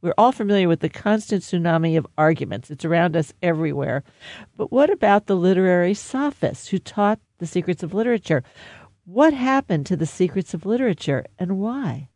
We're 0.00 0.14
all 0.16 0.32
familiar 0.32 0.68
with 0.68 0.80
the 0.80 0.88
constant 0.88 1.42
tsunami 1.42 1.98
of 1.98 2.06
arguments. 2.16 2.70
It's 2.70 2.84
around 2.84 3.16
us 3.16 3.32
everywhere. 3.42 4.04
But 4.56 4.70
what 4.70 4.88
about 4.88 5.26
the 5.26 5.36
literary 5.36 5.94
sophists 5.94 6.68
who 6.68 6.78
taught 6.78 7.18
the 7.38 7.46
secrets 7.46 7.82
of 7.82 7.92
literature? 7.92 8.42
What 9.04 9.34
happened 9.34 9.86
to 9.86 9.96
the 9.96 10.06
secrets 10.06 10.54
of 10.54 10.64
literature 10.64 11.24
and 11.38 11.58
why? 11.58 12.08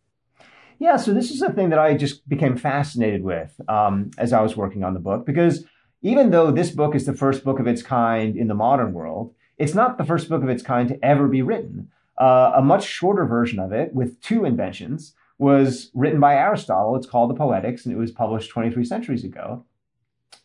Yeah, 0.80 0.96
so 0.96 1.12
this 1.12 1.30
is 1.30 1.42
a 1.42 1.52
thing 1.52 1.68
that 1.68 1.78
I 1.78 1.94
just 1.94 2.26
became 2.26 2.56
fascinated 2.56 3.22
with 3.22 3.60
um, 3.68 4.10
as 4.16 4.32
I 4.32 4.40
was 4.40 4.56
working 4.56 4.82
on 4.82 4.94
the 4.94 5.00
book 5.00 5.26
because 5.26 5.66
even 6.00 6.30
though 6.30 6.50
this 6.50 6.70
book 6.70 6.94
is 6.94 7.04
the 7.04 7.14
first 7.14 7.44
book 7.44 7.60
of 7.60 7.66
its 7.66 7.82
kind 7.82 8.34
in 8.34 8.48
the 8.48 8.54
modern 8.54 8.94
world, 8.94 9.34
it's 9.58 9.74
not 9.74 9.98
the 9.98 10.04
first 10.04 10.30
book 10.30 10.42
of 10.42 10.48
its 10.48 10.62
kind 10.62 10.88
to 10.88 11.04
ever 11.04 11.28
be 11.28 11.42
written. 11.42 11.90
Uh, 12.18 12.52
a 12.56 12.62
much 12.62 12.86
shorter 12.86 13.26
version 13.26 13.58
of 13.58 13.72
it 13.72 13.94
with 13.94 14.18
two 14.22 14.46
inventions 14.46 15.14
was 15.36 15.90
written 15.94 16.18
by 16.18 16.34
Aristotle. 16.34 16.96
It's 16.96 17.06
called 17.06 17.28
the 17.28 17.34
Poetics, 17.34 17.84
and 17.84 17.94
it 17.94 17.98
was 17.98 18.10
published 18.10 18.50
23 18.50 18.82
centuries 18.84 19.24
ago. 19.24 19.66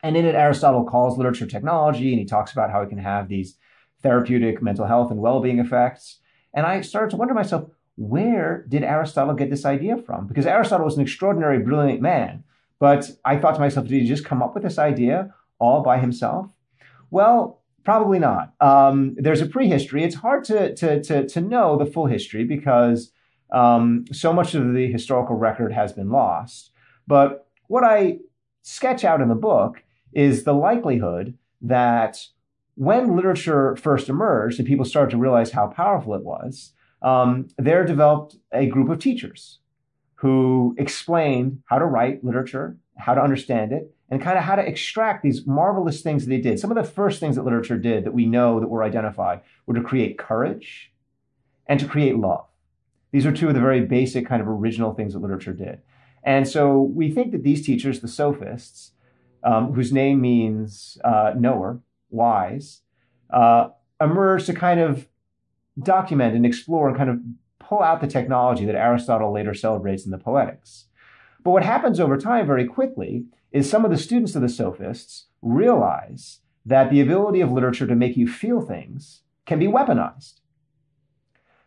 And 0.04 0.18
in 0.18 0.26
it, 0.26 0.36
Aristotle 0.36 0.84
calls 0.84 1.18
literature 1.18 1.48
technology, 1.48 2.12
and 2.12 2.20
he 2.20 2.26
talks 2.26 2.52
about 2.52 2.72
how 2.72 2.82
it 2.82 2.90
can 2.90 2.98
have 2.98 3.30
these 3.30 3.58
therapeutic 4.04 4.62
mental 4.62 4.86
health 4.86 5.12
and 5.12 5.22
well-being 5.22 5.60
effects. 5.60 6.20
And 6.54 6.66
I 6.66 6.82
started 6.82 7.12
to 7.12 7.18
wonder 7.18 7.34
myself, 7.34 7.70
where 7.98 8.66
did 8.68 8.84
Aristotle 8.84 9.34
get 9.34 9.50
this 9.50 9.66
idea 9.66 9.98
from? 9.98 10.28
Because 10.28 10.46
Aristotle 10.46 10.86
was 10.86 10.96
an 10.96 11.02
extraordinary, 11.02 11.60
brilliant 11.60 12.02
man. 12.02 12.44
But 12.80 13.10
I 13.24 13.38
thought 13.38 13.56
to 13.56 13.62
myself, 13.62 13.88
did 13.88 14.02
he 14.02 14.08
just 14.08 14.26
come 14.26 14.44
up 14.44 14.54
with 14.54 14.64
this 14.64 14.78
idea 14.78 15.34
all 15.60 15.82
by 15.82 16.00
himself? 16.00 16.50
Well, 17.10 17.62
probably 17.86 18.20
not. 18.20 18.54
Um, 18.60 19.16
there's 19.18 19.42
a 19.42 19.46
prehistory. 19.46 20.04
It's 20.04 20.16
hard 20.16 20.44
to, 20.46 20.76
to, 20.76 21.02
to, 21.04 21.28
to 21.28 21.42
know 21.42 21.78
the 21.78 21.86
full 21.86 22.08
history 22.08 22.44
because 22.44 23.12
um, 23.52 24.06
so 24.12 24.34
much 24.34 24.56
of 24.56 24.74
the 24.74 24.92
historical 24.92 25.36
record 25.36 25.72
has 25.72 25.94
been 25.94 26.10
lost. 26.10 26.72
But 27.08 27.48
what 27.68 27.84
I 27.84 28.20
sketch 28.64 29.06
out 29.06 29.22
in 29.22 29.30
the 29.30 29.36
book 29.36 29.84
is 30.12 30.44
the 30.44 30.54
likelihood 30.54 31.38
that 31.62 32.18
when 32.76 33.16
literature 33.16 33.76
first 33.78 34.10
emerged 34.10 34.60
and 34.60 34.68
people 34.68 34.84
started 34.84 35.12
to 35.12 35.18
realize 35.18 35.52
how 35.52 35.68
powerful 35.68 36.14
it 36.16 36.24
was, 36.24 36.74
um, 37.06 37.48
there 37.58 37.86
developed 37.86 38.36
a 38.52 38.66
group 38.66 38.90
of 38.90 39.00
teachers 39.00 39.60
who 40.16 40.76
explained 40.80 41.62
how 41.66 41.78
to 41.78 41.86
write 41.86 42.24
literature, 42.24 42.78
how 42.98 43.14
to 43.14 43.22
understand 43.22 43.72
it, 43.72 43.94
and 44.10 44.22
kind 44.22 44.40
of 44.40 44.44
how 44.44 44.56
to 44.56 44.68
extract 44.68 45.22
these 45.22 45.46
marvelous 45.46 46.02
things 46.02 46.26
that 46.26 46.30
they 46.30 46.42
did. 46.42 46.60
Some 46.60 46.72
of 46.72 46.78
the 46.78 46.84
first 46.84 47.20
things 47.20 47.36
that 47.36 47.44
literature 47.44 47.78
did 47.78 48.06
that 48.06 48.14
we 48.14 48.26
know 48.26 48.60
that 48.60 48.68
were 48.68 48.84
identified 48.84 49.42
were 49.68 49.76
to 49.76 49.84
create 49.84 50.18
courage 50.18 50.92
and 51.68 51.80
to 51.80 51.88
create 51.88 52.18
love. 52.18 52.46
These 53.12 53.28
are 53.28 53.32
two 53.32 53.50
of 53.50 53.54
the 53.54 53.62
very 53.62 53.82
basic 53.82 54.26
kind 54.26 54.42
of 54.42 54.48
original 54.48 54.94
things 54.94 55.14
that 55.14 55.20
literature 55.20 55.54
did. 55.54 55.82
And 56.24 56.48
so 56.48 56.82
we 56.82 57.12
think 57.12 57.32
that 57.34 57.44
these 57.44 57.64
teachers, 57.64 58.00
the 58.00 58.08
sophists, 58.08 58.94
um, 59.44 59.74
whose 59.74 59.94
name 59.94 60.22
means 60.22 60.98
uh, 61.04 61.34
knower, 61.38 61.82
wise, 62.10 62.82
uh, 63.32 63.70
emerged 64.02 64.48
to 64.48 64.54
kind 64.54 64.80
of 64.80 65.08
document 65.80 66.36
and 66.36 66.46
explore 66.46 66.88
and 66.88 66.98
kind 66.98 67.10
of 67.10 67.20
pull 67.60 67.82
out 67.82 68.02
the 68.02 68.08
technology 68.08 68.66
that 68.66 68.76
Aristotle 68.76 69.34
later 69.34 69.54
celebrates 69.54 70.06
in 70.06 70.12
the 70.12 70.18
Poetics. 70.18 70.86
But 71.44 71.52
what 71.52 71.64
happens 71.64 72.00
over 72.00 72.18
time 72.18 72.48
very 72.48 72.66
quickly 72.66 73.26
is 73.52 73.70
some 73.70 73.86
of 73.86 73.92
the 73.92 73.98
students 73.98 74.36
of 74.36 74.42
the 74.42 74.50
sophists 74.50 75.28
realize 75.42 76.40
that 76.66 76.90
the 76.90 77.02
ability 77.02 77.42
of 77.42 77.52
literature 77.52 77.88
to 77.88 77.96
make 77.96 78.18
you 78.18 78.28
feel 78.28 78.62
things 78.62 79.22
can 79.46 79.60
be 79.60 79.68
weaponized. 79.68 80.42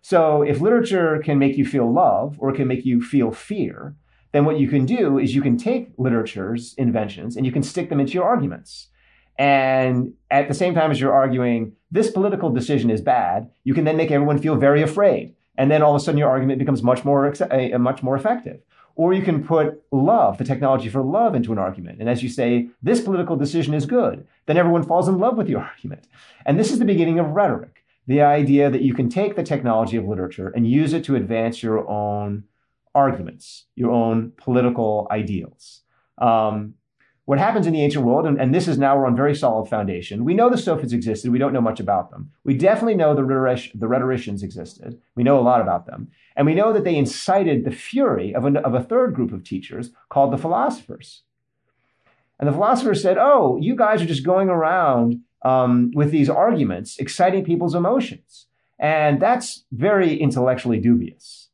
So 0.02 0.42
if 0.42 0.60
literature 0.60 1.20
can 1.24 1.38
make 1.38 1.56
you 1.56 1.64
feel 1.64 1.92
love 1.92 2.36
or 2.38 2.52
can 2.52 2.66
make 2.66 2.84
you 2.84 3.00
feel 3.00 3.30
fear, 3.30 3.94
then 4.32 4.44
what 4.44 4.58
you 4.58 4.68
can 4.68 4.84
do 4.84 5.18
is 5.18 5.34
you 5.34 5.42
can 5.42 5.56
take 5.56 5.92
literature's 5.96 6.74
inventions 6.76 7.36
and 7.36 7.46
you 7.46 7.52
can 7.52 7.62
stick 7.62 7.88
them 7.88 8.00
into 8.00 8.14
your 8.14 8.24
arguments. 8.24 8.88
And 9.38 10.14
at 10.30 10.48
the 10.48 10.54
same 10.54 10.74
time 10.74 10.90
as 10.90 11.00
you're 11.00 11.12
arguing, 11.12 11.72
this 11.90 12.10
political 12.10 12.50
decision 12.50 12.90
is 12.90 13.00
bad, 13.00 13.50
you 13.64 13.72
can 13.72 13.84
then 13.84 13.96
make 13.96 14.10
everyone 14.10 14.38
feel 14.38 14.56
very 14.56 14.82
afraid. 14.82 15.34
And 15.56 15.70
then 15.70 15.82
all 15.82 15.94
of 15.94 16.00
a 16.00 16.04
sudden 16.04 16.18
your 16.18 16.28
argument 16.28 16.58
becomes 16.58 16.82
much 16.82 17.04
more, 17.04 17.32
much 17.78 18.02
more 18.02 18.16
effective. 18.16 18.60
Or 18.96 19.12
you 19.12 19.22
can 19.22 19.44
put 19.44 19.80
love, 19.92 20.38
the 20.38 20.44
technology 20.44 20.88
for 20.88 21.02
love, 21.02 21.36
into 21.36 21.52
an 21.52 21.58
argument. 21.58 22.00
And 22.00 22.08
as 22.08 22.22
you 22.22 22.28
say, 22.28 22.68
this 22.82 23.00
political 23.00 23.36
decision 23.36 23.74
is 23.74 23.86
good, 23.86 24.26
then 24.46 24.56
everyone 24.56 24.82
falls 24.82 25.08
in 25.08 25.18
love 25.18 25.36
with 25.36 25.48
your 25.48 25.60
argument. 25.74 26.08
And 26.44 26.58
this 26.58 26.72
is 26.72 26.80
the 26.80 26.84
beginning 26.84 27.18
of 27.18 27.30
rhetoric 27.30 27.84
the 28.08 28.22
idea 28.22 28.70
that 28.70 28.80
you 28.80 28.94
can 28.94 29.10
take 29.10 29.36
the 29.36 29.42
technology 29.42 29.98
of 29.98 30.08
literature 30.08 30.48
and 30.48 30.66
use 30.66 30.94
it 30.94 31.04
to 31.04 31.14
advance 31.14 31.62
your 31.62 31.86
own 31.88 32.42
arguments, 32.94 33.66
your 33.76 33.90
own 33.90 34.32
political 34.38 35.06
ideals. 35.10 35.82
Um, 36.16 36.74
what 37.28 37.38
happens 37.38 37.66
in 37.66 37.74
the 37.74 37.82
ancient 37.82 38.06
world, 38.06 38.24
and, 38.24 38.40
and, 38.40 38.54
this 38.54 38.66
is 38.66 38.78
now 38.78 38.96
we're 38.96 39.04
on 39.04 39.14
very 39.14 39.34
solid 39.34 39.68
foundation. 39.68 40.24
We 40.24 40.32
know 40.32 40.48
the 40.48 40.56
sophists 40.56 40.94
existed. 40.94 41.30
We 41.30 41.38
don't 41.38 41.52
know 41.52 41.60
much 41.60 41.78
about 41.78 42.10
them. 42.10 42.30
We 42.42 42.54
definitely 42.54 42.94
know 42.94 43.14
the, 43.14 43.22
rhetoric, 43.22 43.70
the 43.74 43.86
rhetoricians 43.86 44.42
existed. 44.42 44.98
We 45.14 45.24
know 45.24 45.38
a 45.38 45.44
lot 45.44 45.60
about 45.60 45.84
them. 45.84 46.10
And 46.36 46.46
we 46.46 46.54
know 46.54 46.72
that 46.72 46.84
they 46.84 46.96
incited 46.96 47.66
the 47.66 47.70
fury 47.70 48.34
of, 48.34 48.46
of 48.46 48.72
a 48.72 48.82
third 48.82 49.12
group 49.14 49.30
of 49.34 49.44
teachers 49.44 49.90
called 50.08 50.32
the 50.32 50.38
philosophers. 50.38 51.24
And 52.40 52.48
the 52.48 52.52
philosophers 52.54 53.02
said, 53.02 53.18
Oh, 53.18 53.58
you 53.60 53.76
guys 53.76 54.00
are 54.00 54.06
just 54.06 54.24
going 54.24 54.48
around 54.48 55.20
um, 55.44 55.90
with 55.94 56.10
these 56.10 56.30
arguments, 56.30 56.96
exciting 56.98 57.44
people's 57.44 57.74
emotions. 57.74 58.46
And 58.78 59.20
that's 59.20 59.66
very 59.70 60.18
intellectually 60.18 60.78
dubious. 60.78 61.47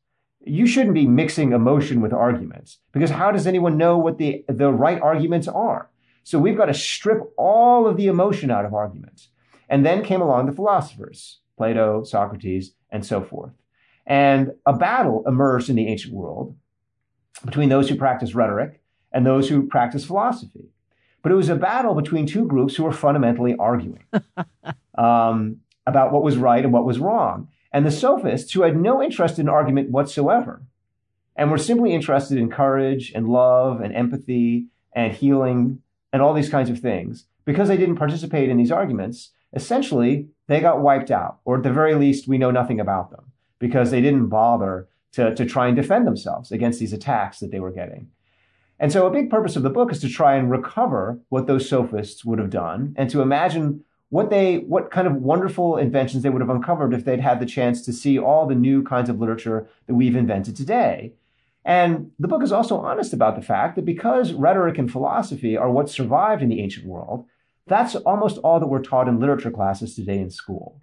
You 0.45 0.67
shouldn't 0.67 0.93
be 0.93 1.07
mixing 1.07 1.53
emotion 1.53 2.01
with 2.01 2.13
arguments 2.13 2.77
because 2.91 3.09
how 3.09 3.31
does 3.31 3.47
anyone 3.47 3.77
know 3.77 3.97
what 3.97 4.17
the, 4.17 4.45
the 4.47 4.71
right 4.71 5.01
arguments 5.01 5.47
are? 5.47 5.89
So 6.23 6.39
we've 6.39 6.57
got 6.57 6.65
to 6.65 6.73
strip 6.73 7.21
all 7.37 7.87
of 7.87 7.97
the 7.97 8.07
emotion 8.07 8.49
out 8.51 8.65
of 8.65 8.73
arguments. 8.73 9.29
And 9.69 9.85
then 9.85 10.03
came 10.03 10.21
along 10.21 10.45
the 10.45 10.51
philosophers, 10.51 11.39
Plato, 11.57 12.03
Socrates, 12.03 12.73
and 12.91 13.05
so 13.05 13.23
forth. 13.23 13.51
And 14.05 14.51
a 14.65 14.73
battle 14.73 15.23
emerged 15.27 15.69
in 15.69 15.75
the 15.75 15.87
ancient 15.87 16.13
world 16.13 16.55
between 17.43 17.69
those 17.69 17.89
who 17.89 17.95
practice 17.95 18.35
rhetoric 18.35 18.81
and 19.11 19.25
those 19.25 19.49
who 19.49 19.67
practice 19.67 20.05
philosophy. 20.05 20.69
But 21.21 21.31
it 21.31 21.35
was 21.35 21.49
a 21.49 21.55
battle 21.55 21.95
between 21.95 22.27
two 22.27 22.45
groups 22.45 22.75
who 22.75 22.83
were 22.83 22.91
fundamentally 22.91 23.55
arguing 23.57 24.03
um, 24.97 25.57
about 25.87 26.11
what 26.11 26.23
was 26.23 26.37
right 26.37 26.63
and 26.63 26.73
what 26.73 26.85
was 26.85 26.99
wrong. 26.99 27.47
And 27.75 27.85
the 27.85 27.91
sophists, 27.91 28.53
who 28.53 28.61
had 28.61 28.77
no 28.77 29.03
interest 29.03 29.37
in 29.37 29.49
argument 29.49 29.91
whatsoever, 29.91 30.61
and 31.35 31.51
were 31.51 31.57
simply 31.57 31.93
interested 31.93 32.37
in 32.37 32.49
courage 32.49 33.11
and 33.13 33.27
love 33.27 33.81
and 33.81 33.93
empathy 33.93 34.67
and 34.93 35.11
healing 35.11 35.81
and 36.13 36.21
all 36.21 36.33
these 36.33 36.47
kinds 36.47 36.69
of 36.69 36.79
things, 36.79 37.25
because 37.43 37.67
they 37.67 37.75
didn't 37.75 37.97
participate 37.97 38.47
in 38.47 38.55
these 38.55 38.71
arguments, 38.71 39.31
essentially 39.51 40.29
they 40.47 40.61
got 40.61 40.79
wiped 40.79 41.11
out, 41.11 41.39
or 41.43 41.57
at 41.57 41.63
the 41.63 41.73
very 41.73 41.95
least, 41.95 42.29
we 42.29 42.37
know 42.37 42.49
nothing 42.49 42.79
about 42.79 43.11
them 43.11 43.25
because 43.59 43.91
they 43.91 43.99
didn't 43.99 44.27
bother 44.27 44.87
to, 45.11 45.35
to 45.35 45.45
try 45.45 45.67
and 45.67 45.75
defend 45.75 46.07
themselves 46.07 46.53
against 46.53 46.79
these 46.79 46.93
attacks 46.93 47.39
that 47.39 47.51
they 47.51 47.59
were 47.59 47.73
getting. 47.73 48.07
And 48.79 48.89
so 48.89 49.05
a 49.05 49.11
big 49.11 49.29
purpose 49.29 49.57
of 49.57 49.63
the 49.63 49.69
book 49.69 49.91
is 49.91 49.99
to 49.99 50.07
try 50.07 50.37
and 50.37 50.49
recover 50.49 51.19
what 51.27 51.45
those 51.45 51.67
sophists 51.67 52.23
would 52.23 52.39
have 52.39 52.49
done 52.49 52.95
and 52.97 53.09
to 53.09 53.21
imagine 53.21 53.83
what 54.15 54.29
they 54.29 54.59
what 54.59 54.91
kind 54.91 55.07
of 55.07 55.15
wonderful 55.15 55.75
inventions 55.75 56.23
they 56.23 56.29
would 56.29 56.41
have 56.41 56.49
uncovered 56.49 56.93
if 56.93 57.03
they'd 57.03 57.19
had 57.19 57.41
the 57.41 57.45
chance 57.45 57.81
to 57.81 57.91
see 57.91 58.17
all 58.17 58.47
the 58.47 58.55
new 58.55 58.81
kinds 58.81 59.09
of 59.09 59.19
literature 59.19 59.67
that 59.87 59.93
we've 59.93 60.15
invented 60.15 60.55
today. 60.55 61.11
And 61.65 62.11
the 62.17 62.29
book 62.29 62.41
is 62.41 62.53
also 62.53 62.77
honest 62.77 63.11
about 63.11 63.35
the 63.35 63.41
fact 63.41 63.75
that 63.75 63.83
because 63.83 64.31
rhetoric 64.31 64.77
and 64.77 64.89
philosophy 64.89 65.57
are 65.57 65.69
what 65.69 65.89
survived 65.89 66.41
in 66.41 66.47
the 66.47 66.61
ancient 66.61 66.85
world, 66.85 67.25
that's 67.67 67.93
almost 67.95 68.37
all 68.37 68.57
that 68.61 68.67
we're 68.67 68.81
taught 68.81 69.09
in 69.09 69.19
literature 69.19 69.51
classes 69.51 69.95
today 69.95 70.19
in 70.19 70.29
school. 70.29 70.79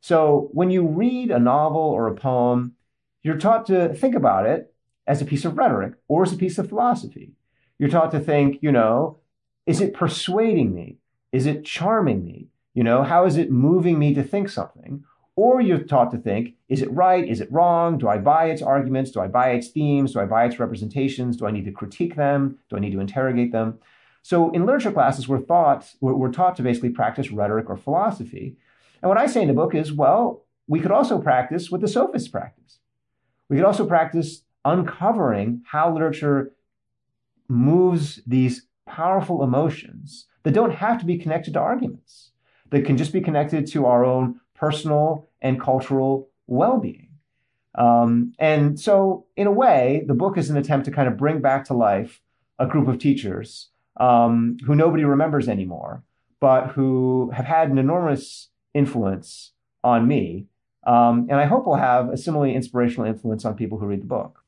So 0.00 0.48
when 0.50 0.70
you 0.72 0.84
read 0.84 1.30
a 1.30 1.38
novel 1.38 1.80
or 1.80 2.08
a 2.08 2.16
poem, 2.16 2.74
you're 3.22 3.38
taught 3.38 3.66
to 3.66 3.94
think 3.94 4.16
about 4.16 4.46
it 4.46 4.74
as 5.06 5.22
a 5.22 5.26
piece 5.26 5.44
of 5.44 5.56
rhetoric 5.56 5.92
or 6.08 6.24
as 6.24 6.32
a 6.32 6.36
piece 6.36 6.58
of 6.58 6.70
philosophy. 6.70 7.34
You're 7.78 7.88
taught 7.88 8.10
to 8.10 8.18
think, 8.18 8.58
you 8.62 8.72
know, 8.72 9.20
is 9.64 9.80
it 9.80 9.94
persuading 9.94 10.74
me? 10.74 10.98
Is 11.30 11.46
it 11.46 11.64
charming 11.64 12.24
me? 12.24 12.48
You 12.74 12.84
know, 12.84 13.02
how 13.02 13.24
is 13.24 13.36
it 13.36 13.50
moving 13.50 13.98
me 13.98 14.14
to 14.14 14.22
think 14.22 14.48
something? 14.48 15.04
Or 15.36 15.60
you're 15.60 15.78
taught 15.78 16.10
to 16.12 16.18
think, 16.18 16.54
is 16.68 16.82
it 16.82 16.92
right? 16.92 17.26
Is 17.26 17.40
it 17.40 17.50
wrong? 17.50 17.98
Do 17.98 18.08
I 18.08 18.18
buy 18.18 18.46
its 18.46 18.62
arguments? 18.62 19.10
Do 19.10 19.20
I 19.20 19.26
buy 19.26 19.50
its 19.50 19.68
themes? 19.68 20.12
Do 20.12 20.20
I 20.20 20.26
buy 20.26 20.44
its 20.44 20.60
representations? 20.60 21.36
Do 21.36 21.46
I 21.46 21.50
need 21.50 21.64
to 21.64 21.72
critique 21.72 22.14
them? 22.14 22.58
Do 22.70 22.76
I 22.76 22.80
need 22.80 22.92
to 22.92 23.00
interrogate 23.00 23.50
them? 23.50 23.78
So 24.22 24.50
in 24.52 24.64
literature 24.64 24.92
classes, 24.92 25.28
we're, 25.28 25.40
thought, 25.40 25.92
we're, 26.00 26.30
taught 26.30 26.56
to 26.56 26.62
basically 26.62 26.90
practice 26.90 27.30
rhetoric 27.30 27.68
or 27.68 27.76
philosophy. 27.76 28.56
And 29.02 29.08
what 29.08 29.18
I 29.18 29.26
say 29.26 29.42
in 29.42 29.48
the 29.48 29.54
book 29.54 29.74
is, 29.74 29.92
well, 29.92 30.44
we 30.66 30.80
could 30.80 30.92
also 30.92 31.20
practice 31.20 31.70
what 31.70 31.80
the 31.80 31.88
sophists 31.88 32.28
practice. 32.28 32.78
We 33.48 33.56
could 33.56 33.66
also 33.66 33.86
practice 33.86 34.42
uncovering 34.64 35.62
how 35.66 35.92
literature 35.92 36.52
moves 37.48 38.22
these 38.26 38.66
powerful 38.86 39.42
emotions 39.42 40.26
that 40.42 40.54
don't 40.54 40.72
have 40.74 40.98
to 41.00 41.06
be 41.06 41.18
connected 41.18 41.54
to 41.54 41.60
arguments, 41.60 42.30
that 42.74 42.84
can 42.84 42.96
just 42.96 43.12
be 43.12 43.20
connected 43.20 43.68
to 43.68 43.86
our 43.86 44.04
own 44.04 44.40
personal 44.54 45.28
and 45.40 45.60
cultural 45.60 46.28
well 46.48 46.78
being. 46.78 47.08
Um, 47.76 48.34
and 48.38 48.78
so, 48.78 49.26
in 49.36 49.46
a 49.46 49.52
way, 49.52 50.04
the 50.06 50.14
book 50.14 50.36
is 50.36 50.50
an 50.50 50.56
attempt 50.56 50.84
to 50.86 50.90
kind 50.90 51.06
of 51.06 51.16
bring 51.16 51.40
back 51.40 51.64
to 51.66 51.74
life 51.74 52.20
a 52.58 52.66
group 52.66 52.88
of 52.88 52.98
teachers 52.98 53.68
um, 53.98 54.56
who 54.66 54.74
nobody 54.74 55.04
remembers 55.04 55.48
anymore, 55.48 56.02
but 56.40 56.68
who 56.68 57.30
have 57.30 57.44
had 57.44 57.70
an 57.70 57.78
enormous 57.78 58.48
influence 58.74 59.52
on 59.84 60.08
me. 60.08 60.46
Um, 60.84 61.28
and 61.30 61.38
I 61.38 61.46
hope 61.46 61.66
will 61.66 61.76
have 61.76 62.10
a 62.10 62.16
similarly 62.16 62.54
inspirational 62.54 63.06
influence 63.06 63.44
on 63.44 63.54
people 63.54 63.78
who 63.78 63.86
read 63.86 64.02
the 64.02 64.06
book. 64.06 64.40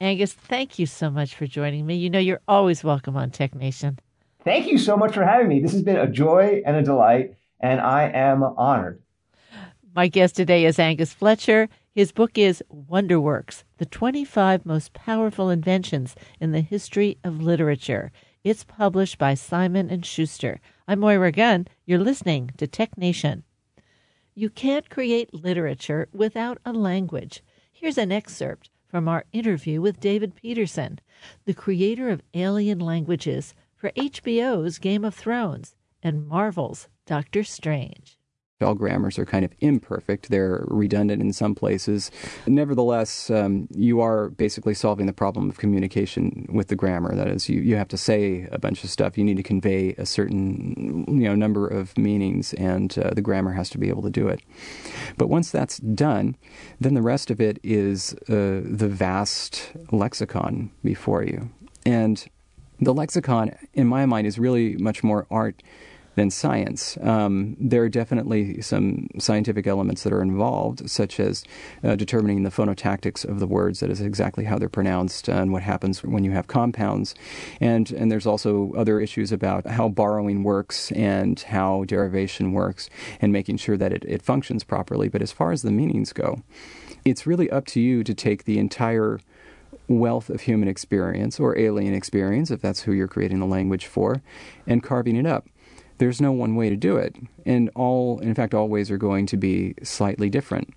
Angus, 0.00 0.32
thank 0.32 0.78
you 0.78 0.86
so 0.86 1.10
much 1.10 1.34
for 1.34 1.46
joining 1.46 1.84
me. 1.84 1.96
You 1.96 2.10
know 2.10 2.18
you're 2.20 2.42
always 2.46 2.84
welcome 2.84 3.16
on 3.16 3.30
Tech 3.30 3.54
Nation. 3.56 3.98
Thank 4.44 4.68
you 4.68 4.78
so 4.78 4.96
much 4.96 5.14
for 5.14 5.24
having 5.24 5.48
me. 5.48 5.58
This 5.58 5.72
has 5.72 5.82
been 5.82 5.96
a 5.96 6.06
joy 6.06 6.62
and 6.64 6.76
a 6.76 6.82
delight, 6.82 7.34
and 7.60 7.80
I 7.80 8.08
am 8.08 8.42
honored. 8.42 9.02
My 9.94 10.08
guest 10.08 10.36
today 10.36 10.66
is 10.66 10.78
Angus 10.78 11.12
Fletcher. 11.12 11.68
His 11.94 12.12
book 12.12 12.36
is 12.36 12.62
Wonderworks 12.70 13.64
The 13.78 13.86
25 13.86 14.66
Most 14.66 14.92
Powerful 14.92 15.48
Inventions 15.48 16.14
in 16.38 16.52
the 16.52 16.60
History 16.60 17.16
of 17.24 17.40
Literature. 17.40 18.12
It's 18.44 18.64
published 18.64 19.16
by 19.18 19.34
Simon 19.34 19.88
and 19.88 20.04
Schuster. 20.04 20.60
I'm 20.86 21.00
Moira 21.00 21.32
Gunn. 21.32 21.66
You're 21.86 21.98
listening 21.98 22.50
to 22.58 22.66
Tech 22.66 22.98
Nation. 22.98 23.44
You 24.34 24.50
can't 24.50 24.90
create 24.90 25.32
literature 25.32 26.08
without 26.12 26.58
a 26.66 26.72
language. 26.74 27.42
Here's 27.72 27.96
an 27.96 28.12
excerpt 28.12 28.68
from 28.86 29.08
our 29.08 29.24
interview 29.32 29.80
with 29.80 29.98
David 29.98 30.34
Peterson, 30.34 31.00
the 31.46 31.54
creator 31.54 32.10
of 32.10 32.22
Alien 32.34 32.78
Languages 32.78 33.54
for 33.74 33.90
HBO's 33.92 34.78
Game 34.78 35.04
of 35.04 35.14
Thrones 35.14 35.74
and 36.02 36.28
Marvel's 36.28 36.88
Doctor 37.06 37.44
Strange. 37.44 38.18
All 38.62 38.74
grammars 38.74 39.18
are 39.18 39.26
kind 39.26 39.44
of 39.44 39.52
imperfect. 39.60 40.30
They're 40.30 40.64
redundant 40.68 41.20
in 41.20 41.34
some 41.34 41.54
places. 41.54 42.10
Nevertheless, 42.46 43.28
um, 43.28 43.68
you 43.70 44.00
are 44.00 44.30
basically 44.30 44.72
solving 44.72 45.04
the 45.04 45.12
problem 45.12 45.50
of 45.50 45.58
communication 45.58 46.46
with 46.48 46.68
the 46.68 46.74
grammar. 46.74 47.14
That 47.14 47.28
is, 47.28 47.50
you, 47.50 47.60
you 47.60 47.76
have 47.76 47.88
to 47.88 47.98
say 47.98 48.48
a 48.50 48.58
bunch 48.58 48.82
of 48.82 48.88
stuff. 48.88 49.18
You 49.18 49.24
need 49.24 49.36
to 49.36 49.42
convey 49.42 49.90
a 49.98 50.06
certain 50.06 51.04
you 51.06 51.28
know 51.28 51.34
number 51.34 51.68
of 51.68 51.96
meanings, 51.98 52.54
and 52.54 52.98
uh, 52.98 53.10
the 53.10 53.20
grammar 53.20 53.52
has 53.52 53.68
to 53.70 53.78
be 53.78 53.90
able 53.90 54.02
to 54.02 54.10
do 54.10 54.26
it. 54.26 54.40
But 55.18 55.28
once 55.28 55.50
that's 55.50 55.76
done, 55.78 56.34
then 56.80 56.94
the 56.94 57.02
rest 57.02 57.30
of 57.30 57.42
it 57.42 57.58
is 57.62 58.14
uh, 58.30 58.62
the 58.64 58.88
vast 58.88 59.70
lexicon 59.92 60.70
before 60.82 61.22
you. 61.22 61.50
And 61.84 62.26
the 62.80 62.94
lexicon, 62.94 63.54
in 63.74 63.86
my 63.86 64.06
mind, 64.06 64.26
is 64.26 64.38
really 64.38 64.76
much 64.78 65.04
more 65.04 65.26
art 65.30 65.62
than 66.16 66.30
science. 66.30 66.98
Um, 67.02 67.56
there 67.60 67.82
are 67.82 67.88
definitely 67.88 68.60
some 68.62 69.08
scientific 69.18 69.66
elements 69.66 70.02
that 70.02 70.12
are 70.12 70.22
involved, 70.22 70.90
such 70.90 71.20
as 71.20 71.44
uh, 71.84 71.94
determining 71.94 72.42
the 72.42 72.50
phonotactics 72.50 73.24
of 73.24 73.38
the 73.38 73.46
words, 73.46 73.80
that 73.80 73.90
is 73.90 74.00
exactly 74.00 74.44
how 74.44 74.58
they're 74.58 74.68
pronounced 74.68 75.28
and 75.28 75.52
what 75.52 75.62
happens 75.62 76.02
when 76.02 76.24
you 76.24 76.32
have 76.32 76.46
compounds. 76.46 77.14
And, 77.60 77.90
and 77.92 78.10
there's 78.10 78.26
also 78.26 78.72
other 78.76 78.98
issues 78.98 79.30
about 79.30 79.66
how 79.66 79.88
borrowing 79.88 80.42
works 80.42 80.90
and 80.92 81.38
how 81.38 81.84
derivation 81.84 82.52
works 82.52 82.88
and 83.20 83.32
making 83.32 83.58
sure 83.58 83.76
that 83.76 83.92
it, 83.92 84.04
it 84.06 84.22
functions 84.22 84.64
properly. 84.64 85.08
But 85.08 85.22
as 85.22 85.32
far 85.32 85.52
as 85.52 85.62
the 85.62 85.70
meanings 85.70 86.12
go, 86.12 86.42
it's 87.04 87.26
really 87.26 87.50
up 87.50 87.66
to 87.66 87.80
you 87.80 88.02
to 88.04 88.14
take 88.14 88.44
the 88.44 88.58
entire 88.58 89.20
wealth 89.86 90.30
of 90.30 90.40
human 90.40 90.66
experience 90.66 91.38
or 91.38 91.56
alien 91.58 91.94
experience, 91.94 92.50
if 92.50 92.60
that's 92.60 92.80
who 92.80 92.92
you're 92.92 93.06
creating 93.06 93.38
the 93.38 93.46
language 93.46 93.86
for, 93.86 94.22
and 94.66 94.82
carving 94.82 95.14
it 95.14 95.26
up. 95.26 95.46
There's 95.98 96.20
no 96.20 96.32
one 96.32 96.56
way 96.56 96.68
to 96.70 96.76
do 96.76 96.96
it, 96.96 97.16
and 97.44 97.70
all, 97.74 98.18
in 98.20 98.34
fact, 98.34 98.54
all 98.54 98.68
ways 98.68 98.90
are 98.90 98.98
going 98.98 99.26
to 99.26 99.36
be 99.36 99.74
slightly 99.82 100.28
different 100.30 100.74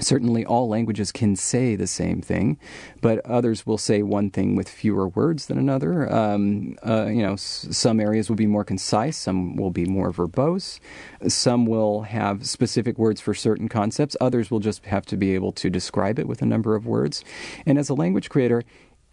certainly 0.00 0.44
all 0.44 0.68
languages 0.68 1.12
can 1.12 1.36
say 1.36 1.76
the 1.76 1.86
same 1.86 2.20
thing, 2.20 2.58
but 3.00 3.24
others 3.24 3.66
will 3.66 3.78
say 3.78 4.02
one 4.02 4.30
thing 4.30 4.56
with 4.56 4.68
fewer 4.68 5.08
words 5.08 5.46
than 5.46 5.58
another. 5.58 6.12
Um, 6.12 6.76
uh, 6.86 7.06
you 7.06 7.22
know, 7.22 7.34
s- 7.34 7.68
some 7.70 8.00
areas 8.00 8.28
will 8.28 8.36
be 8.36 8.46
more 8.46 8.64
concise, 8.64 9.16
some 9.16 9.56
will 9.56 9.70
be 9.70 9.84
more 9.84 10.12
verbose, 10.12 10.80
some 11.28 11.66
will 11.66 12.02
have 12.02 12.46
specific 12.46 12.98
words 12.98 13.20
for 13.20 13.34
certain 13.34 13.68
concepts, 13.68 14.16
others 14.20 14.50
will 14.50 14.60
just 14.60 14.84
have 14.86 15.06
to 15.06 15.16
be 15.16 15.34
able 15.34 15.52
to 15.52 15.70
describe 15.70 16.18
it 16.18 16.26
with 16.26 16.42
a 16.42 16.46
number 16.46 16.74
of 16.74 16.86
words. 16.86 17.24
And 17.66 17.78
as 17.78 17.88
a 17.88 17.94
language 17.94 18.28
creator, 18.28 18.62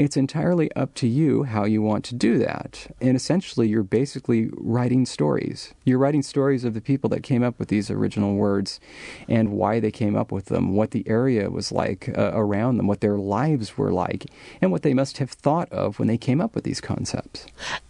it's 0.02 0.18
entirely 0.18 0.74
up 0.74 0.96
to 0.96 1.08
you 1.08 1.44
how 1.44 1.64
you 1.64 1.80
want 1.80 2.04
to 2.06 2.16
do 2.16 2.40
that. 2.40 2.92
And 3.00 3.16
essentially, 3.16 3.68
you're 3.68 3.84
basically 3.84 4.50
writing 4.54 5.06
stories. 5.06 5.76
You're 5.86 6.00
writing 6.00 6.24
stories 6.24 6.64
of 6.64 6.74
the 6.74 6.82
people 6.82 7.08
that 7.12 7.22
came 7.22 7.44
up 7.44 7.60
with 7.60 7.68
these 7.68 7.92
original 7.92 8.34
words 8.34 8.80
and 9.30 9.52
why 9.52 9.80
they 9.80 9.92
came 9.92 10.16
up 10.16 10.32
with 10.32 10.46
them, 10.46 10.76
what 10.76 10.90
the 10.90 11.08
area 11.08 11.52
was 11.52 11.72
like 11.72 12.10
uh, 12.18 12.32
around 12.34 12.78
them, 12.78 12.88
what 12.88 13.02
their 13.02 13.18
lives 13.18 13.78
were 13.78 13.92
like, 13.92 14.26
and 14.60 14.72
what 14.72 14.82
they 14.82 14.96
must 14.96 15.20
have 15.20 15.30
thought 15.30 15.72
of 15.72 16.00
when 16.00 16.08
they 16.08 16.18
came 16.18 16.42
up 16.42 16.56
with 16.56 16.64
these 16.64 16.82
concepts. 16.82 17.46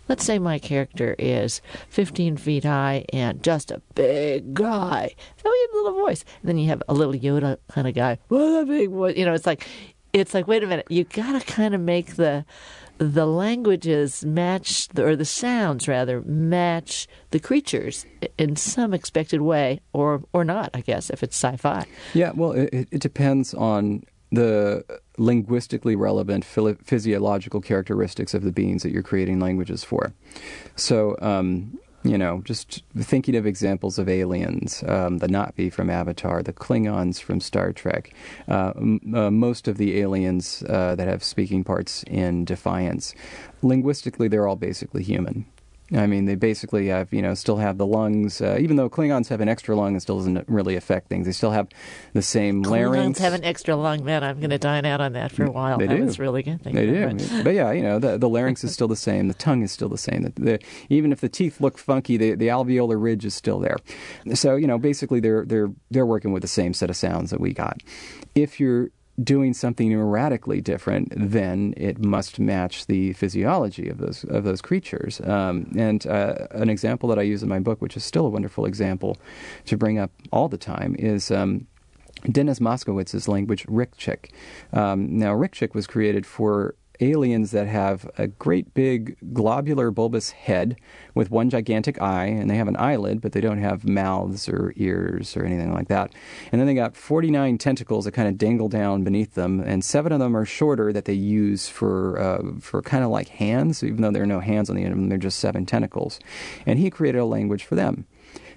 Let's 0.10 0.26
say 0.26 0.38
my 0.38 0.60
character 0.60 1.16
is 1.18 1.62
15 1.88 2.36
feet 2.36 2.66
high 2.66 3.06
and 3.14 3.42
just 3.42 3.72
a 3.72 3.82
big 3.96 4.54
guy. 4.54 5.16
So 5.38 5.48
you 5.48 5.68
have 5.72 5.80
a 5.80 5.84
little 5.84 6.06
voice. 6.06 6.26
And 6.42 6.50
then 6.50 6.58
you 6.58 6.68
have 6.68 6.84
a 6.90 6.94
little 6.94 7.14
Yoda 7.14 7.58
kind 7.70 7.88
of 7.88 7.94
guy. 7.94 8.20
What 8.28 8.64
a 8.64 8.66
big 8.66 8.90
voice. 8.90 9.16
You 9.16 9.24
know, 9.24 9.34
it's 9.34 9.46
like, 9.46 9.66
it's 10.14 10.34
like, 10.34 10.48
wait 10.48 10.64
a 10.64 10.68
minute. 10.68 10.88
You 10.90 11.04
got 11.04 11.40
to 11.40 11.46
kind 11.46 11.76
of 11.76 11.82
make 11.82 12.16
the 12.16 12.46
the 12.98 13.26
languages 13.26 14.24
match, 14.24 14.88
the, 14.90 15.04
or 15.04 15.16
the 15.16 15.26
sounds 15.26 15.88
rather, 15.88 16.22
match 16.22 17.08
the 17.32 17.40
creatures 17.40 18.06
in 18.38 18.56
some 18.56 18.94
expected 18.94 19.42
way, 19.42 19.82
or 19.92 20.24
or 20.34 20.46
not, 20.46 20.70
I 20.74 20.82
guess, 20.82 21.10
if 21.10 21.24
it's 21.24 21.36
sci-fi. 21.36 21.86
Yeah, 22.14 22.32
well, 22.36 22.52
it, 22.52 22.88
it 22.92 23.02
depends 23.02 23.54
on 23.54 24.04
the 24.32 24.86
linguistically 25.18 25.96
relevant 25.96 26.46
physiological 26.46 27.60
characteristics 27.60 28.34
of 28.34 28.44
the 28.44 28.52
beings 28.52 28.84
that 28.84 28.92
you're 28.92 29.04
creating 29.04 29.40
languages 29.40 29.84
for. 29.84 30.14
So, 30.76 31.18
um, 31.22 31.78
you 32.04 32.18
know, 32.18 32.42
just 32.44 32.84
thinking 32.98 33.36
of 33.36 33.46
examples 33.46 34.00
of 34.00 34.10
aliens, 34.10 34.84
um, 34.88 35.20
the 35.20 35.28
Na'vi 35.28 35.72
from 35.72 35.90
Avatar, 35.90 36.42
the 36.42 36.54
Klingons 36.54 37.22
from 37.22 37.40
Star 37.40 37.72
Trek, 37.72 38.14
uh, 38.48 38.74
m- 38.76 39.14
uh, 39.16 39.30
most 39.30 39.68
of 39.68 39.78
the 39.78 40.00
aliens 40.00 40.64
uh, 40.68 40.96
that 40.96 41.08
have 41.08 41.24
speaking 41.24 41.64
parts 41.64 42.04
in 42.04 42.46
Defiance, 42.46 43.14
linguistically, 43.62 44.28
they're 44.28 44.48
all 44.48 44.56
basically 44.56 45.04
human. 45.04 45.46
I 45.94 46.08
mean, 46.08 46.26
they 46.26 46.36
basically 46.36 46.88
have, 46.88 47.12
you 47.14 47.22
know, 47.22 47.34
still 47.34 47.58
have 47.58 47.78
the 47.78 47.86
lungs. 47.86 48.42
Uh, 48.42 48.58
even 48.60 48.78
though 48.78 48.90
Klingons 48.90 49.28
have 49.28 49.42
an 49.42 49.50
extra 49.50 49.76
lung, 49.76 49.96
it 49.96 50.02
still 50.02 50.18
doesn't 50.18 50.48
really 50.48 50.76
affect 50.76 51.10
things. 51.10 51.26
They 51.26 51.34
still 51.34 51.52
have 51.52 51.68
the 52.14 52.22
same 52.22 52.64
Klingons 52.64 52.70
larynx. 52.70 53.20
Klingons 53.20 53.22
have 53.22 53.34
an 53.34 53.44
extra 53.44 53.76
lung, 53.76 54.06
man. 54.06 54.24
I'm 54.24 54.40
going 54.40 54.52
to 54.52 54.58
dine 54.58 54.86
out 54.86 55.02
on 55.02 55.14
that 55.14 55.32
for 55.32 55.44
a 55.44 55.52
while. 55.52 55.78
They 55.78 55.88
that 55.88 55.98
do. 55.98 56.06
was 56.06 56.20
really 56.20 56.44
good. 56.44 56.62
Thank 56.64 56.76
They 56.76 56.86
do, 56.86 57.18
but 57.44 57.54
yeah, 57.54 57.72
you 57.72 57.82
know, 57.82 58.00
the, 58.00 58.18
the 58.18 58.30
larynx 58.30 58.64
is 58.64 58.74
still 58.74 58.88
the 58.88 58.96
same, 58.96 59.28
the 59.28 59.34
tongue 59.34 59.64
is 59.64 59.72
still 59.72 59.90
the 59.90 59.98
same. 59.98 60.24
The, 60.24 60.34
the, 60.38 60.60
even 60.90 61.12
if 61.12 61.20
the 61.20 61.30
teeth 61.30 61.60
look 61.60 61.78
funky, 61.78 62.16
the, 62.18 62.36
the 62.36 62.48
alveolar 62.48 63.02
ridge 63.02 63.26
is 63.26 63.34
still 63.34 63.60
there. 63.60 63.78
So 64.34 64.56
you 64.56 64.68
know, 64.68 64.78
basically, 64.78 65.20
they're 65.20 65.46
they're 65.46 65.72
they're 65.90 66.06
working 66.06 66.32
with 66.32 66.42
the 66.42 66.48
same 66.48 66.74
set 66.74 66.90
of 66.90 66.96
sounds 66.96 67.32
that 67.32 67.40
we 67.40 67.54
got. 67.54 67.82
If 68.36 68.60
you're 68.60 68.90
doing 69.24 69.54
something 69.54 69.98
radically 69.98 70.62
different, 70.62 71.12
then 71.16 71.74
it 71.78 72.00
must 72.00 72.40
match 72.40 72.88
the 72.88 73.14
physiology 73.14 73.90
of 73.90 73.98
those 73.98 74.24
of 74.26 74.44
those 74.44 74.62
creatures. 74.62 75.22
Um, 75.22 75.72
and 75.78 76.06
uh, 76.08 76.48
an 76.52 76.70
example 76.70 77.10
that 77.10 77.20
I 77.20 77.24
use 77.24 77.44
in 77.44 77.50
my 77.50 77.60
book, 77.60 77.82
which 77.82 77.98
is 77.98 78.04
still 78.04 78.26
a 78.26 78.30
wonderful 78.30 78.66
example 78.66 79.18
to 79.66 79.78
bring 79.78 80.00
up 80.00 80.12
all 80.32 80.50
the 80.50 80.58
time, 80.58 80.96
is. 80.98 81.32
Um, 81.32 81.68
Dennis 82.32 82.60
Moskowitz's 82.60 83.28
language, 83.28 83.66
Rikchik. 83.66 84.30
Um, 84.74 85.18
now, 85.18 85.34
Rikchik 85.34 85.74
was 85.74 85.88
created 85.88 86.24
for 86.24 86.76
aliens 87.02 87.52
that 87.52 87.68
have 87.68 88.10
a 88.18 88.28
great 88.28 88.74
big 88.74 89.18
globular 89.34 89.92
bulbous 89.92 90.32
head 90.32 90.78
with 91.14 91.32
one 91.32 91.50
gigantic 91.50 92.02
eye, 92.02 92.26
and 92.26 92.50
they 92.50 92.56
have 92.56 92.68
an 92.68 92.78
eyelid, 92.78 93.22
but 93.22 93.32
they 93.32 93.42
don't 93.42 93.58
have 93.58 93.84
mouths 93.84 94.48
or 94.48 94.74
ears 94.78 95.36
or 95.36 95.44
anything 95.44 95.74
like 95.74 95.88
that. 95.88 96.14
And 96.52 96.60
then 96.60 96.68
they 96.68 96.74
got 96.74 96.96
49 96.96 97.58
tentacles 97.58 98.06
that 98.06 98.12
kind 98.12 98.28
of 98.28 98.38
dangle 98.38 98.70
down 98.70 99.04
beneath 99.04 99.34
them, 99.34 99.60
and 99.60 99.84
seven 99.84 100.12
of 100.12 100.20
them 100.20 100.36
are 100.38 100.46
shorter 100.46 100.94
that 100.94 101.06
they 101.06 101.14
use 101.14 101.68
for 101.68 102.20
uh, 102.20 102.42
for 102.60 102.82
kind 102.82 103.04
of 103.04 103.10
like 103.10 103.30
hands, 103.30 103.84
even 103.84 104.02
though 104.02 104.12
there 104.12 104.24
are 104.24 104.28
no 104.28 104.40
hands 104.40 104.70
on 104.70 104.76
the 104.76 104.84
end 104.84 104.94
of 104.94 104.98
them, 104.98 105.10
they're 105.10 105.18
just 105.18 105.40
seven 105.40 105.66
tentacles. 105.66 106.20
And 106.66 106.80
he 106.80 106.90
created 106.90 107.20
a 107.20 107.26
language 107.26 107.64
for 107.64 107.76
them. 107.76 108.06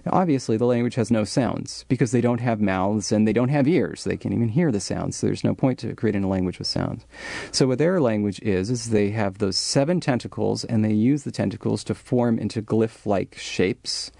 Obviously, 0.06 0.56
the 0.56 0.66
language 0.66 0.94
has 0.96 1.10
no 1.10 1.24
sounds 1.24 1.84
because 1.88 2.12
they 2.12 2.20
don't 2.20 2.40
have 2.40 2.60
mouths 2.60 3.10
and 3.10 3.26
they 3.26 3.32
don't 3.32 3.48
have 3.48 3.66
ears. 3.66 4.04
They 4.04 4.16
can't 4.16 4.34
even 4.34 4.48
hear 4.48 4.70
the 4.70 4.80
sounds. 4.80 5.16
So 5.16 5.26
there's 5.26 5.44
no 5.44 5.54
point 5.54 5.78
to 5.80 5.94
creating 5.94 6.24
a 6.24 6.28
language 6.28 6.58
with 6.58 6.68
sounds. 6.68 7.06
So 7.52 7.66
what 7.66 7.78
their 7.78 8.00
language 8.00 8.40
is 8.42 8.70
is 8.70 8.90
they 8.90 9.10
have 9.10 9.38
those 9.38 9.56
seven 9.56 10.00
tentacles 10.00 10.64
and 10.64 10.84
they 10.84 10.92
use 10.92 11.24
the 11.24 11.32
tentacles 11.32 11.84
to 11.84 11.94
form 11.94 12.38
into 12.38 12.62
glyph-like 12.62 13.36
shapes, 13.38 14.12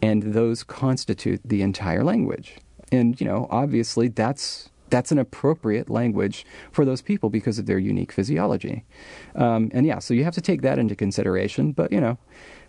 and 0.00 0.22
those 0.22 0.62
constitute 0.62 1.40
the 1.44 1.62
entire 1.62 2.04
language. 2.04 2.56
And 2.90 3.18
you 3.20 3.26
know, 3.26 3.46
obviously, 3.50 4.08
that's 4.08 4.68
that's 4.90 5.10
an 5.10 5.18
appropriate 5.18 5.88
language 5.88 6.44
for 6.70 6.84
those 6.84 7.00
people 7.00 7.30
because 7.30 7.58
of 7.58 7.64
their 7.64 7.78
unique 7.78 8.12
physiology. 8.12 8.84
Um, 9.34 9.70
and 9.72 9.86
yeah, 9.86 9.98
so 9.98 10.12
you 10.12 10.22
have 10.24 10.34
to 10.34 10.42
take 10.42 10.60
that 10.60 10.78
into 10.78 10.94
consideration. 10.94 11.72
But 11.72 11.90
you 11.90 12.00
know, 12.00 12.18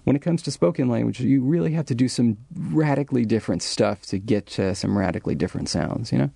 when 0.03 0.15
it 0.15 0.21
comes 0.21 0.41
to 0.43 0.51
spoken 0.51 0.89
language, 0.89 1.19
you 1.19 1.41
really 1.41 1.71
have 1.73 1.85
to 1.85 1.95
do 1.95 2.07
some 2.07 2.37
radically 2.53 3.25
different 3.25 3.61
stuff 3.61 4.01
to 4.07 4.19
get 4.19 4.59
uh, 4.59 4.73
some 4.73 4.97
radically 4.97 5.35
different 5.35 5.69
sounds, 5.69 6.11
you 6.11 6.17
know? 6.17 6.29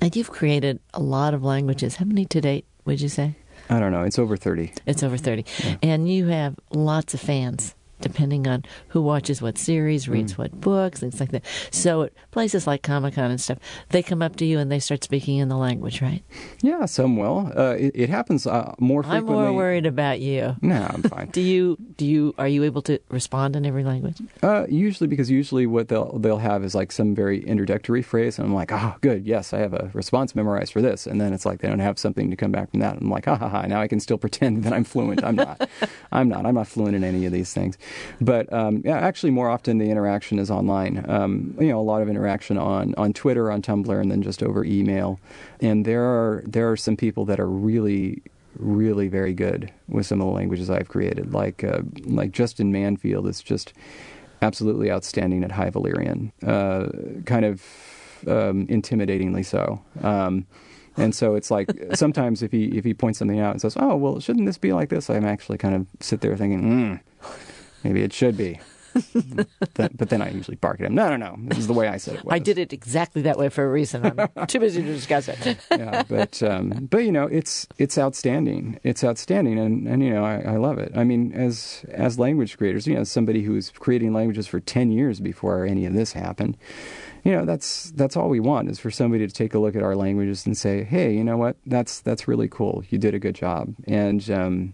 And 0.00 0.14
you've 0.14 0.30
created 0.30 0.80
a 0.92 1.00
lot 1.00 1.32
of 1.32 1.42
languages. 1.42 1.96
How 1.96 2.04
many 2.04 2.24
to 2.26 2.40
date, 2.40 2.66
would 2.84 3.00
you 3.00 3.08
say? 3.08 3.36
I 3.70 3.80
don't 3.80 3.92
know. 3.92 4.02
It's 4.02 4.18
over 4.18 4.36
30. 4.36 4.72
It's 4.86 5.02
over 5.02 5.16
30. 5.16 5.44
And 5.82 6.08
you 6.08 6.26
have 6.26 6.56
lots 6.70 7.14
of 7.14 7.20
fans, 7.20 7.74
depending 8.00 8.46
on 8.46 8.64
who 8.88 9.00
watches 9.02 9.40
what 9.42 9.58
series, 9.58 10.08
reads 10.08 10.34
Mm. 10.34 10.38
what 10.38 10.60
books, 10.60 11.00
things 11.00 11.20
like 11.20 11.30
that. 11.32 11.44
So 11.70 12.02
at 12.04 12.12
places 12.30 12.66
like 12.66 12.82
Comic 12.82 13.14
Con 13.14 13.30
and 13.30 13.40
stuff, 13.40 13.58
they 13.90 14.02
come 14.02 14.22
up 14.22 14.36
to 14.36 14.44
you 14.44 14.58
and 14.58 14.70
they 14.70 14.78
start 14.78 15.04
speaking 15.04 15.38
in 15.38 15.48
the 15.48 15.56
language, 15.56 16.02
right? 16.02 16.22
Yeah, 16.62 16.84
some 16.86 17.16
will. 17.16 17.52
Uh, 17.56 17.76
it, 17.78 17.92
it 17.94 18.08
happens 18.10 18.46
uh, 18.46 18.74
more 18.78 19.02
frequently. 19.02 19.34
I'm 19.34 19.40
more 19.42 19.52
worried 19.52 19.86
about 19.86 20.20
you. 20.20 20.56
No, 20.62 20.86
I'm 20.92 21.02
fine. 21.02 21.26
Do 21.32 21.40
you 21.40 21.76
do 21.96 22.04
you 22.06 22.34
are 22.38 22.48
you 22.48 22.64
able 22.64 22.82
to 22.82 22.98
respond 23.10 23.56
in 23.56 23.64
every 23.66 23.84
language? 23.84 24.18
Uh, 24.42 24.66
usually, 24.68 25.06
because 25.08 25.30
usually 25.30 25.66
what 25.66 25.88
they'll 25.88 26.18
they'll 26.18 26.38
have 26.38 26.64
is 26.64 26.74
like 26.74 26.92
some 26.92 27.14
very 27.14 27.44
introductory 27.44 28.02
phrase, 28.02 28.38
and 28.38 28.46
I'm 28.46 28.54
like, 28.54 28.72
oh, 28.72 28.94
good, 29.00 29.26
yes, 29.26 29.52
I 29.52 29.58
have 29.58 29.72
a 29.74 29.90
response 29.94 30.34
memorized 30.34 30.72
for 30.72 30.82
this, 30.82 31.06
and 31.06 31.20
then 31.20 31.32
it's 31.32 31.46
like 31.46 31.60
they 31.60 31.68
don't 31.68 31.78
have 31.80 31.98
something 31.98 32.30
to 32.30 32.36
come 32.36 32.52
back 32.52 32.70
from 32.70 32.80
that. 32.80 32.96
I'm 32.96 33.10
like, 33.10 33.24
ha 33.26 33.36
ha 33.36 33.48
ha! 33.48 33.62
Now 33.62 33.80
I 33.80 33.88
can 33.88 34.00
still 34.00 34.18
pretend 34.18 34.64
that 34.64 34.72
I'm 34.72 34.84
fluent. 34.84 35.24
I'm 35.24 35.36
not. 35.36 35.68
I'm 36.12 36.28
not. 36.28 36.46
I'm 36.46 36.54
not 36.54 36.68
fluent 36.68 36.94
in 36.96 37.04
any 37.04 37.26
of 37.26 37.32
these 37.32 37.52
things. 37.52 37.76
But 38.20 38.52
um, 38.52 38.82
yeah, 38.84 38.98
actually, 38.98 39.30
more 39.30 39.50
often 39.50 39.78
the 39.78 39.90
interaction 39.90 40.38
is 40.38 40.50
online. 40.50 41.04
Um, 41.08 41.56
you 41.60 41.68
know, 41.68 41.80
a 41.80 41.82
lot 41.82 42.02
of 42.02 42.08
interaction 42.08 42.58
on 42.58 42.94
on 42.96 43.12
Twitter, 43.12 43.50
on 43.50 43.62
Tumblr, 43.62 44.00
and 44.00 44.10
then 44.10 44.22
just 44.22 44.42
over 44.42 44.64
email. 44.64 45.20
And 45.60 45.84
there 45.84 46.04
are 46.04 46.42
there 46.46 46.70
are 46.70 46.76
some 46.76 46.96
people 46.96 47.24
that 47.26 47.40
are 47.40 47.48
really 47.48 48.22
really 48.58 49.08
very 49.08 49.34
good 49.34 49.70
with 49.88 50.06
some 50.06 50.20
of 50.20 50.26
the 50.26 50.32
languages 50.32 50.70
I've 50.70 50.88
created. 50.88 51.32
Like 51.32 51.64
uh, 51.64 51.82
like 52.04 52.32
Justin 52.32 52.72
Manfield 52.72 53.28
is 53.28 53.42
just 53.42 53.72
absolutely 54.42 54.90
outstanding 54.90 55.44
at 55.44 55.52
High 55.52 55.70
Valyrian, 55.70 56.32
uh, 56.42 57.22
kind 57.24 57.44
of 57.44 57.62
um, 58.26 58.66
intimidatingly 58.66 59.44
so. 59.44 59.82
Um, 60.02 60.46
and 60.96 61.14
so 61.14 61.34
it's 61.34 61.50
like 61.50 61.68
sometimes 61.94 62.42
if 62.42 62.52
he 62.52 62.66
if 62.66 62.84
he 62.84 62.94
points 62.94 63.18
something 63.18 63.38
out 63.40 63.52
and 63.52 63.60
says, 63.60 63.76
"Oh, 63.78 63.96
well, 63.96 64.18
shouldn't 64.20 64.46
this 64.46 64.58
be 64.58 64.72
like 64.72 64.88
this?" 64.88 65.10
I'm 65.10 65.26
actually 65.26 65.58
kind 65.58 65.74
of 65.74 65.86
sit 66.00 66.22
there 66.22 66.36
thinking, 66.36 66.62
mm, 66.62 67.00
maybe 67.84 68.02
it 68.02 68.12
should 68.12 68.36
be. 68.36 68.60
but 69.74 70.08
then 70.08 70.22
I 70.22 70.30
usually 70.30 70.56
bark 70.56 70.80
at 70.80 70.86
him. 70.86 70.94
No, 70.94 71.08
no, 71.10 71.16
no. 71.16 71.36
This 71.48 71.58
is 71.58 71.66
the 71.66 71.72
way 71.72 71.88
I 71.88 71.98
said 71.98 72.16
it. 72.16 72.24
Was. 72.24 72.32
I 72.32 72.38
did 72.38 72.58
it 72.58 72.72
exactly 72.72 73.22
that 73.22 73.38
way 73.38 73.48
for 73.48 73.64
a 73.64 73.68
reason. 73.68 74.06
I'm 74.36 74.46
too 74.46 74.60
busy 74.60 74.82
to 74.82 74.88
discuss 74.88 75.28
it. 75.28 75.58
yeah, 75.70 76.02
but 76.08 76.42
um, 76.42 76.88
but 76.90 77.04
you 77.04 77.12
know, 77.12 77.26
it's 77.26 77.66
it's 77.78 77.98
outstanding. 77.98 78.80
It's 78.82 79.04
outstanding, 79.04 79.58
and, 79.58 79.86
and 79.86 80.02
you 80.02 80.10
know, 80.10 80.24
I, 80.24 80.40
I 80.40 80.56
love 80.56 80.78
it. 80.78 80.92
I 80.96 81.04
mean, 81.04 81.32
as 81.32 81.84
as 81.90 82.18
language 82.18 82.56
creators, 82.56 82.86
you 82.86 82.94
know, 82.94 83.04
somebody 83.04 83.42
who 83.42 83.52
was 83.52 83.70
creating 83.70 84.12
languages 84.12 84.46
for 84.46 84.60
ten 84.60 84.90
years 84.90 85.20
before 85.20 85.64
any 85.64 85.84
of 85.84 85.92
this 85.92 86.12
happened 86.12 86.56
you 87.24 87.32
know 87.32 87.44
that's 87.44 87.90
that's 87.96 88.16
all 88.16 88.28
we 88.28 88.38
want 88.38 88.70
is 88.70 88.78
for 88.78 88.88
somebody 88.88 89.26
to 89.26 89.34
take 89.34 89.52
a 89.52 89.58
look 89.58 89.74
at 89.74 89.82
our 89.82 89.96
languages 89.96 90.46
and 90.46 90.56
say 90.56 90.84
hey 90.84 91.12
you 91.12 91.24
know 91.24 91.36
what 91.36 91.56
that's 91.66 92.00
that's 92.00 92.28
really 92.28 92.46
cool 92.46 92.84
you 92.88 92.98
did 92.98 93.14
a 93.14 93.18
good 93.18 93.34
job 93.34 93.74
and 93.88 94.30
um, 94.30 94.72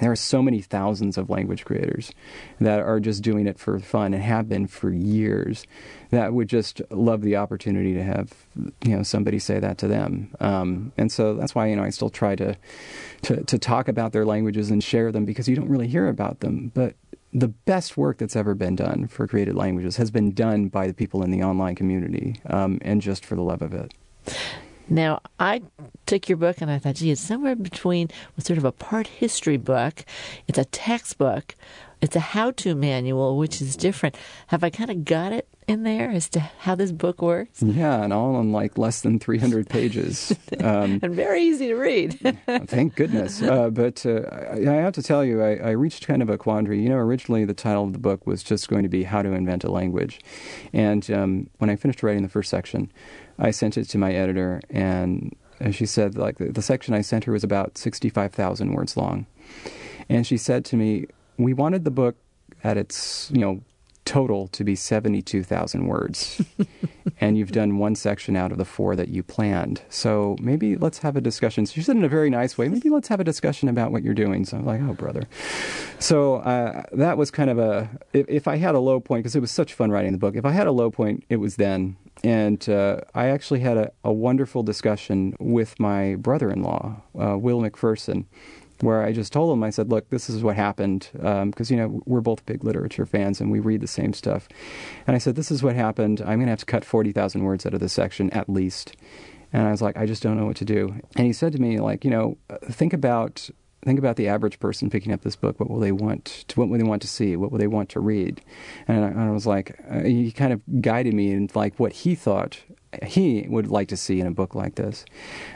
there 0.00 0.10
are 0.10 0.16
so 0.16 0.42
many 0.42 0.60
thousands 0.60 1.16
of 1.16 1.30
language 1.30 1.64
creators 1.64 2.12
that 2.60 2.80
are 2.80 3.00
just 3.00 3.22
doing 3.22 3.46
it 3.46 3.58
for 3.58 3.78
fun 3.78 4.12
and 4.12 4.22
have 4.22 4.48
been 4.48 4.66
for 4.66 4.90
years 4.90 5.66
that 6.10 6.32
would 6.32 6.48
just 6.48 6.82
love 6.90 7.22
the 7.22 7.36
opportunity 7.36 7.94
to 7.94 8.02
have 8.02 8.32
you 8.84 8.96
know 8.96 9.02
somebody 9.02 9.38
say 9.38 9.58
that 9.58 9.78
to 9.78 9.88
them 9.88 10.34
um, 10.40 10.92
and 10.96 11.10
so 11.10 11.34
that's 11.34 11.54
why 11.54 11.66
you 11.66 11.76
know 11.76 11.84
I 11.84 11.90
still 11.90 12.10
try 12.10 12.36
to, 12.36 12.56
to 13.22 13.42
to 13.44 13.58
talk 13.58 13.88
about 13.88 14.12
their 14.12 14.26
languages 14.26 14.70
and 14.70 14.82
share 14.82 15.12
them 15.12 15.24
because 15.24 15.48
you 15.48 15.56
don't 15.56 15.68
really 15.68 15.88
hear 15.88 16.08
about 16.08 16.40
them 16.40 16.70
but 16.74 16.94
the 17.32 17.48
best 17.48 17.96
work 17.96 18.18
that's 18.18 18.36
ever 18.36 18.54
been 18.54 18.76
done 18.76 19.06
for 19.08 19.26
created 19.26 19.54
languages 19.54 19.96
has 19.96 20.10
been 20.10 20.32
done 20.32 20.68
by 20.68 20.86
the 20.86 20.94
people 20.94 21.22
in 21.22 21.30
the 21.30 21.42
online 21.42 21.74
community 21.74 22.40
um, 22.46 22.78
and 22.80 23.02
just 23.02 23.26
for 23.26 23.34
the 23.34 23.42
love 23.42 23.60
of 23.60 23.74
it. 23.74 23.92
Now, 24.88 25.20
I 25.38 25.62
took 26.06 26.28
your 26.28 26.38
book 26.38 26.60
and 26.60 26.70
I 26.70 26.78
thought, 26.78 26.96
gee, 26.96 27.10
it's 27.10 27.20
somewhere 27.20 27.56
between 27.56 28.08
sort 28.38 28.58
of 28.58 28.64
a 28.64 28.72
part 28.72 29.06
history 29.06 29.56
book, 29.56 30.04
it's 30.46 30.58
a 30.58 30.64
textbook, 30.64 31.54
it's 32.00 32.14
a 32.14 32.20
how 32.20 32.50
to 32.52 32.74
manual, 32.74 33.36
which 33.36 33.60
is 33.60 33.76
different. 33.76 34.16
Have 34.48 34.62
I 34.62 34.70
kind 34.70 34.90
of 34.90 35.04
got 35.04 35.32
it 35.32 35.48
in 35.66 35.82
there 35.82 36.10
as 36.10 36.28
to 36.28 36.40
how 36.40 36.74
this 36.74 36.92
book 36.92 37.20
works? 37.22 37.62
Yeah, 37.62 38.02
and 38.02 38.12
all 38.12 38.38
in 38.40 38.52
like 38.52 38.78
less 38.78 39.00
than 39.00 39.18
300 39.18 39.68
pages. 39.68 40.34
Um, 40.60 41.00
and 41.02 41.14
very 41.14 41.42
easy 41.42 41.68
to 41.68 41.74
read. 41.74 42.18
thank 42.66 42.96
goodness. 42.96 43.42
Uh, 43.42 43.68
but 43.70 44.04
uh, 44.06 44.22
I, 44.50 44.60
I, 44.60 44.74
have 44.76 44.94
to 44.94 45.02
tell 45.02 45.24
you, 45.24 45.42
I, 45.42 45.56
I, 45.56 45.70
reached 45.72 46.06
kind 46.06 46.22
of 46.22 46.30
a 46.30 46.38
quandary. 46.38 46.82
You 46.82 46.88
know, 46.88 46.96
originally 46.96 47.44
the 47.44 47.54
title 47.54 47.84
of 47.84 47.92
the 47.92 47.98
book 47.98 48.26
was 48.26 48.42
just 48.42 48.68
going 48.68 48.82
to 48.82 48.88
be 48.88 49.04
How 49.04 49.22
to 49.22 49.32
Invent 49.32 49.64
a 49.64 49.70
Language. 49.70 50.20
And 50.72 51.08
um, 51.10 51.50
when 51.58 51.68
I 51.68 51.76
finished 51.76 52.02
writing 52.02 52.22
the 52.22 52.28
first 52.28 52.50
section, 52.50 52.90
I 53.38 53.50
sent 53.50 53.76
it 53.76 53.84
to 53.90 53.98
my 53.98 54.12
editor, 54.12 54.60
and 54.70 55.34
she 55.70 55.86
said, 55.86 56.16
like, 56.16 56.38
the, 56.38 56.50
the 56.52 56.62
section 56.62 56.94
I 56.94 57.00
sent 57.00 57.24
her 57.24 57.32
was 57.32 57.44
about 57.44 57.78
65,000 57.78 58.72
words 58.72 58.96
long. 58.96 59.26
And 60.08 60.26
she 60.26 60.36
said 60.36 60.64
to 60.66 60.76
me, 60.76 61.06
We 61.38 61.52
wanted 61.52 61.84
the 61.84 61.90
book 61.90 62.16
at 62.62 62.76
its, 62.76 63.30
you 63.32 63.40
know, 63.40 63.62
total 64.06 64.46
to 64.48 64.64
be 64.64 64.74
72,000 64.74 65.86
words. 65.86 66.40
and 67.20 67.36
you've 67.36 67.52
done 67.52 67.78
one 67.78 67.94
section 67.94 68.36
out 68.36 68.52
of 68.52 68.58
the 68.58 68.64
four 68.64 68.96
that 68.96 69.08
you 69.08 69.22
planned. 69.22 69.82
So 69.90 70.36
maybe 70.40 70.76
let's 70.76 70.98
have 70.98 71.16
a 71.16 71.20
discussion. 71.20 71.66
So 71.66 71.74
she 71.74 71.82
said 71.82 71.96
in 71.96 72.04
a 72.04 72.08
very 72.08 72.30
nice 72.30 72.56
way, 72.56 72.68
maybe 72.68 72.88
let's 72.88 73.08
have 73.08 73.20
a 73.20 73.24
discussion 73.24 73.68
about 73.68 73.92
what 73.92 74.02
you're 74.02 74.14
doing. 74.14 74.44
So 74.46 74.56
I'm 74.56 74.64
like, 74.64 74.80
oh, 74.80 74.94
brother. 74.94 75.24
So 75.98 76.36
uh, 76.36 76.84
that 76.92 77.18
was 77.18 77.30
kind 77.30 77.50
of 77.50 77.58
a, 77.58 77.90
if, 78.12 78.26
if 78.28 78.48
I 78.48 78.56
had 78.56 78.74
a 78.74 78.80
low 78.80 79.00
point, 79.00 79.24
because 79.24 79.36
it 79.36 79.40
was 79.40 79.50
such 79.50 79.74
fun 79.74 79.90
writing 79.90 80.12
the 80.12 80.18
book, 80.18 80.36
if 80.36 80.44
I 80.44 80.52
had 80.52 80.66
a 80.66 80.72
low 80.72 80.90
point, 80.90 81.24
it 81.28 81.36
was 81.36 81.56
then. 81.56 81.96
And 82.24 82.66
uh, 82.68 83.00
I 83.14 83.26
actually 83.26 83.60
had 83.60 83.76
a, 83.76 83.92
a, 84.02 84.12
wonderful 84.12 84.62
discussion 84.62 85.34
with 85.38 85.78
my 85.78 86.14
brother 86.16 86.50
in 86.50 86.62
law, 86.62 87.02
uh, 87.14 87.36
Will 87.36 87.60
McPherson 87.60 88.24
where 88.80 89.02
I 89.02 89.12
just 89.12 89.32
told 89.32 89.52
him, 89.52 89.62
I 89.62 89.70
said, 89.70 89.90
look, 89.90 90.10
this 90.10 90.28
is 90.28 90.42
what 90.42 90.56
happened, 90.56 91.08
because, 91.12 91.70
um, 91.70 91.76
you 91.76 91.76
know, 91.76 92.02
we're 92.04 92.20
both 92.20 92.44
big 92.46 92.64
literature 92.64 93.06
fans 93.06 93.40
and 93.40 93.50
we 93.50 93.60
read 93.60 93.80
the 93.80 93.86
same 93.86 94.12
stuff. 94.12 94.48
And 95.06 95.16
I 95.16 95.18
said, 95.18 95.34
this 95.34 95.50
is 95.50 95.62
what 95.62 95.76
happened. 95.76 96.20
I'm 96.20 96.38
going 96.38 96.46
to 96.46 96.50
have 96.50 96.60
to 96.60 96.66
cut 96.66 96.84
40,000 96.84 97.42
words 97.42 97.64
out 97.64 97.74
of 97.74 97.80
this 97.80 97.92
section 97.92 98.30
at 98.30 98.48
least. 98.48 98.96
And 99.52 99.66
I 99.66 99.70
was 99.70 99.80
like, 99.80 99.96
I 99.96 100.06
just 100.06 100.22
don't 100.22 100.36
know 100.36 100.46
what 100.46 100.56
to 100.56 100.64
do. 100.64 101.00
And 101.16 101.26
he 101.26 101.32
said 101.32 101.52
to 101.52 101.58
me, 101.60 101.78
like, 101.78 102.04
you 102.04 102.10
know, 102.10 102.36
think 102.64 102.92
about 102.92 103.48
think 103.84 103.98
about 103.98 104.16
the 104.16 104.28
average 104.28 104.58
person 104.58 104.90
picking 104.90 105.12
up 105.12 105.22
this 105.22 105.36
book. 105.36 105.60
What 105.60 105.70
will 105.70 105.80
they 105.80 105.92
want? 105.92 106.44
To, 106.48 106.60
what 106.60 106.68
will 106.68 106.78
they 106.78 106.84
want 106.84 107.02
to 107.02 107.08
see? 107.08 107.36
What 107.36 107.52
will 107.52 107.58
they 107.58 107.66
want 107.66 107.88
to 107.90 108.00
read? 108.00 108.40
And 108.88 109.04
I, 109.04 109.08
and 109.08 109.20
I 109.20 109.30
was 109.30 109.46
like, 109.46 109.78
uh, 109.88 110.02
he 110.02 110.32
kind 110.32 110.52
of 110.52 110.60
guided 110.80 111.14
me 111.14 111.30
in 111.30 111.48
like 111.54 111.78
what 111.78 111.92
he 111.92 112.14
thought 112.14 112.58
he 113.04 113.46
would 113.48 113.68
like 113.68 113.88
to 113.88 113.96
see 113.96 114.20
in 114.20 114.26
a 114.26 114.30
book 114.30 114.54
like 114.54 114.76
this. 114.76 115.04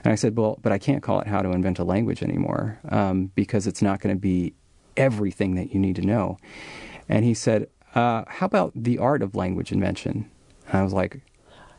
And 0.04 0.12
I 0.12 0.16
said, 0.16 0.36
well, 0.36 0.58
but 0.62 0.72
I 0.72 0.78
can't 0.78 1.02
call 1.02 1.20
it 1.20 1.26
How 1.26 1.42
to 1.42 1.50
Invent 1.50 1.78
a 1.78 1.84
Language 1.84 2.22
anymore 2.22 2.78
um, 2.88 3.30
because 3.34 3.66
it's 3.66 3.82
not 3.82 4.00
going 4.00 4.14
to 4.14 4.20
be 4.20 4.54
everything 4.96 5.54
that 5.54 5.72
you 5.72 5.80
need 5.80 5.96
to 5.96 6.02
know. 6.02 6.36
And 7.08 7.24
he 7.24 7.34
said, 7.34 7.68
uh, 7.94 8.24
how 8.28 8.46
about 8.46 8.72
the 8.74 8.98
art 8.98 9.22
of 9.22 9.34
language 9.34 9.72
invention? 9.72 10.30
And 10.68 10.78
I 10.78 10.82
was 10.82 10.92
like, 10.92 11.22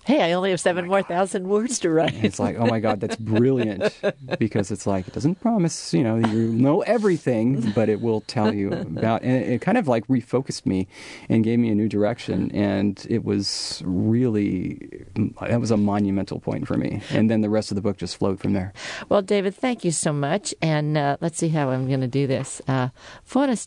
hey, 0.05 0.21
I 0.21 0.33
only 0.33 0.49
have 0.49 0.59
seven 0.59 0.85
oh 0.85 0.87
more 0.89 1.01
God. 1.01 1.07
thousand 1.07 1.47
words 1.47 1.79
to 1.79 1.89
write. 1.89 2.13
it's 2.23 2.39
like, 2.39 2.57
oh 2.57 2.65
my 2.65 2.79
God, 2.79 2.99
that's 2.99 3.15
brilliant 3.19 3.99
because 4.39 4.71
it's 4.71 4.87
like, 4.87 5.07
it 5.07 5.13
doesn't 5.13 5.35
promise, 5.35 5.93
you 5.93 6.03
know, 6.03 6.17
you 6.17 6.47
know 6.47 6.81
everything, 6.81 7.71
but 7.71 7.89
it 7.89 8.01
will 8.01 8.21
tell 8.21 8.53
you 8.53 8.71
about, 8.71 9.21
and 9.21 9.31
it, 9.31 9.49
it, 9.49 9.61
kind 9.61 9.77
of 9.77 9.87
like 9.87 10.05
refocused 10.07 10.65
me 10.65 10.87
and 11.29 11.43
gave 11.43 11.59
me 11.59 11.69
a 11.69 11.75
new 11.75 11.87
direction. 11.87 12.51
And 12.51 13.05
it 13.09 13.23
was 13.23 13.81
really, 13.85 15.05
that 15.41 15.59
was 15.59 15.71
a 15.71 15.77
monumental 15.77 16.39
point 16.39 16.67
for 16.67 16.77
me. 16.77 17.01
And 17.11 17.29
then 17.29 17.41
the 17.41 17.49
rest 17.49 17.71
of 17.71 17.75
the 17.75 17.81
book 17.81 17.97
just 17.97 18.17
flowed 18.17 18.39
from 18.39 18.53
there. 18.53 18.73
Well, 19.09 19.21
David, 19.21 19.55
thank 19.55 19.85
you 19.85 19.91
so 19.91 20.11
much. 20.11 20.53
And 20.61 20.97
uh, 20.97 21.17
let's 21.21 21.37
see 21.37 21.49
how 21.49 21.69
I'm 21.69 21.87
going 21.87 22.01
to 22.01 22.07
do 22.07 22.27
this. 22.27 22.61
Uh, 22.67 22.89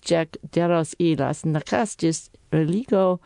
Jack 0.01 0.37
Deros 0.51 0.95
Ilas 0.97 1.45
Nakastis 1.45 2.29
Religo 2.53 3.21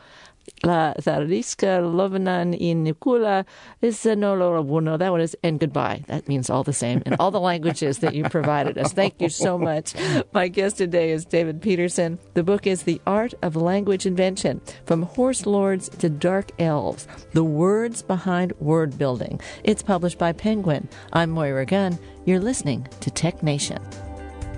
La 0.62 0.94
Zariska 0.94 1.80
Lovenan 1.82 2.57
in 2.59 2.84
Nikula 2.84 3.44
is 3.80 4.05
a 4.07 4.16
no 4.16 4.62
bueno. 4.62 4.96
That 4.96 5.11
one 5.11 5.20
is 5.20 5.36
and 5.42 5.61
goodbye. 5.61 6.05
That 6.09 6.28
means 6.28 6.51
all 6.51 6.64
the 6.64 6.72
same 6.72 7.03
in 7.07 7.14
all 7.14 7.30
the 7.30 7.40
languages 7.40 7.99
that 7.99 8.14
you 8.14 8.24
provided 8.24 8.78
us. 8.78 8.92
Thank 8.92 9.20
you 9.20 9.28
so 9.28 9.59
much. 9.59 9.94
My 10.32 10.49
guest 10.49 10.78
today 10.78 11.11
is 11.11 11.24
David 11.24 11.61
Peterson. 11.61 12.18
The 12.34 12.42
book 12.42 12.66
is 12.66 12.82
The 12.82 13.01
Art 13.07 13.34
of 13.42 13.57
Language 13.57 14.07
Invention 14.07 14.61
From 14.86 15.03
Horse 15.03 15.46
Lords 15.46 15.88
to 15.88 16.09
Dark 16.09 16.51
Elves 16.59 17.07
The 17.32 17.44
Words 17.44 18.03
Behind 18.03 18.53
World 18.61 18.99
Building. 18.99 19.40
It's 19.64 19.82
published 19.82 20.18
by 20.18 20.32
Penguin. 20.32 20.88
I'm 21.12 21.30
Moira 21.30 21.66
Gunn. 21.66 21.99
You're 22.24 22.40
listening 22.40 22.86
to 23.01 23.11
Tech 23.11 23.42
Nation. 23.42 23.82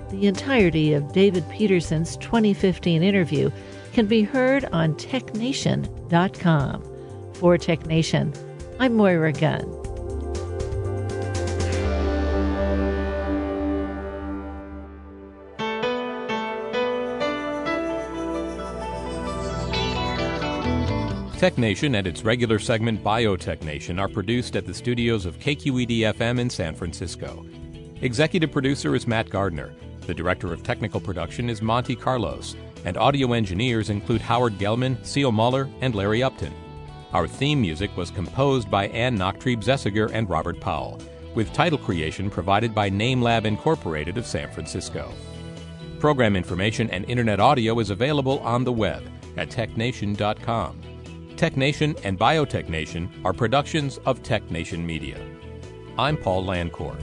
The 0.09 0.27
entirety 0.27 0.93
of 0.93 1.13
David 1.13 1.47
Peterson's 1.49 2.17
2015 2.17 3.01
interview 3.01 3.49
can 3.93 4.07
be 4.07 4.23
heard 4.23 4.65
on 4.65 4.95
technation.com. 4.95 6.83
For 7.33 7.57
TechNation, 7.57 8.37
I'm 8.79 8.95
Moira 8.95 9.33
Gunn. 9.33 9.77
TechNation 21.41 21.97
and 21.97 22.05
its 22.05 22.23
regular 22.23 22.59
segment 22.59 23.03
Biotech 23.03 23.63
Nation 23.63 23.97
are 23.97 24.07
produced 24.07 24.55
at 24.55 24.67
the 24.67 24.73
studios 24.75 25.25
of 25.25 25.39
KQED 25.39 26.01
FM 26.13 26.39
in 26.39 26.51
San 26.51 26.75
Francisco. 26.75 27.43
Executive 28.01 28.51
producer 28.51 28.93
is 28.93 29.07
Matt 29.07 29.31
Gardner. 29.31 29.73
The 30.05 30.13
director 30.13 30.53
of 30.53 30.61
technical 30.61 30.99
production 30.99 31.49
is 31.49 31.63
Monty 31.63 31.95
Carlos 31.95 32.55
and 32.85 32.97
audio 32.97 33.33
engineers 33.33 33.89
include 33.89 34.21
Howard 34.21 34.57
Gelman, 34.57 35.03
Seal 35.05 35.31
Muller, 35.31 35.69
and 35.81 35.95
Larry 35.95 36.23
Upton. 36.23 36.53
Our 37.13 37.27
theme 37.27 37.61
music 37.61 37.95
was 37.97 38.11
composed 38.11 38.71
by 38.71 38.87
Ann 38.87 39.17
Nachtrieb 39.17 39.63
Zessiger 39.63 40.09
and 40.13 40.29
Robert 40.29 40.59
Powell, 40.59 40.99
with 41.35 41.53
title 41.53 41.77
creation 41.77 42.29
provided 42.29 42.73
by 42.73 42.89
NameLab 42.89 43.45
Incorporated 43.45 44.17
of 44.17 44.25
San 44.25 44.49
Francisco. 44.51 45.11
Program 45.99 46.35
information 46.35 46.89
and 46.89 47.05
internet 47.09 47.39
audio 47.39 47.79
is 47.79 47.89
available 47.89 48.39
on 48.39 48.63
the 48.63 48.71
web 48.71 49.03
at 49.37 49.49
technation.com. 49.49 50.81
TechNation 51.35 51.99
and 52.03 52.19
BiotechNation 52.19 53.09
are 53.25 53.33
productions 53.33 53.99
of 54.05 54.21
TechNation 54.23 54.85
Media. 54.85 55.19
I'm 55.97 56.17
Paul 56.17 56.45
Landcore. 56.45 56.99